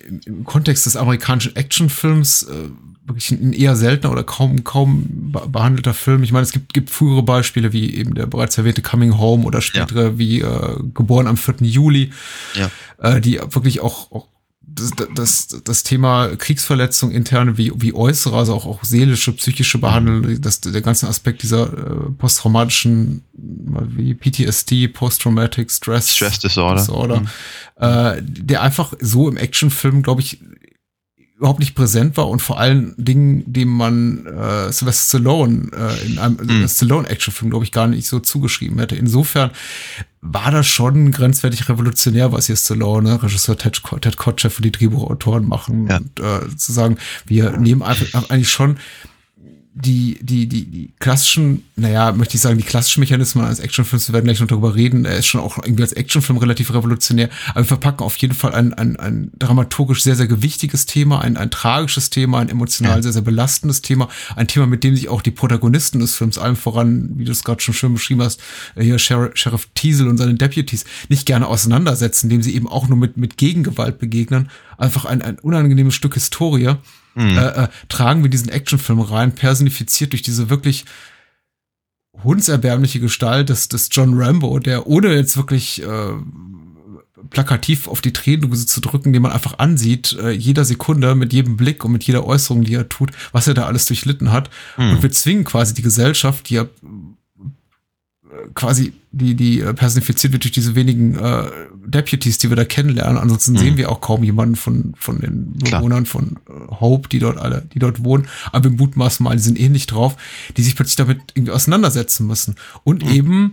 im, 0.09 0.21
im 0.25 0.45
Kontext 0.45 0.87
des 0.87 0.97
amerikanischen 0.97 1.55
Actionfilms 1.55 2.45
äh, 2.45 2.71
wirklich 3.07 3.31
ein 3.33 3.53
eher 3.53 3.77
seltener 3.77 4.11
oder 4.11 4.23
kaum 4.25 4.65
kaum 4.65 5.05
be- 5.33 5.47
behandelter 5.47 5.93
Film. 5.93 6.23
Ich 6.23 6.33
meine, 6.33 6.45
es 6.45 6.53
gibt 6.53 6.73
gibt 6.73 6.89
frühere 6.89 7.23
Beispiele 7.23 7.75
wie 7.75 7.95
eben 7.95 8.15
der 8.15 8.25
bereits 8.25 8.57
erwähnte 8.57 8.81
Coming 8.81 9.19
Home 9.19 9.45
oder 9.45 9.61
spätere 9.61 10.17
wie 10.17 10.41
äh, 10.41 10.79
geboren 10.95 11.27
am 11.27 11.37
4. 11.37 11.57
Juli, 11.61 12.11
Ja. 12.55 12.71
äh, 13.03 13.21
die 13.21 13.35
wirklich 13.35 13.81
auch, 13.81 14.11
auch 14.13 14.29
das, 14.67 14.91
das, 15.15 15.63
das 15.65 15.83
Thema 15.83 16.37
Kriegsverletzung 16.37 17.11
interne 17.11 17.59
wie, 17.59 17.73
wie 17.77 17.95
äußere, 17.95 18.37
also 18.37 18.55
auch, 18.55 18.67
auch 18.67 18.85
seelische, 18.85 19.33
psychische 19.33 19.79
behandeln, 19.79 20.41
das, 20.41 20.61
der 20.61 20.81
ganze 20.81 21.09
Aspekt 21.09 21.43
dieser 21.43 21.73
äh, 21.73 22.11
posttraumatischen, 22.19 23.23
wie 23.35 24.15
PTSD, 24.15 24.89
Post-Traumatic 24.89 25.71
Stress, 25.71 26.15
Stress 26.15 26.39
Disorder. 26.39 26.81
Disorder 26.81 27.21
Mhm. 27.21 27.29
äh, 27.77 28.23
der 28.23 28.63
einfach 28.63 28.95
so 29.01 29.29
im 29.29 29.37
Actionfilm, 29.37 30.03
glaube 30.03 30.23
ich, 30.23 30.41
überhaupt 31.37 31.59
nicht 31.61 31.75
präsent 31.75 32.17
war 32.17 32.29
und 32.29 32.41
vor 32.41 32.61
allen 32.61 32.95
Dingen, 32.97 33.43
dem 33.53 33.69
man 33.69 34.25
äh, 34.27 34.73
Sylvester 34.73 35.19
Stallone 35.19 35.71
äh, 35.77 36.07
in 36.07 36.19
einem 36.19 36.37
Mhm. 36.41 36.69
Stallone-Actionfilm, 36.69 37.51
glaube 37.51 37.65
ich, 37.65 37.73
gar 37.73 37.89
nicht 37.89 38.07
so 38.07 38.21
zugeschrieben 38.21 38.79
hätte. 38.79 38.95
Insofern 38.95 39.51
war 40.21 40.51
das 40.51 40.67
schon 40.67 41.11
grenzwertig 41.11 41.69
revolutionär, 41.69 42.33
was 42.33 42.47
hier 42.47 42.57
Stallone, 42.57 43.11
ne, 43.11 43.23
Regisseur 43.23 43.59
Ted, 43.59 43.83
Ted 44.01 44.17
Kotcheff 44.17 44.59
und 44.59 44.65
die 44.65 44.73
Drehbuchautoren 44.73 45.47
machen. 45.47 45.89
Ja. 45.89 45.97
Und 45.99 46.21
äh, 46.21 46.57
zu 46.57 46.73
sagen, 46.73 46.99
wir 47.27 47.59
nehmen 47.59 47.83
einfach 47.83 48.31
eigentlich 48.31 48.51
schon 48.51 48.79
die, 49.77 50.19
die, 50.23 50.47
die, 50.47 50.67
die 50.67 50.93
klassischen, 51.01 51.65
naja, 51.75 52.13
möchte 52.13 52.37
ich 52.37 52.41
sagen, 52.41 52.59
die 52.59 52.65
klassischen 52.65 53.01
Mechanismen 53.01 53.45
eines 53.45 53.59
Actionfilms, 53.59 54.09
wir 54.09 54.13
werden 54.13 54.27
gleich 54.27 54.39
noch 54.39 54.47
darüber 54.47 54.77
reden, 54.77 55.05
er 55.05 55.17
ist 55.17 55.27
schon 55.27 55.41
auch 55.41 55.59
irgendwie 55.59 55.83
als 55.83 55.93
Actionfilm 55.93 56.39
relativ 56.39 56.73
revolutionär, 56.73 57.29
aber 57.51 57.61
wir 57.61 57.65
verpacken 57.65 58.05
auf 58.05 58.17
jeden 58.19 58.35
Fall 58.35 58.55
ein, 58.55 58.73
ein, 58.75 58.97
ein 59.01 59.33
dramaturgisch 59.37 60.05
sehr, 60.05 60.15
sehr 60.15 60.29
gewichtiges 60.29 60.87
Thema, 60.87 61.23
ein, 61.23 61.37
ein 61.37 61.51
tragisches 61.51 62.11
Thema, 62.11 62.39
ein 62.39 62.51
emotional 62.51 62.97
Ja. 62.99 63.03
sehr, 63.03 63.13
sehr 63.13 63.23
belastendes 63.23 63.83
Thema, 63.83 64.09
ein 64.37 64.47
Thema, 64.47 64.69
mit 64.69 64.85
dem 64.85 64.95
sich 64.95 65.09
auch 65.09 65.23
die 65.23 65.33
Protagonisten 65.33 65.99
des 65.99 66.15
Films, 66.15 66.39
allem 66.39 66.55
voran, 66.55 67.11
wie 67.17 67.25
du 67.25 67.33
es 67.33 67.43
gerade 67.43 67.61
schon 67.61 67.75
schön 67.75 67.95
beschrieben 67.95 68.23
hast, 68.23 68.41
äh, 68.77 68.85
hier 68.85 69.01
Sheriff, 69.01 69.33
Sheriff 69.35 69.69
Teasel 69.75 70.07
und 70.07 70.19
seine 70.19 70.35
Deputies, 70.35 70.85
nicht 71.09 71.27
gerne 71.27 71.49
auseinandersetzen, 71.49 72.27
indem 72.27 72.43
sie 72.43 72.55
eben 72.55 72.69
auch 72.69 72.87
nur 72.87 72.97
mit, 72.97 73.17
mit 73.17 73.39
Gegengewalt 73.39 73.99
begegnen, 73.99 74.51
einfach 74.79 75.05
ein, 75.05 75.21
ein 75.21 75.41
unangenehmes 75.41 75.95
Stück 75.97 76.15
Historie, 76.15 76.77
Mhm. 77.15 77.39
äh, 77.39 77.65
äh, 77.65 77.69
tragen 77.89 78.23
wir 78.23 78.31
diesen 78.31 78.49
Actionfilm 78.49 79.01
rein, 79.01 79.35
personifiziert 79.35 80.13
durch 80.13 80.23
diese 80.23 80.51
wirklich 80.51 80.85
hundserbärmliche 82.23 83.01
Gestalt 83.01 83.49
des, 83.49 83.69
des 83.69 83.89
John 83.91 84.15
Rambo, 84.21 84.59
der 84.59 84.87
ohne 84.87 85.15
jetzt 85.15 85.37
wirklich 85.37 85.83
äh, 85.83 86.13
plakativ 87.31 87.89
auf 87.89 88.01
die 88.01 88.13
Tränendrüse 88.13 88.67
zu 88.67 88.81
drücken, 88.81 89.13
den 89.13 89.23
man 89.23 89.33
einfach 89.33 89.59
ansieht, 89.59 90.17
äh, 90.21 90.31
jeder 90.31 90.65
Sekunde, 90.65 91.15
mit 91.15 91.33
jedem 91.33 91.57
Blick 91.57 91.85
und 91.85 91.93
mit 91.93 92.05
jeder 92.05 92.25
Äußerung, 92.25 92.63
die 92.63 92.75
er 92.75 92.89
tut, 92.89 93.11
was 93.33 93.49
er 93.49 93.55
da 93.55 93.67
alles 93.67 93.87
durchlitten 93.87 94.31
hat. 94.33 94.51
Mhm. 94.77 94.91
Und 94.91 95.03
wir 95.03 95.11
zwingen 95.11 95.45
quasi 95.45 95.75
die 95.75 95.83
Gesellschaft, 95.83 96.49
die 96.49 96.55
ja 96.55 96.67
quasi, 98.55 98.93
die, 99.13 99.35
die 99.35 99.61
äh, 99.61 99.73
personifiziert 99.75 100.33
wird 100.33 100.45
durch 100.45 100.53
diese 100.53 100.75
wenigen 100.75 101.15
äh, 101.17 101.45
Deputies, 101.87 102.39
die 102.39 102.49
wir 102.51 102.57
da 102.57 102.65
kennenlernen. 102.65 103.19
Ansonsten 103.19 103.53
Mhm. 103.53 103.59
sehen 103.59 103.77
wir 103.77 103.91
auch 103.91 104.01
kaum 104.01 104.23
jemanden 104.25 104.57
von, 104.57 104.95
von 104.97 105.21
den. 105.21 105.53
Bewohnern 105.59 106.07
von 106.07 106.37
äh, 106.49 106.53
Hope, 106.81 107.09
die 107.09 107.19
dort 107.19 107.39
alle, 107.39 107.67
die 107.75 107.79
dort 107.79 108.03
wohnen. 108.05 108.27
Aber 108.53 108.65
wir 108.65 108.77
mutmaßen 108.77 109.23
mal, 109.25 109.37
die 109.37 109.43
sind 109.43 109.59
ähnlich 109.59 109.87
drauf, 109.87 110.17
die 110.57 110.63
sich 110.63 110.77
plötzlich 110.77 110.97
damit 110.97 111.21
irgendwie 111.35 111.53
auseinandersetzen 111.53 112.27
müssen. 112.27 112.57
Und 112.85 113.05
Mhm. 113.05 113.11
eben 113.13 113.53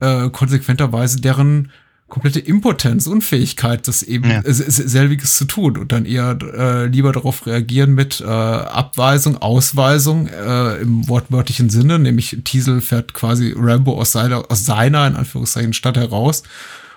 äh, 0.00 0.28
konsequenterweise 0.30 1.20
deren 1.20 1.70
komplette 2.08 2.40
Impotenz, 2.40 3.06
Unfähigkeit, 3.06 3.86
das 3.86 4.02
eben 4.02 4.30
Ja. 4.30 4.42
selbiges 4.44 5.36
zu 5.36 5.44
tun 5.44 5.76
und 5.76 5.92
dann 5.92 6.06
eher 6.06 6.38
äh, 6.40 6.86
lieber 6.86 7.12
darauf 7.12 7.46
reagieren 7.46 7.94
mit 7.94 8.20
äh, 8.20 8.24
Abweisung, 8.24 9.36
Ausweisung 9.36 10.26
äh, 10.28 10.76
im 10.78 11.06
wortwörtlichen 11.08 11.68
Sinne, 11.70 11.98
nämlich 11.98 12.38
Teasel 12.44 12.80
fährt 12.80 13.12
quasi 13.12 13.54
Rambo 13.56 13.98
aus 14.00 14.12
seiner, 14.12 14.50
aus 14.50 14.64
seiner 14.64 15.06
in 15.06 15.16
Anführungszeichen 15.16 15.74
Stadt 15.74 15.98
heraus 15.98 16.44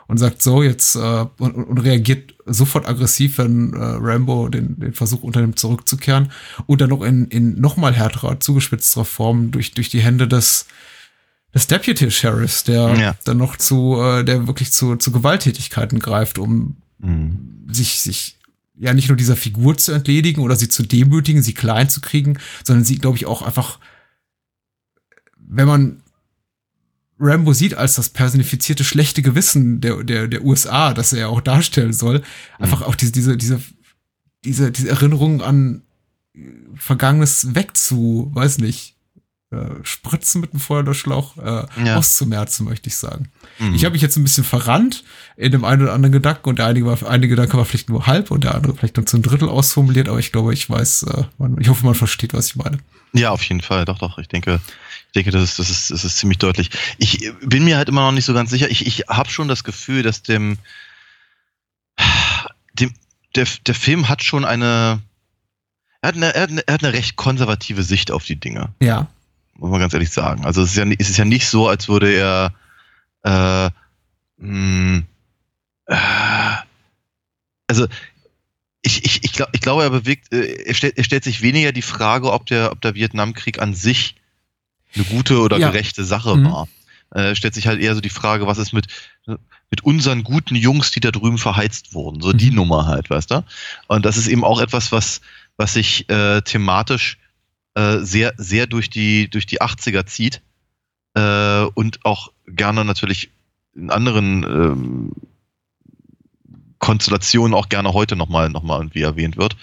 und 0.07 0.17
sagt 0.17 0.41
so 0.41 0.63
jetzt 0.63 0.95
äh, 0.95 1.25
und, 1.37 1.55
und 1.55 1.77
reagiert 1.79 2.33
sofort 2.45 2.87
aggressiv, 2.87 3.37
wenn 3.37 3.73
äh, 3.73 3.77
Rambo 3.79 4.47
den, 4.47 4.79
den 4.79 4.93
Versuch 4.93 5.23
unternimmt 5.23 5.59
zurückzukehren 5.59 6.31
und 6.67 6.79
dann 6.81 6.89
noch 6.89 7.01
in, 7.01 7.25
in 7.27 7.59
noch 7.59 7.75
mal 7.75 7.93
härterer, 7.93 8.39
zugespitzterer 8.39 9.05
Form 9.05 9.51
durch, 9.51 9.73
durch 9.73 9.89
die 9.89 10.01
Hände 10.01 10.27
des 10.27 10.67
des 11.53 11.67
Deputy 11.67 12.09
Sheriffs, 12.11 12.63
der 12.63 12.95
Ja. 12.97 13.15
dann 13.25 13.37
noch 13.37 13.57
zu, 13.57 13.99
äh, 14.01 14.23
der 14.23 14.47
wirklich 14.47 14.71
zu, 14.71 14.95
zu 14.95 15.11
Gewalttätigkeiten 15.11 15.99
greift, 15.99 16.37
um 16.39 16.77
Mhm. 16.99 17.67
sich, 17.71 17.99
sich 17.99 18.37
ja 18.77 18.93
nicht 18.93 19.07
nur 19.09 19.17
dieser 19.17 19.35
Figur 19.35 19.77
zu 19.77 19.91
entledigen 19.91 20.41
oder 20.41 20.55
sie 20.55 20.69
zu 20.69 20.83
demütigen, 20.83 21.41
sie 21.41 21.53
klein 21.53 21.89
zu 21.89 21.99
kriegen, 22.01 22.37
sondern 22.63 22.85
sie, 22.85 22.97
glaube 22.99 23.17
ich, 23.17 23.25
auch 23.25 23.41
einfach, 23.41 23.79
wenn 25.37 25.67
man 25.67 26.01
Rambo 27.19 27.53
sieht 27.53 27.75
als 27.75 27.95
das 27.95 28.09
personifizierte 28.09 28.83
schlechte 28.83 29.21
Gewissen 29.21 29.79
der, 29.81 30.03
der, 30.03 30.27
der 30.27 30.43
USA, 30.43 30.93
das 30.93 31.13
er 31.13 31.19
ja 31.19 31.27
auch 31.27 31.41
darstellen 31.41 31.93
soll, 31.93 32.23
einfach 32.57 32.81
auch 32.81 32.95
diese, 32.95 33.11
diese, 33.11 33.37
diese, 33.37 33.61
diese, 34.43 34.71
diese 34.71 34.89
Erinnerung 34.89 35.41
an 35.43 35.83
äh, 36.33 36.39
Vergangenes 36.75 37.53
wegzu, 37.53 38.31
weiß 38.33 38.57
nicht, 38.59 38.95
äh, 39.51 39.83
spritzen 39.83 40.39
mit 40.41 40.53
dem 40.53 40.59
Feuerdurchschlauch, 40.59 41.37
äh, 41.37 41.65
Ja. 41.85 41.97
auszumerzen, 41.97 42.65
möchte 42.65 42.87
ich 42.89 42.95
sagen. 42.95 43.29
Mhm. 43.59 43.75
Ich 43.75 43.83
habe 43.85 43.93
mich 43.93 44.01
jetzt 44.01 44.15
ein 44.17 44.23
bisschen 44.23 44.43
verrannt 44.45 45.03
in 45.35 45.51
dem 45.51 45.65
einen 45.65 45.81
oder 45.83 45.93
anderen 45.93 46.13
Gedanken 46.13 46.47
und 46.49 46.59
der 46.59 46.67
einige 46.67 46.85
war, 46.85 47.09
eine 47.09 47.27
Gedanke 47.27 47.57
war 47.57 47.65
vielleicht 47.65 47.89
nur 47.89 48.07
halb 48.07 48.31
und 48.31 48.43
der 48.45 48.55
andere 48.55 48.73
vielleicht 48.75 48.95
nur 48.97 49.05
zu 49.05 49.17
ein 49.17 49.23
Drittel 49.23 49.49
ausformuliert, 49.49 50.07
aber 50.07 50.19
ich 50.19 50.31
glaube, 50.31 50.53
ich 50.53 50.69
weiß, 50.69 51.03
äh, 51.03 51.23
man, 51.37 51.59
ich 51.59 51.67
hoffe, 51.67 51.85
man 51.85 51.95
versteht, 51.95 52.33
was 52.33 52.47
ich 52.47 52.55
meine. 52.55 52.77
Ja, 53.13 53.31
auf 53.31 53.43
jeden 53.43 53.59
Fall, 53.61 53.83
doch, 53.83 53.97
doch. 53.99 54.17
Ich 54.19 54.29
denke, 54.29 54.61
ich 55.07 55.11
denke, 55.15 55.31
das 55.31 55.43
ist, 55.43 55.59
das 55.59 55.69
ist, 55.69 55.91
das 55.91 56.05
ist 56.05 56.17
ziemlich 56.17 56.37
deutlich. 56.37 56.69
Ich 56.97 57.29
bin 57.41 57.65
mir 57.65 57.75
halt 57.75 57.89
immer 57.89 58.01
noch 58.05 58.13
nicht 58.13 58.23
so 58.23 58.33
ganz 58.33 58.49
sicher. 58.51 58.69
Ich, 58.71 58.87
ich 58.87 58.99
habe 59.09 59.29
schon 59.29 59.49
das 59.49 59.65
Gefühl, 59.65 60.01
dass 60.01 60.23
dem, 60.23 60.57
dem 62.73 62.93
der, 63.35 63.47
der 63.65 63.75
Film 63.75 64.07
hat 64.09 64.23
schon 64.23 64.45
eine, 64.45 65.01
er 66.01 66.07
hat 66.07 66.15
eine, 66.15 66.33
er 66.35 66.41
hat 66.43 66.49
eine, 66.51 66.67
er 66.67 66.73
hat 66.73 66.83
eine 66.83 66.93
recht 66.93 67.15
konservative 67.15 67.83
Sicht 67.83 68.11
auf 68.11 68.23
die 68.25 68.35
Dinge, 68.37 68.69
Ja. 68.81 69.07
Muss 69.55 69.69
man 69.71 69.79
ganz 69.79 69.93
ehrlich 69.93 70.09
sagen. 70.09 70.45
Also 70.45 70.63
es 70.63 70.71
ist 70.71 70.77
ja, 70.77 70.85
es 70.99 71.09
ist 71.09 71.17
ja 71.17 71.25
nicht 71.25 71.47
so, 71.47 71.67
als 71.67 71.87
würde 71.87 72.11
er 72.13 72.53
äh, 73.23 73.69
mh, 74.37 75.03
äh, 75.87 75.95
also 77.67 77.87
ich, 78.81 79.05
ich, 79.05 79.23
ich, 79.23 79.33
glaub, 79.33 79.49
ich 79.53 79.61
glaube, 79.61 79.83
er 79.83 79.89
bewegt, 79.91 80.33
äh, 80.33 80.63
er, 80.65 80.73
stellt, 80.73 80.97
er 80.97 81.03
stellt 81.03 81.23
sich 81.23 81.41
weniger 81.41 81.71
die 81.71 81.83
Frage, 81.83 82.31
ob 82.31 82.47
der, 82.47 82.71
ob 82.71 82.81
der 82.81 82.95
Vietnamkrieg 82.95 83.61
an 83.61 83.73
sich 83.75 84.15
eine 84.95 85.05
gute 85.05 85.39
oder 85.39 85.57
Ja. 85.57 85.69
gerechte 85.69 86.03
Sache 86.03 86.35
Mhm. 86.35 86.45
war. 86.45 86.67
Äh, 87.13 87.29
Er 87.29 87.35
stellt 87.35 87.53
sich 87.53 87.67
halt 87.67 87.79
eher 87.79 87.93
so 87.95 88.01
die 88.01 88.09
Frage, 88.09 88.47
was 88.47 88.57
ist 88.57 88.73
mit, 88.73 88.87
mit 89.69 89.83
unseren 89.83 90.23
guten 90.23 90.55
Jungs, 90.55 90.91
die 90.91 90.99
da 90.99 91.11
drüben 91.11 91.37
verheizt 91.37 91.93
wurden. 91.93 92.21
So 92.21 92.33
die 92.33 92.49
Mhm. 92.49 92.55
Nummer 92.55 92.87
halt, 92.87 93.09
weißt 93.09 93.31
du? 93.31 93.45
Und 93.87 94.05
das 94.05 94.17
ist 94.17 94.27
eben 94.27 94.43
auch 94.43 94.59
etwas, 94.59 94.91
was, 94.91 95.21
was 95.57 95.73
sich 95.73 96.09
äh, 96.09 96.41
thematisch 96.41 97.17
äh, 97.75 97.99
sehr, 97.99 98.33
sehr 98.37 98.67
durch 98.67 98.89
die, 98.89 99.29
durch 99.29 99.45
die 99.45 99.61
80er 99.61 100.05
zieht. 100.05 100.41
Äh, 101.13 101.63
und 101.73 102.05
auch 102.05 102.31
gerne 102.47 102.85
natürlich 102.85 103.31
in 103.75 103.89
anderen 103.89 104.43
ähm, 104.43 105.11
Konstellationen 106.79 107.53
auch 107.53 107.69
gerne 107.69 107.93
heute 107.93 108.15
nochmal 108.15 108.49
noch 108.49 108.63
mal 108.63 108.79
irgendwie 108.79 109.01
erwähnt 109.01 109.37
wird. 109.37 109.55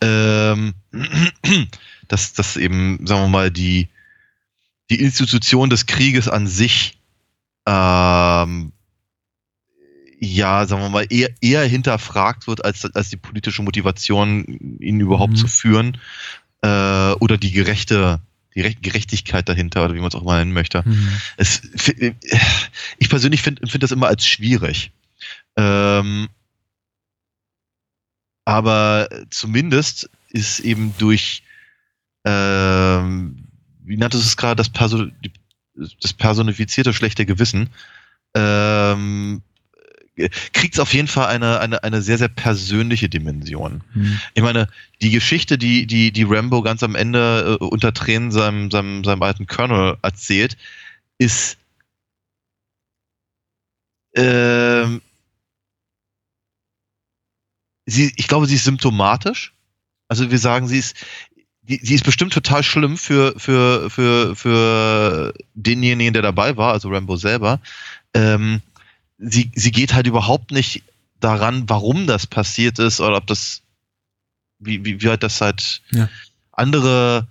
Ähm, 0.00 0.74
dass, 2.08 2.32
dass 2.34 2.56
eben, 2.56 3.06
sagen 3.06 3.22
wir 3.22 3.28
mal, 3.28 3.50
die, 3.50 3.88
die 4.90 5.00
Institution 5.00 5.70
des 5.70 5.86
Krieges 5.86 6.28
an 6.28 6.46
sich 6.46 6.98
ähm, 7.66 8.72
ja, 10.22 10.66
sagen 10.66 10.82
wir 10.82 10.90
mal, 10.90 11.06
eher, 11.08 11.30
eher 11.40 11.64
hinterfragt 11.64 12.46
wird, 12.46 12.62
als, 12.62 12.84
als 12.94 13.08
die 13.08 13.16
politische 13.16 13.62
Motivation, 13.62 14.44
ihn 14.78 15.00
überhaupt 15.00 15.32
Mhm. 15.32 15.36
zu 15.36 15.48
führen. 15.48 15.98
Äh, 16.62 17.12
oder 17.20 17.38
die 17.38 17.52
gerechte, 17.52 18.20
die 18.54 18.60
Re 18.62 18.74
Gerechtigkeit 18.74 19.48
dahinter, 19.48 19.84
oder 19.84 19.94
wie 19.94 20.00
man 20.00 20.08
es 20.08 20.14
auch 20.14 20.24
mal 20.24 20.38
nennen 20.38 20.52
möchte. 20.52 20.82
Es, 21.36 21.62
ich 22.98 23.08
persönlich 23.08 23.42
finde 23.42 23.66
find 23.66 23.82
das 23.82 23.92
immer 23.92 24.08
als 24.08 24.26
schwierig. 24.26 24.92
Ähm, 25.56 26.28
aber 28.44 29.08
zumindest 29.30 30.10
ist 30.30 30.60
eben 30.60 30.94
durch, 30.98 31.42
ähm, 32.24 33.44
wie 33.84 33.96
nanntest 33.96 34.24
du 34.24 34.26
es 34.28 34.36
gerade, 34.36 34.56
das, 34.56 34.68
Perso 34.70 35.06
das 35.74 36.12
personifizierte 36.12 36.92
schlechte 36.92 37.26
Gewissen, 37.26 37.70
ähm, 38.34 39.42
kriegt 40.52 40.74
es 40.74 40.80
auf 40.80 40.92
jeden 40.92 41.08
Fall 41.08 41.28
eine, 41.28 41.60
eine, 41.60 41.82
eine 41.82 42.02
sehr, 42.02 42.18
sehr 42.18 42.28
persönliche 42.28 43.08
Dimension. 43.08 43.82
Mhm. 43.94 44.20
Ich 44.34 44.42
meine, 44.42 44.68
die 45.00 45.10
Geschichte, 45.10 45.56
die, 45.56 45.86
die, 45.86 46.12
die 46.12 46.24
Rambo 46.24 46.62
ganz 46.62 46.82
am 46.82 46.94
Ende 46.94 47.58
äh, 47.60 47.64
unter 47.64 47.92
Tränen 47.94 48.30
seinem, 48.30 48.70
seinem, 48.70 49.04
seinem 49.04 49.22
alten 49.22 49.46
Colonel 49.46 49.96
erzählt, 50.02 50.56
ist 51.18 51.56
ähm, 54.16 55.00
sie, 57.86 58.12
ich 58.16 58.28
glaube, 58.28 58.46
sie 58.46 58.56
ist 58.56 58.64
symptomatisch. 58.64 59.52
Also 60.08 60.30
wir 60.30 60.38
sagen, 60.38 60.66
sie 60.66 60.78
ist, 60.78 60.96
sie 61.66 61.94
ist 61.94 62.04
bestimmt 62.04 62.32
total 62.32 62.62
schlimm 62.62 62.96
für, 62.96 63.38
für, 63.38 63.90
für, 63.90 64.34
für 64.34 65.32
denjenigen, 65.54 66.12
der 66.12 66.22
dabei 66.22 66.56
war, 66.56 66.72
also 66.72 66.88
Rambo 66.88 67.16
selber. 67.16 67.60
Ähm, 68.12 68.60
sie, 69.20 69.50
sie 69.54 69.70
geht 69.70 69.94
halt 69.94 70.06
überhaupt 70.06 70.50
nicht 70.50 70.82
daran, 71.20 71.68
warum 71.68 72.06
das 72.06 72.26
passiert 72.26 72.78
ist 72.78 73.00
oder 73.00 73.18
ob 73.18 73.26
das, 73.26 73.62
wie, 74.58 74.84
wie, 74.84 75.00
wie 75.02 75.08
halt 75.08 75.22
das 75.22 75.40
halt 75.40 75.82
Ja. 75.90 76.08
andere 76.52 77.26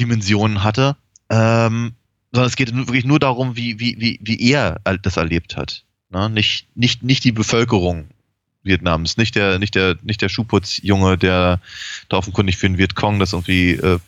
Dimensionen 0.00 0.62
hatte. 0.64 0.96
Ähm, 1.30 1.94
sondern 2.32 2.48
es 2.48 2.56
geht 2.56 2.74
wirklich 2.74 3.04
nur 3.04 3.18
darum, 3.20 3.56
wie, 3.56 3.78
wie, 3.78 3.96
wie, 4.00 4.18
wie 4.22 4.50
er 4.50 4.80
das 5.02 5.16
erlebt 5.16 5.56
hat. 5.56 5.84
Ne? 6.10 6.28
Nicht, 6.30 6.66
nicht, 6.74 7.02
nicht 7.02 7.24
die 7.24 7.32
Bevölkerung 7.32 8.08
Vietnams, 8.64 9.16
nicht 9.16 9.34
der, 9.34 9.58
nicht 9.58 9.74
der, 9.74 9.96
nicht 10.02 10.20
der 10.22 10.28
Schuhputzjunge, 10.28 11.18
der 11.18 11.60
da 12.08 12.16
offenkundig 12.16 12.56
für 12.56 12.68
den 12.68 12.78
Vietcong 12.78 13.18
das 13.18 13.32
irgendwie 13.32 13.72
äh, 13.72 13.98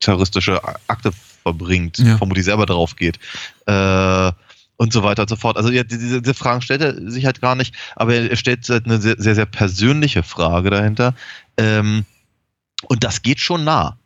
terroristische 0.00 0.60
Akte 0.88 1.12
verbringt, 1.42 1.98
Ja. 1.98 2.16
vermutlich 2.18 2.44
selber 2.44 2.66
drauf 2.66 2.96
geht. 2.96 3.18
Äh, 3.66 4.32
und 4.78 4.92
so 4.92 5.02
weiter 5.02 5.22
und 5.22 5.28
so 5.28 5.36
fort. 5.36 5.56
Also 5.56 5.70
ja, 5.70 5.82
diese, 5.82 6.22
diese 6.22 6.34
Fragen 6.34 6.62
stellt 6.62 6.80
er 6.80 7.10
sich 7.10 7.26
halt 7.26 7.42
gar 7.42 7.56
nicht, 7.56 7.74
aber 7.96 8.14
er 8.14 8.36
stellt 8.36 8.66
halt 8.68 8.86
eine 8.86 9.00
sehr, 9.00 9.16
sehr, 9.18 9.34
sehr 9.34 9.46
persönliche 9.46 10.22
Frage 10.22 10.70
dahinter. 10.70 11.14
Ähm, 11.58 12.06
und 12.84 13.04
das 13.04 13.22
geht 13.22 13.40
schon 13.40 13.64
nah. 13.64 13.98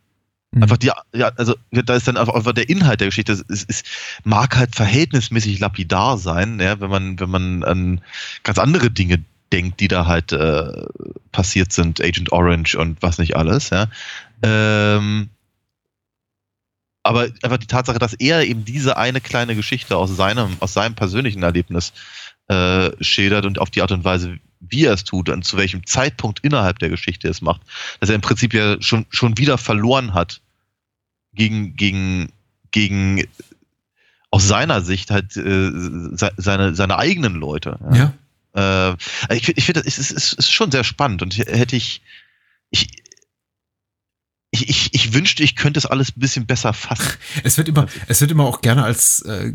Mhm. 0.51 0.63
Einfach 0.63 0.77
die, 0.77 0.91
ja, 1.13 1.31
also 1.37 1.55
da 1.71 1.95
ist 1.95 2.07
dann 2.07 2.17
einfach 2.17 2.51
der 2.53 2.69
Inhalt 2.69 3.01
der 3.01 3.07
Geschichte. 3.07 3.31
Es, 3.31 3.45
es, 3.47 3.65
es 3.67 3.83
mag 4.23 4.57
halt 4.57 4.75
verhältnismäßig 4.75 5.59
lapidar 5.59 6.17
sein, 6.17 6.59
ja, 6.59 6.79
wenn 6.81 6.89
man, 6.89 7.19
wenn 7.19 7.29
man 7.29 7.63
an 7.63 8.01
ganz 8.41 8.57
andere 8.57 8.89
Dinge 8.89 9.23
denkt, 9.51 9.79
die 9.79 9.87
da 9.87 10.07
halt 10.07 10.31
äh, 10.31 10.85
passiert 11.31 11.71
sind, 11.71 12.01
Agent 12.01 12.31
Orange 12.31 12.75
und 12.75 12.99
was 13.01 13.19
nicht 13.19 13.35
alles, 13.35 13.69
ja. 13.69 13.87
Ähm, 14.41 15.29
aber 17.03 17.27
einfach 17.41 17.57
die 17.57 17.67
Tatsache, 17.67 17.99
dass 17.99 18.13
er 18.13 18.45
eben 18.45 18.65
diese 18.65 18.97
eine 18.97 19.21
kleine 19.21 19.55
Geschichte 19.55 19.97
aus 19.97 20.15
seinem, 20.15 20.55
aus 20.59 20.73
seinem 20.73 20.95
persönlichen 20.95 21.43
Erlebnis 21.43 21.93
äh, 22.47 22.91
schildert 23.03 23.45
und 23.45 23.59
auf 23.59 23.69
die 23.69 23.81
Art 23.81 23.91
und 23.91 24.03
Weise, 24.03 24.37
wie 24.61 24.85
er 24.85 24.93
es 24.93 25.03
tut 25.03 25.29
und 25.29 25.43
zu 25.43 25.57
welchem 25.57 25.85
Zeitpunkt 25.85 26.39
innerhalb 26.41 26.79
der 26.79 26.89
Geschichte 26.89 27.27
es 27.27 27.41
macht, 27.41 27.61
dass 27.99 28.09
er 28.09 28.15
im 28.15 28.21
Prinzip 28.21 28.53
ja 28.53 28.81
schon, 28.81 29.05
schon 29.09 29.37
wieder 29.37 29.57
verloren 29.57 30.13
hat 30.13 30.41
gegen, 31.33 31.75
gegen, 31.75 32.31
gegen 32.71 33.27
aus 34.31 34.47
seiner 34.47 34.81
Sicht 34.81 35.11
halt 35.11 35.35
äh, 35.35 35.69
se- 36.15 36.33
seine, 36.37 36.73
seine 36.75 36.97
eigenen 36.97 37.35
Leute. 37.35 37.77
Ja. 38.55 38.91
Äh, 38.91 39.35
ich 39.35 39.45
finde, 39.45 39.59
ich 39.59 39.65
find, 39.65 39.77
es 39.77 39.97
ist, 39.97 40.11
es 40.11 40.33
ist 40.33 40.51
schon 40.51 40.71
sehr 40.71 40.83
spannend 40.83 41.21
und 41.21 41.37
hätte 41.37 41.75
ich, 41.75 42.01
ich, 42.71 43.02
ich, 44.53 44.69
ich, 44.69 44.93
ich 44.93 45.13
wünschte, 45.13 45.43
ich 45.43 45.55
könnte 45.55 45.79
es 45.79 45.85
alles 45.87 46.15
ein 46.15 46.19
bisschen 46.19 46.45
besser 46.45 46.73
fassen. 46.73 47.13
Es 47.43 47.57
wird 47.57 47.67
immer, 47.67 47.87
es 48.07 48.21
wird 48.21 48.29
immer 48.29 48.45
auch 48.45 48.61
gerne 48.61 48.83
als 48.83 49.21
äh, 49.21 49.53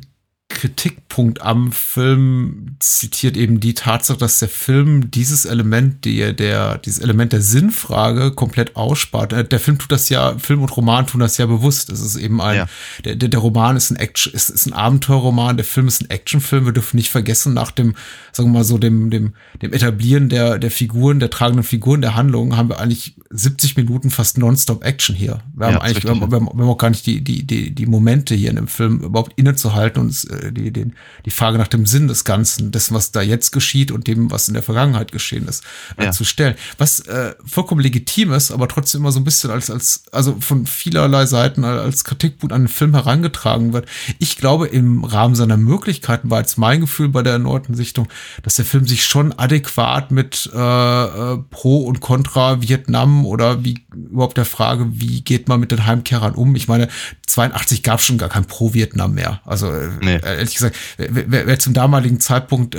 Kritikpunkt 0.48 1.42
am 1.42 1.72
Film 1.72 2.76
zitiert 2.78 3.36
eben 3.36 3.60
die 3.60 3.74
Tatsache, 3.74 4.16
dass 4.18 4.38
der 4.38 4.48
Film 4.48 5.10
dieses 5.10 5.44
Element, 5.44 6.06
die, 6.06 6.34
der, 6.34 6.78
dieses 6.78 7.00
Element 7.00 7.32
der 7.34 7.42
Sinnfrage 7.42 8.32
komplett 8.32 8.74
ausspart. 8.74 9.34
Äh, 9.34 9.44
Der 9.44 9.60
Film 9.60 9.78
tut 9.78 9.92
das 9.92 10.08
ja, 10.08 10.38
Film 10.38 10.62
und 10.62 10.74
Roman 10.74 11.06
tun 11.06 11.20
das 11.20 11.36
ja 11.36 11.44
bewusst. 11.44 11.90
Es 11.90 12.00
ist 12.00 12.16
eben 12.16 12.40
ein, 12.40 12.56
Ja. 12.56 12.66
der, 13.04 13.16
der, 13.16 13.40
Roman 13.40 13.76
ist 13.76 13.90
ein 13.90 13.96
Action, 13.96 14.32
ist, 14.32 14.48
ist 14.48 14.66
ein 14.66 14.72
Abenteuerroman, 14.72 15.56
der 15.58 15.66
Film 15.66 15.86
ist 15.86 16.00
ein 16.00 16.08
Actionfilm. 16.10 16.64
Wir 16.64 16.72
dürfen 16.72 16.96
nicht 16.96 17.10
vergessen, 17.10 17.52
nach 17.52 17.70
dem, 17.70 17.94
sagen 18.32 18.48
wir 18.48 18.54
mal 18.60 18.64
so, 18.64 18.78
dem, 18.78 19.10
dem, 19.10 19.34
dem 19.60 19.72
Etablieren 19.74 20.30
der, 20.30 20.58
der 20.58 20.70
Figuren, 20.70 21.20
der 21.20 21.28
tragenden 21.30 21.62
Figuren, 21.64 22.00
der 22.00 22.14
Handlung, 22.14 22.56
haben 22.56 22.70
wir 22.70 22.80
eigentlich 22.80 23.14
70 23.30 23.76
Minuten 23.76 24.10
fast 24.10 24.38
nonstop 24.38 24.82
Action 24.82 25.14
hier. 25.14 25.40
Wir 25.54 25.66
haben 25.66 25.74
Ja, 25.74 25.80
eigentlich, 25.82 26.04
wir 26.04 26.10
haben, 26.10 26.20
wir 26.20 26.36
haben, 26.36 26.46
wir 26.46 26.62
haben 26.64 26.70
auch 26.70 26.78
gar 26.78 26.88
nicht 26.90 27.04
die, 27.04 27.22
die, 27.22 27.46
die, 27.46 27.74
die 27.74 27.86
Momente 27.86 28.34
hier 28.34 28.48
in 28.50 28.56
dem 28.56 28.68
Film 28.68 29.00
überhaupt 29.00 29.34
innezuhalten 29.36 30.00
und 30.00 30.30
äh, 30.30 30.37
die, 30.52 30.70
den, 30.72 30.94
die 31.24 31.30
Frage 31.30 31.58
nach 31.58 31.68
dem 31.68 31.86
Sinn 31.86 32.08
des 32.08 32.24
Ganzen, 32.24 32.70
dessen, 32.72 32.94
was 32.94 33.12
da 33.12 33.22
jetzt 33.22 33.50
geschieht 33.52 33.90
und 33.90 34.06
dem, 34.06 34.30
was 34.30 34.48
in 34.48 34.54
der 34.54 34.62
Vergangenheit 34.62 35.12
geschehen 35.12 35.46
ist, 35.48 35.64
äh, 35.96 36.04
Ja. 36.06 36.10
zu 36.12 36.24
stellen. 36.24 36.54
Was 36.78 37.00
äh, 37.00 37.34
vollkommen 37.44 37.80
legitim 37.80 38.32
ist, 38.32 38.50
aber 38.50 38.68
trotzdem 38.68 39.00
immer 39.02 39.12
so 39.12 39.20
ein 39.20 39.24
bisschen 39.24 39.50
als, 39.50 39.70
als, 39.70 40.02
also 40.12 40.36
von 40.40 40.66
vielerlei 40.66 41.26
Seiten 41.26 41.64
als 41.64 42.04
Kritikpunkt 42.04 42.52
an 42.52 42.62
den 42.62 42.68
Film 42.68 42.94
herangetragen 42.94 43.72
wird. 43.72 43.86
Ich 44.18 44.36
glaube, 44.36 44.66
im 44.68 45.04
Rahmen 45.04 45.34
seiner 45.34 45.56
Möglichkeiten 45.56 46.30
war 46.30 46.40
jetzt 46.40 46.58
mein 46.58 46.80
Gefühl 46.80 47.08
bei 47.08 47.22
der 47.22 47.34
erneuten 47.34 47.74
Sichtung, 47.74 48.08
dass 48.42 48.54
der 48.56 48.64
Film 48.64 48.86
sich 48.86 49.04
schon 49.04 49.32
adäquat 49.38 50.10
mit 50.10 50.50
äh, 50.54 50.58
äh, 50.58 51.38
Pro 51.50 51.78
und 51.84 52.00
Contra 52.00 52.62
Vietnam 52.62 53.26
oder 53.26 53.64
wie 53.64 53.84
überhaupt 53.94 54.36
der 54.36 54.44
Frage, 54.44 54.86
wie 54.92 55.20
geht 55.22 55.48
man 55.48 55.60
mit 55.60 55.70
den 55.72 55.86
Heimkehrern 55.86 56.34
um? 56.34 56.54
Ich 56.56 56.68
meine, 56.68 56.88
82 57.26 57.82
gab 57.82 57.98
es 58.00 58.06
schon 58.06 58.18
gar 58.18 58.28
kein 58.28 58.44
Pro-Vietnam 58.44 59.14
mehr. 59.14 59.40
Also 59.44 59.70
äh, 59.72 59.88
Nee. 60.02 60.16
Ehrlich 60.34 60.54
gesagt, 60.54 60.76
wer, 60.96 61.46
wer, 61.46 61.58
zum 61.58 61.74
damaligen 61.74 62.20
Zeitpunkt 62.20 62.74
äh, 62.74 62.78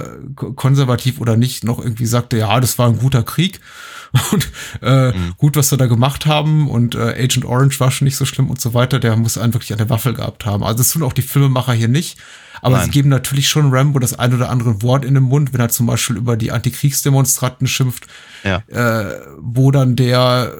äh, 0.00 0.04
ko- 0.34 0.52
konservativ 0.52 1.20
oder 1.20 1.36
nicht 1.36 1.64
noch 1.64 1.78
irgendwie 1.78 2.06
sagte, 2.06 2.36
ja, 2.38 2.58
das 2.60 2.78
war 2.78 2.88
ein 2.88 2.98
guter 2.98 3.22
Krieg 3.22 3.60
und 4.32 4.48
äh, 4.80 5.12
gut, 5.36 5.56
was 5.56 5.70
wir 5.70 5.76
da 5.78 5.86
gemacht 5.86 6.24
haben 6.24 6.70
und 6.70 6.94
äh, 6.94 7.22
Agent 7.22 7.44
Orange 7.44 7.78
war 7.78 7.90
schon 7.90 8.06
nicht 8.06 8.16
so 8.16 8.24
schlimm 8.24 8.48
und 8.48 8.58
so 8.60 8.72
weiter, 8.72 8.98
der 8.98 9.16
muss 9.16 9.36
einen 9.36 9.52
wirklich 9.52 9.72
an 9.72 9.78
der 9.78 9.90
Waffel 9.90 10.14
gehabt 10.14 10.46
haben. 10.46 10.62
Also 10.64 10.78
das 10.78 10.90
tun 10.90 11.02
auch 11.02 11.12
die 11.12 11.20
Filmemacher 11.22 11.74
hier 11.74 11.88
nicht. 11.88 12.18
Aber 12.62 12.76
Nein. 12.78 12.86
sie 12.86 12.90
geben 12.90 13.08
natürlich 13.10 13.48
schon 13.50 13.72
Rambo 13.72 13.98
das 14.00 14.18
ein 14.18 14.34
oder 14.34 14.48
andere 14.50 14.82
Wort 14.82 15.04
in 15.04 15.14
den 15.14 15.22
Mund, 15.24 15.52
wenn 15.52 15.60
er 15.60 15.68
zum 15.68 15.86
Beispiel 15.86 16.16
über 16.16 16.36
die 16.38 16.50
Antikriegsdemonstranten 16.50 17.66
schimpft, 17.68 18.06
Ja. 18.42 18.62
äh, 18.68 19.20
wo 19.38 19.70
dann 19.70 19.94
der, 19.94 20.52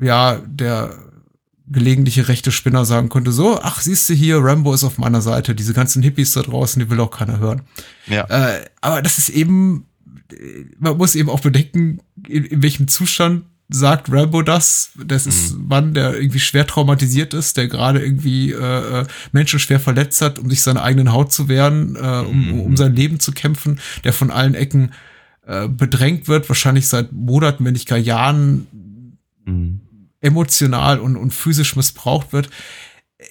äh, 0.00 0.04
ja, 0.04 0.36
der 0.44 0.90
gelegentliche 1.72 2.28
rechte 2.28 2.52
Spinner 2.52 2.84
sagen 2.84 3.08
könnte, 3.08 3.32
so, 3.32 3.60
ach, 3.60 3.80
siehst 3.80 4.08
du 4.08 4.14
hier, 4.14 4.38
Rambo 4.38 4.72
ist 4.74 4.84
auf 4.84 4.98
meiner 4.98 5.20
Seite, 5.20 5.54
diese 5.54 5.74
ganzen 5.74 6.02
Hippies 6.02 6.32
da 6.32 6.42
draußen, 6.42 6.80
die 6.80 6.90
will 6.90 7.00
auch 7.00 7.10
keiner 7.10 7.38
hören. 7.38 7.62
Ja. 8.06 8.24
Äh, 8.24 8.64
aber 8.80 9.02
das 9.02 9.18
ist 9.18 9.28
eben, 9.30 9.86
man 10.78 10.96
muss 10.96 11.14
eben 11.14 11.28
auch 11.28 11.40
bedenken, 11.40 12.00
in, 12.28 12.44
in 12.44 12.62
welchem 12.62 12.88
Zustand 12.88 13.44
sagt 13.68 14.12
Rambo 14.12 14.42
das. 14.42 14.92
Das 15.02 15.26
ist 15.26 15.52
ein 15.52 15.66
Mann, 15.66 15.94
der 15.94 16.14
irgendwie 16.14 16.40
schwer 16.40 16.66
traumatisiert 16.66 17.32
ist, 17.32 17.56
der 17.56 17.68
gerade 17.68 18.04
irgendwie 18.04 18.52
äh, 18.52 19.00
äh, 19.00 19.06
Menschen 19.32 19.58
schwer 19.58 19.80
verletzt 19.80 20.20
hat, 20.20 20.38
um 20.38 20.50
sich 20.50 20.60
seiner 20.60 20.82
eigenen 20.82 21.10
Haut 21.12 21.32
zu 21.32 21.48
wehren, 21.48 21.96
äh, 21.96 22.24
um, 22.26 22.60
um 22.60 22.76
sein 22.76 22.94
Leben 22.94 23.18
zu 23.18 23.32
kämpfen, 23.32 23.80
der 24.04 24.12
von 24.12 24.30
allen 24.30 24.54
Ecken 24.54 24.92
äh, 25.46 25.68
bedrängt 25.68 26.28
wird, 26.28 26.50
wahrscheinlich 26.50 26.86
seit 26.86 27.12
Monaten, 27.12 27.64
wenn 27.64 27.72
nicht 27.72 27.88
gar 27.88 27.98
Jahren 27.98 28.66
Mhm. 29.46 29.80
Emotional 30.22 30.98
und, 30.98 31.16
und 31.16 31.32
physisch 31.32 31.76
missbraucht 31.76 32.32
wird. 32.32 32.48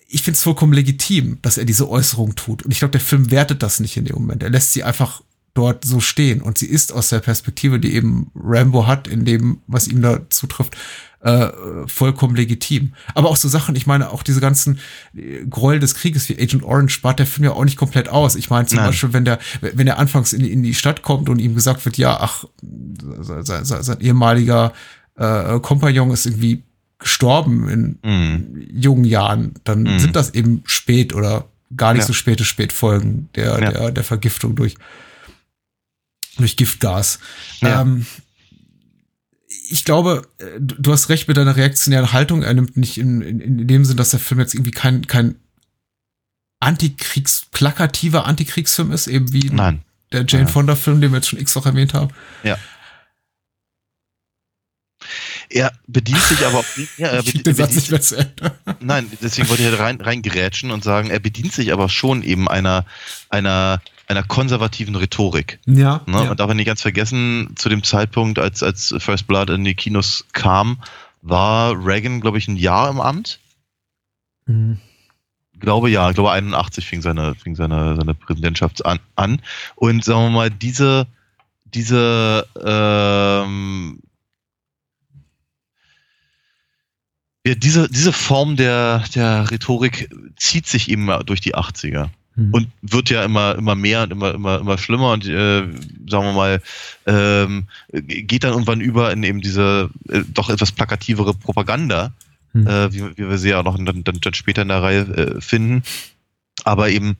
Ich 0.08 0.22
finde 0.22 0.38
es 0.38 0.44
vollkommen 0.44 0.74
legitim, 0.74 1.40
dass 1.42 1.58
er 1.58 1.66
diese 1.66 1.90
Äußerung 1.90 2.36
tut. 2.36 2.64
Und 2.64 2.72
ich 2.72 2.80
glaube, 2.80 2.94
der 2.94 3.02
Film 3.02 3.32
wertet 3.32 3.64
das 3.64 3.80
nicht 3.80 3.98
in 3.98 4.06
dem 4.06 4.16
Moment. 4.16 4.44
Er 4.44 4.50
lässt 4.50 4.74
sie 4.74 4.84
einfach 4.84 5.22
dort 5.54 5.84
so 5.84 6.00
stehen. 6.00 6.42
Und 6.42 6.58
sie 6.58 6.68
ist 6.68 6.94
aus 6.94 7.10
der 7.10 7.20
Perspektive, 7.20 7.80
die 7.80 7.94
eben 7.94 8.32
Rambo 8.36 8.88
hat, 8.88 9.08
in 9.08 9.26
dem, 9.26 9.62
was 9.68 9.88
ihm 9.88 10.02
da 10.02 10.30
zutrifft, 10.30 10.78
äh, 11.22 11.50
vollkommen 11.88 12.36
legitim. 12.36 12.94
Aber 13.14 13.30
auch 13.30 13.36
so 13.36 13.48
Sachen, 13.48 13.76
ich 13.76 13.86
meine, 13.86 14.10
auch 14.10 14.24
diese 14.24 14.40
ganzen 14.40 14.80
äh, 15.16 15.46
Gräuel 15.46 15.80
des 15.80 15.96
Krieges 15.96 16.30
wie 16.30 16.40
Agent 16.42 16.64
Orange 16.64 16.94
spart 16.94 17.20
der 17.20 17.28
Film 17.28 17.46
ja 17.46 17.52
auch 17.52 17.66
nicht 17.66 17.78
komplett 17.78 18.10
aus. 18.10 18.36
Ich 18.36 18.50
meine 18.50 18.68
zum 18.68 18.78
Nein. 18.78 18.88
Beispiel, 18.88 19.14
wenn 19.14 19.26
der, 19.26 19.40
wenn 19.62 19.88
er 19.88 20.00
anfangs 20.00 20.34
in, 20.34 20.44
in 20.44 20.64
die 20.64 20.74
Stadt 20.74 21.02
kommt 21.02 21.30
und 21.30 21.40
ihm 21.40 21.54
gesagt 21.54 21.86
wird, 21.86 21.98
ja, 21.98 22.18
ach, 22.20 22.46
sein, 22.62 23.66
sein, 23.66 23.84
sein 23.84 24.00
ehemaliger 24.00 24.74
äh, 25.16 25.60
Kompagnon 25.60 26.12
ist 26.12 26.26
irgendwie 26.26 26.64
gestorben 27.02 27.68
in 27.68 28.00
Mhm. 28.04 28.68
jungen 28.72 29.04
Jahren, 29.06 29.56
dann 29.66 29.84
Mhm. 29.84 30.00
sind 30.00 30.16
das 30.16 30.34
eben 30.34 30.64
spät 30.66 31.14
oder 31.14 31.50
gar 31.76 31.94
nicht 31.94 32.02
Ja. 32.04 32.08
so 32.08 32.14
späte 32.14 32.46
Spätfolgen 32.46 33.30
der, 33.36 33.60
Ja. 33.60 33.72
der, 33.72 33.92
der 33.92 34.04
Vergiftung 34.04 34.56
durch, 34.56 34.76
durch 36.38 36.56
Giftgas. 36.56 37.20
Ja. 37.60 37.82
Ähm, 37.82 38.06
ich 39.70 39.84
glaube, 39.86 40.24
äh, 40.40 40.46
du 40.60 40.92
hast 40.92 41.10
recht 41.10 41.28
mit 41.28 41.38
deiner 41.38 41.56
reaktionären 41.56 42.14
Haltung. 42.14 42.44
Er 42.44 42.54
nimmt 42.54 42.78
nicht 42.78 42.98
in, 42.98 43.22
in, 43.22 43.40
in 43.42 43.68
dem 43.68 43.84
Sinn, 43.86 43.98
dass 43.98 44.12
der 44.12 44.20
Film 44.20 44.40
jetzt 44.40 44.54
irgendwie 44.54 44.72
kein, 44.72 45.08
kein 45.08 45.36
Antikriegs, 46.60 47.48
plakativer 47.52 48.26
Antikriegsfilm 48.28 48.92
ist, 48.92 49.08
eben 49.08 49.34
wie 49.34 49.50
Nein. 49.50 49.82
der 50.12 50.26
Jane 50.28 50.44
Ja. 50.46 50.50
Fonda-Film, 50.50 51.02
den 51.02 51.12
wir 51.12 51.18
jetzt 51.18 51.30
schon 51.30 51.40
x-fach 51.40 51.66
erwähnt 51.66 51.94
haben. 51.94 52.12
Ja. 52.44 52.58
Er 55.54 55.74
bedient 55.88 56.22
sich 56.22 56.46
aber 56.46 56.60
auch, 56.60 56.66
ja, 56.98 57.08
er 57.10 57.20
Ich 57.20 57.26
bedient, 57.26 57.48
den 57.48 57.56
Satz 57.56 57.76
nicht 57.76 57.92
mehr 57.92 58.02
zu 58.02 58.16
Ende. 58.18 58.58
nein, 58.80 59.12
deswegen 59.22 59.50
wollte 59.50 59.64
ich 59.64 59.70
halt 59.70 59.80
rein, 59.80 60.00
reingrätschen 60.02 60.72
und 60.72 60.84
sagen, 60.84 61.10
er 61.10 61.20
bedient 61.20 61.52
sich 61.54 61.74
aber 61.74 61.90
schon 61.90 62.24
eben 62.24 62.48
einer, 62.48 62.86
einer, 63.30 63.82
einer 64.08 64.24
konservativen 64.24 64.96
Rhetorik. 64.96 65.60
Ja, 65.66 66.02
Ne? 66.06 66.24
ja. 66.24 66.32
Und 66.32 66.40
darf 66.40 66.48
man 66.48 66.58
nicht 66.58 66.68
ganz 66.68 66.82
vergessen, 66.82 67.52
zu 67.56 67.70
dem 67.70 67.84
Zeitpunkt, 67.84 68.40
als, 68.40 68.64
als 68.64 68.94
First 68.98 69.28
Blood 69.28 69.50
in 69.50 69.64
die 69.64 69.76
Kinos 69.76 70.26
kam, 70.34 70.78
war 71.22 71.74
Reagan, 71.86 72.22
glaube 72.22 72.38
ich, 72.38 72.48
ein 72.48 72.56
Jahr 72.58 72.90
im 72.90 73.00
Amt. 73.02 73.40
Mhm. 74.48 74.80
glaube 75.60 75.90
ja, 75.92 76.10
ich 76.10 76.16
glaube 76.16 76.32
81 76.32 76.86
fing 76.88 77.02
seine, 77.02 77.36
fing 77.36 77.56
seine, 77.56 77.96
seine 77.96 78.16
Präsidentschaft 78.16 78.86
an, 78.86 79.00
an. 79.16 79.42
Und 79.76 80.04
sagen 80.04 80.22
wir 80.22 80.30
mal, 80.30 80.50
diese, 80.50 81.06
diese 81.66 82.48
ähm, 82.66 84.00
ja, 87.46 87.56
diese, 87.56 87.90
diese 87.90 88.14
Form 88.14 88.56
der, 88.56 89.04
der 89.16 89.50
Rhetorik 89.50 90.10
zieht 90.36 90.68
sich 90.68 90.90
eben 90.90 91.10
durch 91.26 91.42
die 91.42 91.56
80er 91.56 92.10
Hm. 92.36 92.54
und 92.54 92.68
wird 92.82 93.10
ja 93.10 93.24
immer, 93.26 93.56
immer 93.56 93.76
mehr 93.76 94.04
und 94.04 94.12
immer, 94.12 94.34
immer, 94.34 94.60
immer 94.60 94.78
schlimmer 94.78 95.12
und 95.12 95.26
äh, 95.28 95.64
sagen 96.08 96.26
wir 96.26 96.32
mal, 96.32 96.62
ähm, 97.06 97.68
geht 97.92 98.46
dann 98.46 98.54
irgendwann 98.54 98.80
über 98.80 99.12
in 99.12 99.24
eben 99.24 99.42
diese 99.42 99.90
äh, 100.08 100.22
doch 100.34 100.50
etwas 100.50 100.72
plakativere 100.72 101.34
Propaganda, 101.34 102.14
Hm. 102.54 102.68
äh, 102.68 102.94
wie, 102.94 103.18
wie 103.18 103.30
wir 103.30 103.38
sie 103.38 103.50
ja 103.50 103.60
auch 103.60 103.64
noch 103.64 103.78
dann, 103.78 104.04
dann, 104.04 104.20
dann 104.22 104.34
später 104.34 104.62
in 104.62 104.70
der 104.70 104.82
Reihe 104.82 105.02
äh, 105.02 105.42
finden. 105.42 105.84
Aber 106.64 106.90
eben 106.90 107.18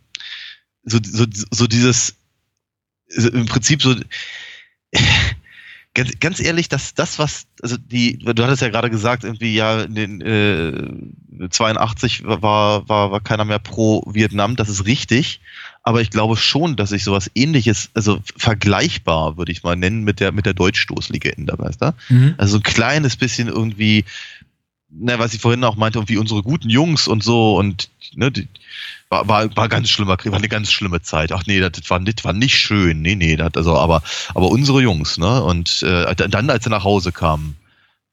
so, 0.84 1.00
so, 1.04 1.26
so 1.52 1.68
dieses 1.68 2.16
so 3.08 3.30
im 3.30 3.46
Prinzip 3.46 3.82
so 3.82 3.96
ganz, 5.94 6.12
ganz 6.20 6.40
ehrlich, 6.40 6.70
dass 6.70 6.94
das, 6.94 7.20
was, 7.20 7.48
also 7.62 7.78
die, 7.78 8.18
du 8.18 8.44
hattest 8.44 8.62
ja 8.62 8.70
gerade 8.70 8.90
gesagt, 8.90 9.24
irgendwie, 9.24 9.56
ja, 9.56 9.82
in 9.82 9.96
den 9.96 10.22
äh, 10.22 11.50
82 11.50 12.24
war, 12.26 12.88
war, 12.88 13.12
war 13.12 13.20
keiner 13.22 13.46
mehr 13.46 13.60
pro 13.60 14.04
Vietnam, 14.08 14.56
das 14.56 14.70
ist 14.70 14.86
richtig. 14.86 15.42
Aber 15.84 16.02
ich 16.02 16.12
glaube 16.12 16.38
schon, 16.38 16.76
dass 16.76 16.92
ich 16.92 17.04
sowas 17.04 17.32
ähnliches, 17.34 17.90
also 17.96 18.20
vergleichbar, 18.38 19.38
würde 19.38 19.52
ich 19.52 19.64
mal 19.64 19.76
nennen, 19.76 20.04
mit 20.04 20.20
der, 20.20 20.32
mit 20.32 20.46
der 20.46 20.54
Deutschstoßlegende, 20.54 21.58
weißt 21.58 21.82
du? 21.82 21.94
Mhm. 22.10 22.36
Also 22.38 22.54
so 22.54 22.58
ein 22.60 22.64
kleines 22.64 23.18
bisschen 23.18 23.48
irgendwie, 23.48 24.06
ne, 24.92 25.20
was 25.20 25.34
ich 25.34 25.42
vorhin 25.42 25.64
auch 25.64 25.76
meinte, 25.76 26.00
irgendwie 26.00 26.18
unsere 26.18 26.44
guten 26.44 26.70
Jungs 26.70 27.08
und 27.08 27.24
so 27.24 27.58
und 27.58 27.90
ne, 28.16 28.32
die, 28.32 28.48
war, 29.10 29.28
war, 29.28 29.56
war 29.56 29.70
ganz 29.70 29.90
schlimmer 29.90 30.18
Krieg, 30.18 30.32
war 30.32 30.40
eine 30.40 30.48
ganz 30.48 30.72
schlimme 30.72 31.02
Zeit. 31.02 31.32
Ach 31.32 31.44
nee, 31.46 31.60
das 31.60 31.90
war, 31.90 32.00
das 32.00 32.24
war 32.24 32.34
nicht 32.34 32.58
schön. 32.58 33.02
Nee, 33.02 33.16
nee, 33.16 33.36
das, 33.36 33.52
also, 33.56 33.78
aber, 33.78 34.02
aber 34.34 34.48
unsere 34.48 34.82
Jungs, 34.82 35.18
ne? 35.18 35.44
Und 35.44 35.84
äh, 35.84 36.16
dann, 36.16 36.50
als 36.50 36.64
sie 36.64 36.70
nach 36.70 36.86
Hause 36.86 37.12
kamen, 37.12 37.58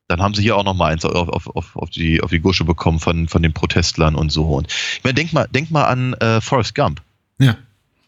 dann 0.08 0.20
haben 0.20 0.34
sie 0.34 0.42
hier 0.42 0.56
auch 0.56 0.64
noch 0.64 0.74
mal 0.74 0.90
eins 0.90 1.04
auf, 1.04 1.28
auf, 1.28 1.46
auf, 1.54 1.76
auf, 1.76 1.90
die, 1.90 2.22
auf 2.22 2.30
die 2.30 2.40
Gusche 2.40 2.64
bekommen 2.64 2.98
von, 2.98 3.28
von 3.28 3.42
den 3.42 3.52
Protestlern 3.52 4.14
und 4.14 4.32
so. 4.32 4.44
Und 4.44 4.66
ich 4.68 5.04
meine, 5.04 5.14
denk 5.14 5.32
mal, 5.32 5.46
denk 5.48 5.70
mal 5.70 5.84
an 5.84 6.14
äh, 6.14 6.40
Forrest 6.40 6.74
Gump. 6.74 7.02
Ja. 7.38 7.56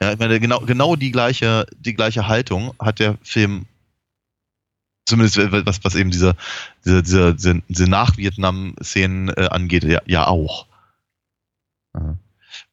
Ja, 0.03 0.13
ich 0.13 0.19
meine, 0.19 0.41
genau, 0.41 0.61
genau 0.61 0.97
die 0.97 1.13
gleiche, 1.13 1.67
die 1.79 1.95
gleiche 1.95 2.27
Haltung 2.27 2.73
hat 2.81 3.01
der 3.01 3.19
Film, 3.23 3.67
zumindest 5.11 5.37
was, 5.67 5.85
was 5.85 5.95
eben 5.95 6.11
diese, 6.11 6.35
diese, 6.85 7.03
diese, 7.03 7.35
diese, 7.35 7.63
diese 7.69 7.85
Nach-Vietnam-Szenen 7.85 9.29
äh, 9.29 9.49
angeht, 9.51 9.85
ja, 9.85 10.01
ja 10.07 10.27
auch. 10.27 10.67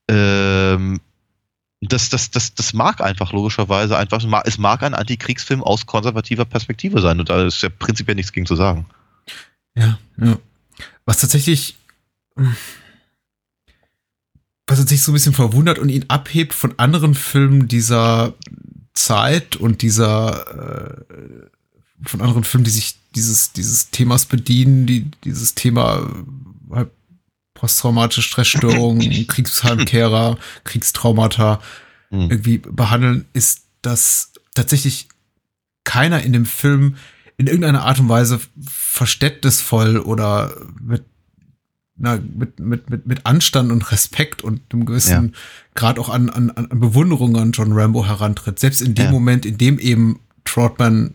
Ähm, 0.08 1.02
das, 1.82 2.10
das, 2.10 2.32
das, 2.32 2.56
das 2.56 2.74
mag 2.74 3.02
einfach 3.02 3.34
logischerweise 3.34 3.98
einfach, 3.98 4.24
es 4.46 4.58
mag 4.58 4.84
ein 4.84 4.94
Antikriegsfilm 4.94 5.64
aus 5.64 5.86
konservativer 5.86 6.46
Perspektive 6.46 7.02
sein 7.02 7.20
und 7.20 7.30
da 7.30 7.46
ist 7.46 7.62
ja 7.62 7.70
prinzipiell 7.70 8.16
nichts 8.16 8.32
gegen 8.32 8.46
zu 8.46 8.56
sagen. 8.56 8.88
Ja, 9.76 10.00
ja. 10.18 10.40
Was 11.06 11.20
tatsächlich, 11.20 11.78
was 12.36 12.56
tatsächlich 14.66 15.04
so 15.04 15.12
ein 15.12 15.14
bisschen 15.14 15.34
verwundert 15.34 15.78
und 15.78 15.90
ihn 15.90 16.06
abhebt 16.08 16.54
von 16.54 16.78
anderen 16.78 17.14
Filmen 17.14 17.68
dieser 17.68 18.34
Zeit 18.94 19.56
und 19.56 19.82
dieser, 19.84 21.06
äh, 21.08 21.50
von 22.04 22.22
anderen 22.22 22.44
Filmen, 22.44 22.66
die 22.66 22.72
sich 22.72 22.96
dieses, 23.16 23.54
dieses 23.54 23.90
Themas 23.90 24.26
bedienen, 24.26 24.86
die 24.86 25.10
dieses 25.24 25.56
Thema 25.56 26.10
halt 26.72 26.92
posttraumatische 27.54 28.22
Stressstörungen, 28.22 29.28
Kriegsheimkehrer, 29.28 30.38
Kriegstraumata 30.64 31.60
Hm. 32.10 32.32
irgendwie 32.32 32.60
behandeln, 32.60 33.26
ist, 33.34 33.64
dass 33.82 34.32
tatsächlich 34.56 35.10
keiner 35.84 36.22
in 36.22 36.34
dem 36.34 36.46
Film 36.46 36.96
in 37.38 37.48
irgendeiner 37.48 37.84
Art 37.84 38.00
und 38.00 38.10
Weise 38.10 38.40
verständnisvoll 38.66 39.98
oder 40.00 40.54
mit, 40.82 41.04
na, 41.98 42.18
mit, 42.18 42.60
mit, 42.60 42.90
mit, 42.90 43.06
mit 43.06 43.26
Anstand 43.26 43.72
und 43.72 43.92
Respekt 43.92 44.42
und 44.42 44.62
einem 44.74 44.86
gewissen 44.86 45.36
Grad 45.76 46.00
auch 46.00 46.10
an, 46.10 46.30
an, 46.30 46.50
an 46.50 46.70
Bewunderung 46.70 47.36
an 47.38 47.52
John 47.52 47.74
Rambo 47.74 48.06
herantritt. 48.06 48.60
Selbst 48.60 48.82
in 48.82 48.96
dem 48.96 49.06
Ja. 49.06 49.12
Moment, 49.12 49.46
in 49.46 49.58
dem 49.58 49.78
eben 49.78 50.20
Trotman 50.46 51.14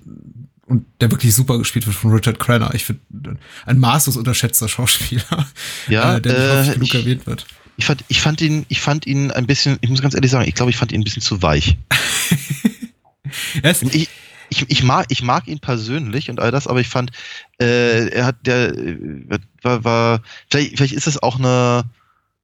und 0.73 0.87
der 1.01 1.11
wirklich 1.11 1.35
super 1.35 1.59
gespielt 1.59 1.87
wird 1.87 1.95
von 1.97 2.13
Richard 2.13 2.39
Crenna. 2.41 2.73
Ich 2.75 2.85
finde, 2.85 3.37
ein 3.67 3.79
maßlos 3.79 4.17
unterschätzter 4.17 4.69
Schauspieler, 4.69 5.47
Ja, 5.89 6.17
äh, 6.17 6.21
der 6.21 6.33
nicht 6.33 6.41
äh, 6.43 6.51
häufig 6.59 6.73
genug 6.75 6.89
ich- 6.89 6.95
erwähnt 6.95 7.27
wird. 7.27 7.47
Ich 7.79 7.87
fand, 7.87 8.05
ich 8.09 8.21
fand 8.21 8.41
ihn, 8.43 8.67
ich 8.69 8.81
fand 8.81 9.07
ihn 9.07 9.31
ein 9.31 9.47
bisschen, 9.47 9.79
ich 9.81 9.89
muss 9.89 10.03
ganz 10.03 10.15
ehrlich 10.15 10.31
sagen, 10.31 10.47
ich 10.47 10.55
glaube, 10.55 10.71
ich 10.71 10.77
fand 10.77 10.93
ihn 10.93 11.01
ein 11.01 11.05
bisschen 11.05 11.23
zu 11.23 11.41
weich. 11.43 11.77
Ist, 13.63 13.83
Ich, 13.95 14.09
ich, 14.51 14.65
ich, 14.71 14.83
mag, 14.83 15.07
ich 15.09 15.23
mag 15.23 15.49
ihn 15.49 15.59
persönlich 15.59 16.29
und 16.29 16.39
all 16.41 16.51
das, 16.51 16.67
aber 16.67 16.81
ich 16.81 16.89
fand, 16.89 17.11
äh, 17.61 18.09
er 18.09 18.27
hat 18.27 18.37
der 18.47 18.77
äh, 18.77 18.99
war, 19.63 19.85
war 19.85 20.23
vielleicht, 20.51 20.77
vielleicht 20.77 20.93
ist 20.95 21.07
es 21.07 21.23
auch 21.23 21.39
eine, 21.39 21.85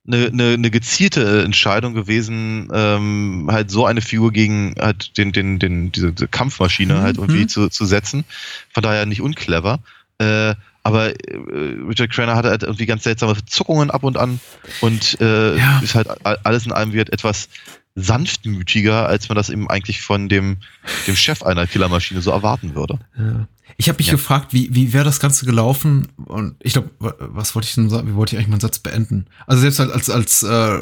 eine, 0.08 0.26
eine, 0.26 0.54
eine 0.54 0.70
gezielte 0.70 1.42
Entscheidung 1.44 1.94
gewesen, 1.94 2.68
ähm, 2.72 3.48
halt 3.50 3.70
so 3.70 3.86
eine 3.86 4.00
Figur 4.00 4.32
gegen 4.32 4.74
halt 4.80 5.16
den, 5.18 5.32
den, 5.32 5.58
den, 5.58 5.92
diese, 5.92 6.12
diese 6.12 6.28
Kampfmaschine 6.28 6.94
Mhm, 6.94 7.02
halt 7.02 7.18
irgendwie 7.18 7.46
zu, 7.46 7.68
zu 7.68 7.84
setzen. 7.84 8.24
Von 8.72 8.82
daher 8.82 9.06
nicht 9.06 9.20
unclever. 9.20 9.80
Äh, 10.18 10.54
aber 10.82 11.10
äh, 11.10 11.36
Richard 11.86 12.10
Crenna 12.10 12.34
hatte 12.34 12.48
halt 12.48 12.62
irgendwie 12.62 12.86
ganz 12.86 13.04
seltsame 13.04 13.36
Zuckungen 13.46 13.90
ab 13.90 14.02
und 14.04 14.16
an 14.16 14.40
und 14.80 15.20
äh, 15.20 15.58
Ja. 15.58 15.80
ist 15.82 15.94
halt 15.94 16.08
alles 16.24 16.64
in 16.64 16.72
allem 16.72 16.92
wird 16.92 17.12
etwas 17.12 17.48
sanftmütiger, 18.00 19.06
als 19.06 19.28
man 19.28 19.36
das 19.36 19.50
eben 19.50 19.68
eigentlich 19.68 20.02
von 20.02 20.28
dem, 20.28 20.58
dem 21.06 21.16
Chef 21.16 21.42
einer 21.42 21.66
Killermaschine 21.66 22.20
so 22.22 22.30
erwarten 22.30 22.74
würde. 22.74 22.98
Ja. 23.18 23.46
Ich 23.76 23.88
habe 23.88 23.98
mich 23.98 24.08
Ja. 24.08 24.14
gefragt, 24.14 24.52
wie, 24.52 24.74
wie 24.74 24.92
wäre 24.92 25.04
das 25.04 25.20
Ganze 25.20 25.44
gelaufen? 25.46 26.08
Und 26.24 26.56
ich 26.60 26.72
glaube, 26.72 26.90
was 27.20 27.54
wollte 27.54 27.68
ich 27.68 27.74
denn 27.74 27.90
sagen? 27.90 28.08
Wie 28.08 28.14
wollte 28.14 28.34
ich 28.34 28.38
eigentlich 28.38 28.48
meinen 28.50 28.60
Satz 28.60 28.78
beenden? 28.80 29.26
Also 29.46 29.60
selbst 29.60 29.78
als, 29.80 30.10
als 30.10 30.42
äh, 30.42 30.78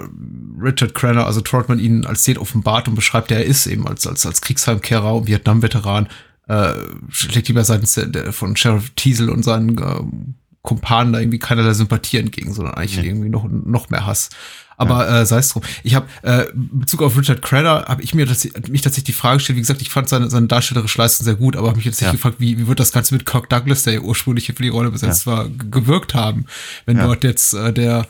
Richard 0.61 0.95
Crenna, 0.95 1.27
also 1.27 1.41
Trotman 1.41 1.79
ihn 1.79 2.07
als 2.07 2.21
Szene 2.21 2.41
offenbart 2.41 2.89
und 2.89 2.95
beschreibt, 2.95 3.31
der 3.31 3.39
er 3.39 3.45
ist 3.45 3.67
eben 3.67 3.87
als, 3.87 4.07
als, 4.07 4.25
als 4.25 4.41
Kriegsheimkehrer 4.41 5.15
und 5.15 5.27
Vietnam-Veteran, 5.27 6.09
äh, 6.49 6.73
schlägt 7.11 7.49
lieber 7.49 7.65
seitens 7.65 7.93
der, 7.93 8.07
der, 8.07 8.33
von 8.33 8.57
Sheriff 8.57 8.91
Teasel 8.95 9.31
und 9.31 9.43
seinen 9.43 9.71
ähm, 9.79 10.35
Kumpanen 10.63 11.13
da 11.13 11.19
irgendwie 11.21 11.39
keinerlei 11.41 11.75
Sympathie 11.75 12.19
entgegen, 12.19 12.55
sondern 12.55 12.75
eigentlich 12.75 12.97
Ja. 12.97 13.03
irgendwie 13.03 13.29
noch, 13.29 13.47
noch 13.51 13.91
mehr 13.91 14.07
Hass. 14.07 14.31
Aber 14.79 15.09
äh, 15.09 15.25
sei 15.27 15.39
es 15.39 15.49
drum. 15.49 15.63
Ich 15.85 15.95
habe 15.95 16.07
äh, 16.23 16.51
in 16.51 16.81
Bezug 16.81 17.03
auf 17.03 17.17
Richard 17.19 17.41
Crenna 17.43 17.87
habe 17.89 18.03
ich 18.03 18.15
mir 18.15 18.27
tats 18.27 18.45
mich 18.69 18.83
tatsächlich 18.83 19.05
die 19.05 19.13
Frage 19.13 19.39
gestellt. 19.39 19.57
Wie 19.57 19.61
gesagt, 19.63 19.81
ich 19.81 19.91
fand 19.91 20.09
seine, 20.09 20.29
seine 20.29 20.47
darstellerische 20.49 20.99
Leistung 20.99 21.25
sehr 21.25 21.37
gut, 21.37 21.57
aber 21.57 21.69
habe 21.69 21.77
mich 21.79 21.87
jetzt 21.87 22.01
Ja. 22.03 22.13
gefragt, 22.13 22.37
wie, 22.41 22.59
wie 22.59 22.67
wird 22.69 22.79
das 22.81 22.93
Ganze 22.93 23.15
mit 23.15 23.25
Kirk 23.25 23.49
Douglas, 23.49 23.85
der 23.85 23.95
ja 23.95 24.01
ursprünglich 24.01 24.47
für 24.47 24.53
die 24.63 24.69
Rolle 24.69 24.91
besetzt 24.91 25.27
war, 25.27 25.49
g- 25.49 25.55
gewirkt 25.71 26.15
haben, 26.15 26.45
wenn 26.85 26.99
Ja. 26.99 27.05
dort 27.07 27.25
jetzt 27.25 27.55
äh, 27.55 27.73
der 27.73 28.07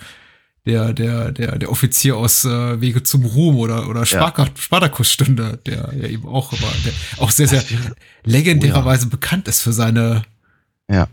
der 0.67 0.93
der 0.93 1.31
der 1.31 1.59
der 1.59 1.71
Offizier 1.71 2.17
aus 2.17 2.45
äh, 2.45 2.81
Wege 2.81 3.05
zum 3.05 3.25
Ruhm 3.25 3.55
oder 3.57 3.89
oder 3.89 4.05
Spartak 4.05 4.51
Spartakus 4.59 5.13
stünde, 5.13 5.61
der 5.67 5.93
ja 5.97 6.09
eben 6.09 6.27
auch 6.27 6.51
war, 6.61 6.73
der 6.85 6.93
auch 7.19 7.31
sehr 7.31 7.47
sehr 7.47 7.63
legendärerweise 8.25 9.07
bekannt 9.07 9.49
ist 9.49 9.61
für 9.63 9.73
seine 9.73 10.23
Ja. 10.91 11.07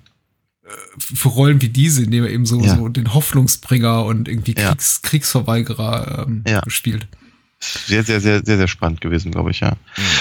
Für 0.97 1.30
Rollen 1.30 1.61
wie 1.61 1.69
diese, 1.69 2.03
indem 2.03 2.24
er 2.26 2.30
eben 2.32 2.45
so, 2.45 2.61
Ja. 2.61 2.76
so 2.76 2.88
den 2.89 3.13
Hoffnungsbringer 3.13 4.05
und 4.05 4.28
irgendwie 4.28 4.55
Ja. 4.57 4.69
Kriegs, 4.69 5.01
Kriegsverweigerer 5.01 6.26
ähm, 6.28 6.43
Ja. 6.47 6.61
spielt. 6.67 7.07
Sehr, 7.59 8.03
sehr, 8.03 8.19
sehr, 8.19 8.43
sehr, 8.43 8.57
sehr 8.57 8.67
spannend 8.67 8.99
gewesen, 8.99 9.32
glaube 9.32 9.51
ich, 9.51 9.61
ja. 9.61 9.74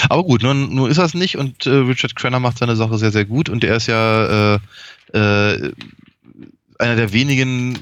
Aber 0.07 0.23
gut, 0.23 0.43
nun, 0.43 0.73
nun 0.73 0.89
ist 0.89 0.97
das 0.97 1.13
nicht 1.13 1.37
und 1.37 1.65
äh, 1.65 1.71
Richard 1.71 2.15
Crenna 2.15 2.39
macht 2.39 2.57
seine 2.57 2.77
Sache 2.77 2.97
sehr, 2.97 3.11
sehr 3.11 3.25
gut 3.25 3.49
und 3.49 3.63
er 3.65 3.75
ist 3.75 3.87
ja 3.87 4.55
äh, 4.55 4.59
äh, 5.13 5.73
einer 6.79 6.95
der 6.95 7.11
wenigen, 7.11 7.79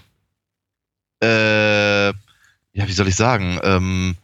äh, 1.21 2.07
ja, 2.07 2.13
wie 2.87 2.91
soll 2.91 3.07
ich 3.07 3.15
sagen, 3.15 3.59
ähm, 3.63 4.15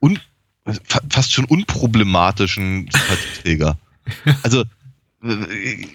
un, 0.00 0.18
fa 0.64 1.00
fast 1.10 1.32
schon 1.32 1.44
unproblematischen 1.44 2.88
Sympathieträger. 2.90 3.76
also, 4.42 4.62
äh, 5.22 5.86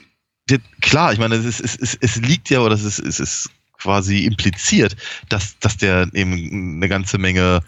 klar, 0.81 1.13
ich 1.13 1.19
meine, 1.19 1.35
es, 1.35 1.45
ist, 1.45 1.59
es, 1.59 1.75
ist, 1.75 1.97
es 2.01 2.15
liegt 2.17 2.49
ja, 2.49 2.59
oder 2.59 2.75
es 2.75 2.83
ist, 2.83 2.99
es 2.99 3.19
ist 3.19 3.49
quasi 3.77 4.25
impliziert, 4.25 4.95
dass, 5.29 5.59
dass 5.59 5.77
der 5.77 6.09
eben 6.13 6.77
eine 6.77 6.89
ganze 6.89 7.17
Menge 7.17 7.61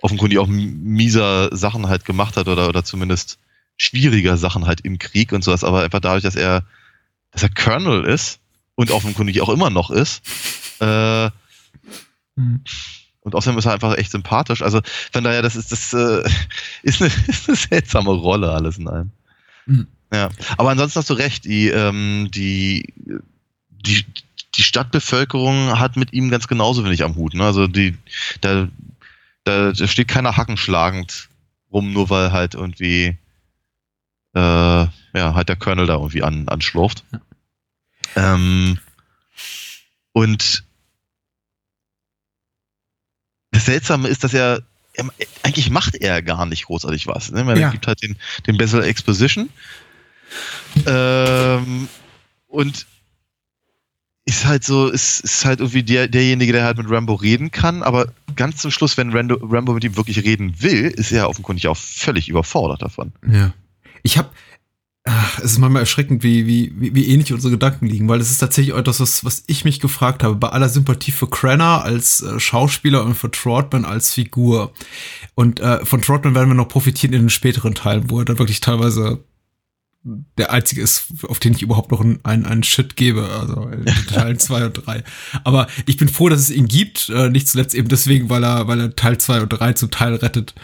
offenkundig 0.00 0.38
auch 0.38 0.46
mieser 0.46 1.54
Sachen 1.56 1.88
halt 1.88 2.04
gemacht 2.04 2.36
hat 2.36 2.48
oder, 2.48 2.68
oder 2.68 2.84
zumindest 2.84 3.38
schwieriger 3.76 4.36
Sachen 4.36 4.66
halt 4.66 4.82
im 4.82 4.98
Krieg 4.98 5.32
und 5.32 5.42
sowas, 5.42 5.64
aber 5.64 5.82
einfach 5.82 6.00
dadurch, 6.00 6.22
dass 6.22 6.36
er, 6.36 6.62
dass 7.32 7.42
er 7.42 7.50
Colonel 7.50 8.04
ist 8.04 8.38
und 8.74 8.90
offenkundig 8.90 9.40
auch 9.40 9.48
immer 9.48 9.70
noch 9.70 9.90
ist, 9.90 10.22
äh, 10.80 11.30
Hm. 12.36 12.60
und 13.20 13.34
außerdem 13.34 13.58
ist 13.58 13.64
er 13.64 13.72
einfach 13.72 13.96
echt 13.96 14.10
sympathisch. 14.10 14.62
Also 14.62 14.80
von 15.10 15.24
daher, 15.24 15.42
das 15.42 15.56
ist 15.56 15.72
das 15.72 15.92
äh, 15.92 16.22
ist, 16.82 17.00
eine, 17.00 17.10
ist 17.26 17.48
eine 17.48 17.56
seltsame 17.56 18.10
Rolle 18.10 18.52
alles 18.52 18.78
in 18.78 18.88
allem. 18.88 19.10
Mhm. 19.66 19.86
Ja, 20.12 20.30
aber 20.56 20.70
ansonsten 20.70 21.00
hast 21.00 21.10
du 21.10 21.14
recht. 21.14 21.44
Die 21.44 21.68
ähm, 21.68 22.28
die 22.30 22.92
die 23.70 24.04
die 24.54 24.62
Stadtbevölkerung 24.62 25.78
hat 25.78 25.96
mit 25.96 26.12
ihm 26.12 26.30
ganz 26.30 26.48
genauso 26.48 26.84
wenig 26.84 27.02
am 27.02 27.16
Hut. 27.16 27.34
Ne? 27.34 27.44
Also 27.44 27.66
die 27.66 27.96
da, 28.40 28.68
da 29.44 29.72
da 29.72 29.86
steht 29.86 30.08
keiner 30.08 30.36
hackenschlagend 30.36 31.28
rum, 31.72 31.92
nur 31.92 32.08
weil 32.10 32.32
halt 32.32 32.54
irgendwie 32.54 33.18
äh, 34.34 34.38
ja, 34.38 35.34
halt 35.34 35.48
der 35.48 35.56
Colonel 35.56 35.86
da 35.86 35.94
irgendwie 35.94 36.22
an, 36.22 36.48
anschlurft. 36.48 37.04
Ähm, 38.16 38.78
und 40.12 40.64
das 43.50 43.64
Seltsame 43.64 44.08
ist, 44.08 44.24
dass 44.24 44.34
er, 44.34 44.62
er 44.92 45.10
eigentlich 45.42 45.70
macht 45.70 45.94
er 45.96 46.22
gar 46.22 46.44
nicht 46.46 46.66
großartig 46.66 47.06
was. 47.06 47.30
Ne? 47.32 47.46
Weil 47.46 47.58
Ja. 47.58 47.68
Er 47.68 47.72
gibt 47.72 47.86
halt 47.86 48.02
den, 48.02 48.16
den 48.46 48.58
Bezel 48.58 48.82
Exposition. 48.82 49.48
Ähm, 50.86 51.88
und 52.48 52.86
ist 54.24 54.44
halt 54.44 54.64
so, 54.64 54.88
ist, 54.88 55.20
ist 55.20 55.44
halt 55.44 55.60
irgendwie 55.60 55.84
der, 55.84 56.08
derjenige, 56.08 56.52
der 56.52 56.64
halt 56.64 56.78
mit 56.78 56.90
Rambo 56.90 57.14
reden 57.14 57.52
kann, 57.52 57.82
aber 57.82 58.12
ganz 58.34 58.56
zum 58.56 58.72
Schluss, 58.72 58.96
wenn 58.96 59.12
Rando, 59.12 59.36
Rambo 59.40 59.72
mit 59.72 59.84
ihm 59.84 59.96
wirklich 59.96 60.24
reden 60.24 60.60
will, 60.60 60.86
ist 60.86 61.12
er 61.12 61.28
offenkundig 61.28 61.68
auch 61.68 61.76
völlig 61.76 62.28
überfordert 62.28 62.82
davon. 62.82 63.12
Ja. 63.30 63.54
Ich 64.02 64.18
habe 64.18 64.30
es 65.38 65.52
ist 65.52 65.58
manchmal 65.58 65.82
erschreckend, 65.82 66.24
wie, 66.24 66.46
wie, 66.46 66.72
wie, 66.76 66.94
wie 66.94 67.06
ähnlich 67.06 67.32
unsere 67.32 67.52
Gedanken 67.52 67.86
liegen, 67.86 68.08
weil 68.08 68.20
es 68.20 68.30
ist 68.30 68.38
tatsächlich 68.38 68.74
etwas, 68.74 68.98
was, 68.98 69.24
was 69.24 69.44
ich 69.46 69.64
mich 69.64 69.78
gefragt 69.78 70.24
habe, 70.24 70.34
bei 70.34 70.48
aller 70.48 70.68
Sympathie 70.68 71.12
für 71.12 71.28
Crenna 71.28 71.80
als 71.80 72.22
äh, 72.22 72.40
Schauspieler 72.40 73.04
und 73.04 73.14
für 73.14 73.30
Trotman 73.30 73.84
als 73.84 74.14
Figur. 74.14 74.72
Und 75.36 75.60
äh, 75.60 75.84
von 75.84 76.02
Trotman 76.02 76.34
werden 76.34 76.48
wir 76.48 76.54
noch 76.54 76.68
profitieren 76.68 77.12
in 77.12 77.22
den 77.22 77.30
späteren 77.30 77.74
Teilen, 77.74 78.10
wo 78.10 78.18
er 78.18 78.24
dann 78.24 78.38
wirklich 78.38 78.60
teilweise 78.60 79.20
der 80.38 80.52
einzige 80.52 80.82
ist, 80.82 81.06
auf 81.26 81.38
den 81.38 81.54
ich 81.54 81.62
überhaupt 81.62 81.90
noch 81.90 82.00
einen, 82.00 82.20
einen, 82.22 82.46
einen 82.46 82.62
Shit 82.62 82.96
gebe, 82.96 83.28
also 83.28 83.68
in 83.68 83.84
Teilen 84.06 84.38
zwei 84.38 84.64
und 84.66 84.86
drei. 84.86 85.02
Aber 85.44 85.66
ich 85.86 85.96
bin 85.96 86.08
froh, 86.08 86.28
dass 86.28 86.40
es 86.40 86.50
ihn 86.50 86.68
gibt, 86.68 87.08
äh, 87.08 87.28
nicht 87.28 87.48
zuletzt 87.48 87.74
eben 87.74 87.88
deswegen, 87.88 88.30
weil 88.30 88.44
er, 88.44 88.68
weil 88.68 88.80
er 88.80 88.94
Teil 88.94 89.18
zwei 89.18 89.40
und 89.40 89.48
drei 89.48 89.72
zum 89.72 89.90
Teil 89.90 90.14
rettet. 90.14 90.54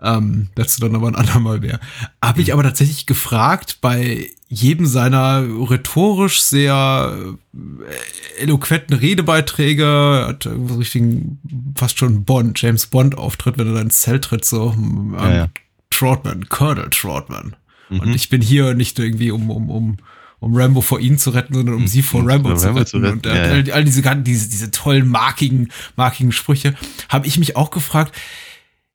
Ähm, 0.00 0.48
dazu 0.54 0.80
dann 0.80 0.94
aber 0.94 1.08
ein 1.08 1.14
andermal 1.14 1.60
mehr. 1.60 1.80
Habe 2.22 2.42
ich 2.42 2.52
aber 2.52 2.62
tatsächlich 2.62 3.06
gefragt, 3.06 3.78
bei 3.80 4.28
jedem 4.48 4.86
seiner 4.86 5.42
rhetorisch 5.42 6.42
sehr 6.42 7.16
äh, 7.52 8.42
eloquenten 8.42 8.96
Redebeiträge, 8.96 10.26
hat 10.28 10.46
irgendwo 10.46 10.74
so 10.74 10.78
richtigen, 10.78 11.40
fast 11.76 11.98
schon 11.98 12.24
Bond, 12.24 12.60
James 12.60 12.86
Bond 12.86 13.18
Auftritt, 13.18 13.58
wenn 13.58 13.66
er 13.66 13.74
da 13.74 13.80
ins 13.80 14.00
Zelt 14.00 14.24
tritt, 14.24 14.44
so, 14.44 14.74
ähm, 14.76 15.16
Ja, 15.18 15.34
ja. 15.34 15.48
Trotman, 15.90 16.48
Colonel 16.48 16.90
Trotman. 16.90 17.56
Und 17.90 18.06
Mhm. 18.06 18.14
ich 18.14 18.28
bin 18.28 18.40
hier 18.40 18.74
nicht 18.74 18.98
irgendwie, 18.98 19.30
um, 19.30 19.50
um, 19.50 19.70
um, 19.70 19.96
um 20.40 20.56
Rambo 20.56 20.80
vor 20.80 21.00
ihnen 21.00 21.18
zu 21.18 21.30
retten, 21.30 21.54
sondern 21.54 21.74
um 21.74 21.86
sie 21.86 22.02
vor 22.02 22.26
Rambo, 22.28 22.50
vor 22.50 22.58
zu, 22.58 22.66
Rambo 22.66 22.78
retten. 22.80 22.90
zu 22.90 22.96
retten, 22.98 23.12
Und 23.18 23.26
äh, 23.26 23.28
ja, 23.30 23.46
ja. 23.46 23.52
all, 23.52 23.70
all 23.72 23.84
diese, 23.84 24.02
diese, 24.22 24.48
diese 24.48 24.70
tollen, 24.70 25.08
markigen, 25.08 25.70
markigen 25.96 26.32
Sprüche, 26.32 26.74
habe 27.08 27.26
ich 27.26 27.38
mich 27.38 27.56
auch 27.56 27.70
gefragt, 27.70 28.14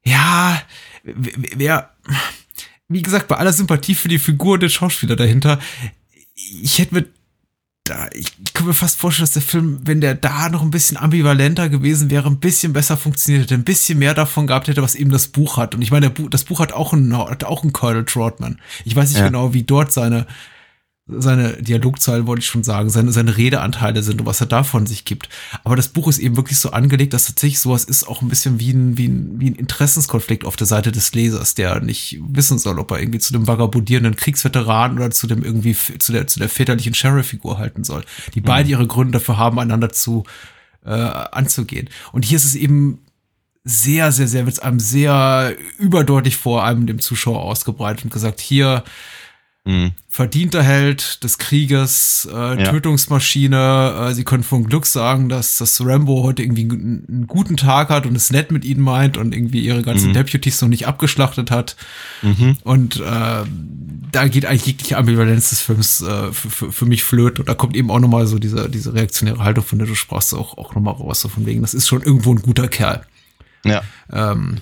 ja, 0.03 0.61
wer, 1.03 1.91
wie 2.87 3.01
gesagt, 3.01 3.27
bei 3.27 3.37
aller 3.37 3.53
Sympathie 3.53 3.95
für 3.95 4.07
die 4.07 4.19
Figur 4.19 4.53
und 4.55 4.63
den 4.63 4.69
Schauspieler 4.69 5.15
dahinter, 5.15 5.59
ich 6.35 6.79
hätte 6.79 6.95
mir 6.95 7.05
da, 7.83 8.07
ich, 8.13 8.31
kann 8.53 8.67
mir 8.67 8.73
fast 8.73 8.97
vorstellen, 8.99 9.23
dass 9.23 9.33
der 9.33 9.41
Film, 9.41 9.79
wenn 9.83 9.99
der 9.99 10.13
da 10.13 10.49
noch 10.49 10.61
ein 10.61 10.69
bisschen 10.69 10.97
ambivalenter 10.97 11.69
gewesen 11.69 12.09
wäre, 12.11 12.27
ein 12.27 12.39
bisschen 12.39 12.71
besser 12.73 12.97
funktioniert 12.97 13.45
hätte, 13.45 13.55
ein 13.55 13.63
bisschen 13.63 13.97
mehr 13.97 14.13
davon 14.13 14.45
gehabt 14.47 14.67
hätte, 14.67 14.83
was 14.83 14.95
eben 14.95 15.11
das 15.11 15.27
Buch 15.27 15.57
hat. 15.57 15.73
Und 15.73 15.81
ich 15.81 15.89
meine, 15.89 16.09
Buch, 16.09 16.29
das 16.29 16.43
Buch 16.43 16.59
hat 16.59 16.71
auch 16.71 16.93
einen, 16.93 17.17
hat 17.17 17.43
auch 17.43 17.63
einen 17.63 17.73
Colonel 17.73 18.05
Trotman. 18.05 18.59
Ich 18.85 18.95
weiß 18.95 19.09
nicht 19.09 19.19
Ja. 19.19 19.25
genau, 19.25 19.53
wie 19.53 19.63
dort 19.63 19.91
seine, 19.91 20.27
seine 21.17 21.53
Dialogzeilen, 21.61 22.27
wollte 22.27 22.41
ich 22.41 22.45
schon 22.45 22.63
sagen, 22.63 22.89
seine, 22.89 23.11
seine 23.11 23.35
Redeanteile 23.35 24.03
sind 24.03 24.21
und 24.21 24.27
was 24.27 24.41
er 24.41 24.47
da 24.47 24.63
von 24.63 24.85
sich 24.85 25.05
gibt. 25.05 25.29
Aber 25.63 25.75
das 25.75 25.87
Buch 25.87 26.07
ist 26.07 26.19
eben 26.19 26.35
wirklich 26.35 26.59
so 26.59 26.71
angelegt, 26.71 27.13
dass 27.13 27.25
tatsächlich 27.25 27.59
sowas 27.59 27.83
ist 27.83 28.07
auch 28.07 28.21
ein 28.21 28.29
bisschen 28.29 28.59
wie 28.59 28.71
ein, 28.71 28.97
wie 28.97 29.07
ein, 29.07 29.39
wie 29.39 29.49
ein 29.49 29.55
Interessenskonflikt 29.55 30.45
auf 30.45 30.55
der 30.55 30.67
Seite 30.67 30.91
des 30.91 31.13
Lesers, 31.13 31.55
der 31.55 31.79
nicht 31.79 32.19
wissen 32.21 32.59
soll, 32.59 32.79
ob 32.79 32.91
er 32.91 32.99
irgendwie 32.99 33.19
zu 33.19 33.33
dem 33.33 33.47
vagabundierenden 33.47 34.15
Kriegsveteran 34.15 34.97
oder 34.97 35.11
zu 35.11 35.27
dem 35.27 35.43
irgendwie, 35.43 35.75
zu 35.75 36.11
der, 36.11 36.27
zu 36.27 36.39
der 36.39 36.49
väterlichen 36.49 36.93
Sheriff-Figur 36.93 37.57
halten 37.57 37.83
soll. 37.83 38.03
Die 38.35 38.41
beide 38.41 38.69
ihre 38.69 38.87
Gründe 38.87 39.13
dafür 39.13 39.37
haben, 39.37 39.59
einander 39.59 39.89
zu, 39.89 40.23
äh, 40.85 40.91
anzugehen. 40.91 41.89
Und 42.11 42.25
hier 42.25 42.37
ist 42.37 42.45
es 42.45 42.55
eben 42.55 42.99
sehr, 43.63 44.11
sehr, 44.11 44.27
sehr, 44.27 44.45
wird 44.45 44.55
es 44.55 44.61
einem 44.61 44.79
sehr 44.79 45.55
überdeutlich 45.77 46.37
vor 46.37 46.63
einem 46.63 46.87
dem 46.87 46.99
Zuschauer 46.99 47.41
ausgebreitet 47.41 48.05
und 48.05 48.13
gesagt, 48.13 48.39
hier, 48.39 48.83
Mhm. 49.65 49.91
verdienter 50.07 50.63
Held 50.63 51.23
des 51.23 51.37
Krieges, 51.37 52.27
äh, 52.31 52.63
Ja. 52.63 52.71
Tötungsmaschine. 52.71 54.07
Äh, 54.09 54.13
sie 54.13 54.23
können 54.23 54.43
von 54.43 54.63
Glück 54.63 54.85
sagen, 54.85 55.29
dass 55.29 55.57
das 55.57 55.83
Rambo 55.85 56.23
heute 56.23 56.41
irgendwie 56.41 56.63
einen, 56.63 57.05
einen 57.07 57.27
guten 57.27 57.57
Tag 57.57 57.89
hat 57.89 58.05
und 58.05 58.15
es 58.15 58.31
nett 58.31 58.51
mit 58.51 58.63
ihnen 58.65 58.81
meint 58.81 59.17
und 59.17 59.35
irgendwie 59.35 59.59
ihre 59.59 59.83
ganzen 59.83 60.09
Mhm. 60.09 60.13
Deputies 60.13 60.61
noch 60.61 60.69
nicht 60.69 60.87
abgeschlachtet 60.87 61.51
hat. 61.51 61.75
Mhm. 62.21 62.57
Und 62.63 62.97
äh, 63.01 63.43
da 64.11 64.27
geht 64.27 64.45
eigentlich 64.45 64.65
jegliche 64.65 64.97
Ambivalenz 64.97 65.49
des 65.49 65.61
Films 65.61 66.01
äh, 66.01 66.31
für, 66.31 66.49
für, 66.49 66.71
für 66.71 66.85
mich 66.85 67.03
flöten. 67.03 67.41
Und 67.41 67.49
da 67.49 67.53
kommt 67.53 67.75
eben 67.75 67.91
auch 67.91 67.99
nochmal 67.99 68.25
so 68.27 68.39
diese, 68.39 68.69
diese 68.69 68.93
reaktionäre 68.93 69.43
Haltung, 69.43 69.63
von 69.65 69.77
der 69.77 69.87
du 69.87 69.93
sprachst, 69.95 70.33
auch, 70.33 70.57
auch 70.57 70.73
nochmal 70.73 70.95
raus, 70.95 71.21
so 71.21 71.27
von 71.29 71.45
wegen, 71.45 71.61
das 71.61 71.73
ist 71.73 71.87
schon 71.87 72.01
irgendwo 72.01 72.33
ein 72.33 72.41
guter 72.41 72.69
Kerl 72.69 73.03
Ja. 73.65 73.83
ähm, 74.11 74.59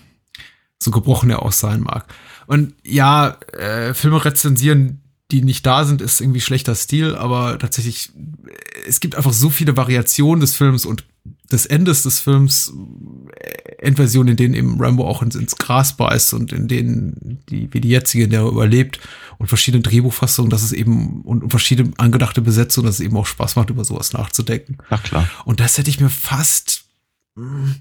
so 0.80 0.92
gebrochen 0.92 1.30
er 1.30 1.44
auch 1.44 1.52
sein 1.54 1.82
mag. 1.82 2.06
Und 2.48 2.74
ja, 2.84 3.38
äh, 3.54 3.94
Filme 3.94 4.24
rezensieren, 4.24 5.02
die 5.32 5.42
nicht 5.42 5.66
da 5.66 5.84
sind, 5.84 6.02
ist 6.02 6.22
irgendwie 6.22 6.42
schlechter 6.42 6.74
Stil, 6.74 7.16
aber 7.16 7.60
tatsächlich, 7.60 8.12
äh, 8.48 8.88
es 8.88 9.00
gibt 9.00 9.16
einfach 9.16 9.34
so 9.34 9.50
viele 9.50 9.76
Variationen 9.76 10.40
des 10.40 10.56
Films 10.56 10.86
und 10.86 11.04
des 11.52 11.66
Endes 11.66 12.04
des 12.04 12.20
Films, 12.20 12.74
äh, 13.36 13.76
Endversionen, 13.80 14.32
in 14.32 14.38
denen 14.38 14.54
eben 14.54 14.82
Rambo 14.82 15.06
auch 15.06 15.22
ins, 15.22 15.36
ins 15.36 15.58
Gras 15.58 15.96
beißt 15.98 16.34
und 16.34 16.54
in 16.54 16.68
denen, 16.68 17.44
die, 17.50 17.68
wie 17.74 17.82
die 17.82 17.90
jetzige, 17.90 18.24
in 18.24 18.30
der 18.30 18.42
er 18.42 18.48
überlebt 18.48 19.00
und 19.38 19.48
verschiedene 19.48 19.84
Drehbuchfassungen, 19.84 20.50
dass 20.50 20.64
es 20.64 20.72
eben 20.72 21.22
und, 21.22 21.44
und 21.44 21.50
verschiedene 21.50 21.92
angedachte 21.98 22.42
Besetzungen, 22.42 22.88
dass 22.88 22.96
es 22.96 23.02
eben 23.02 23.18
auch 23.18 23.26
Spaß 23.26 23.56
macht, 23.58 23.70
über 23.70 23.84
sowas 23.84 24.14
nachzudenken. 24.14 24.78
Na 24.90 24.98
klar. 24.98 25.30
Und 25.46 25.60
das 25.60 25.78
hätte 25.78 25.90
ich 25.90 26.00
mir 26.00 26.10
fast, 26.10 26.86
mh, 27.36 27.76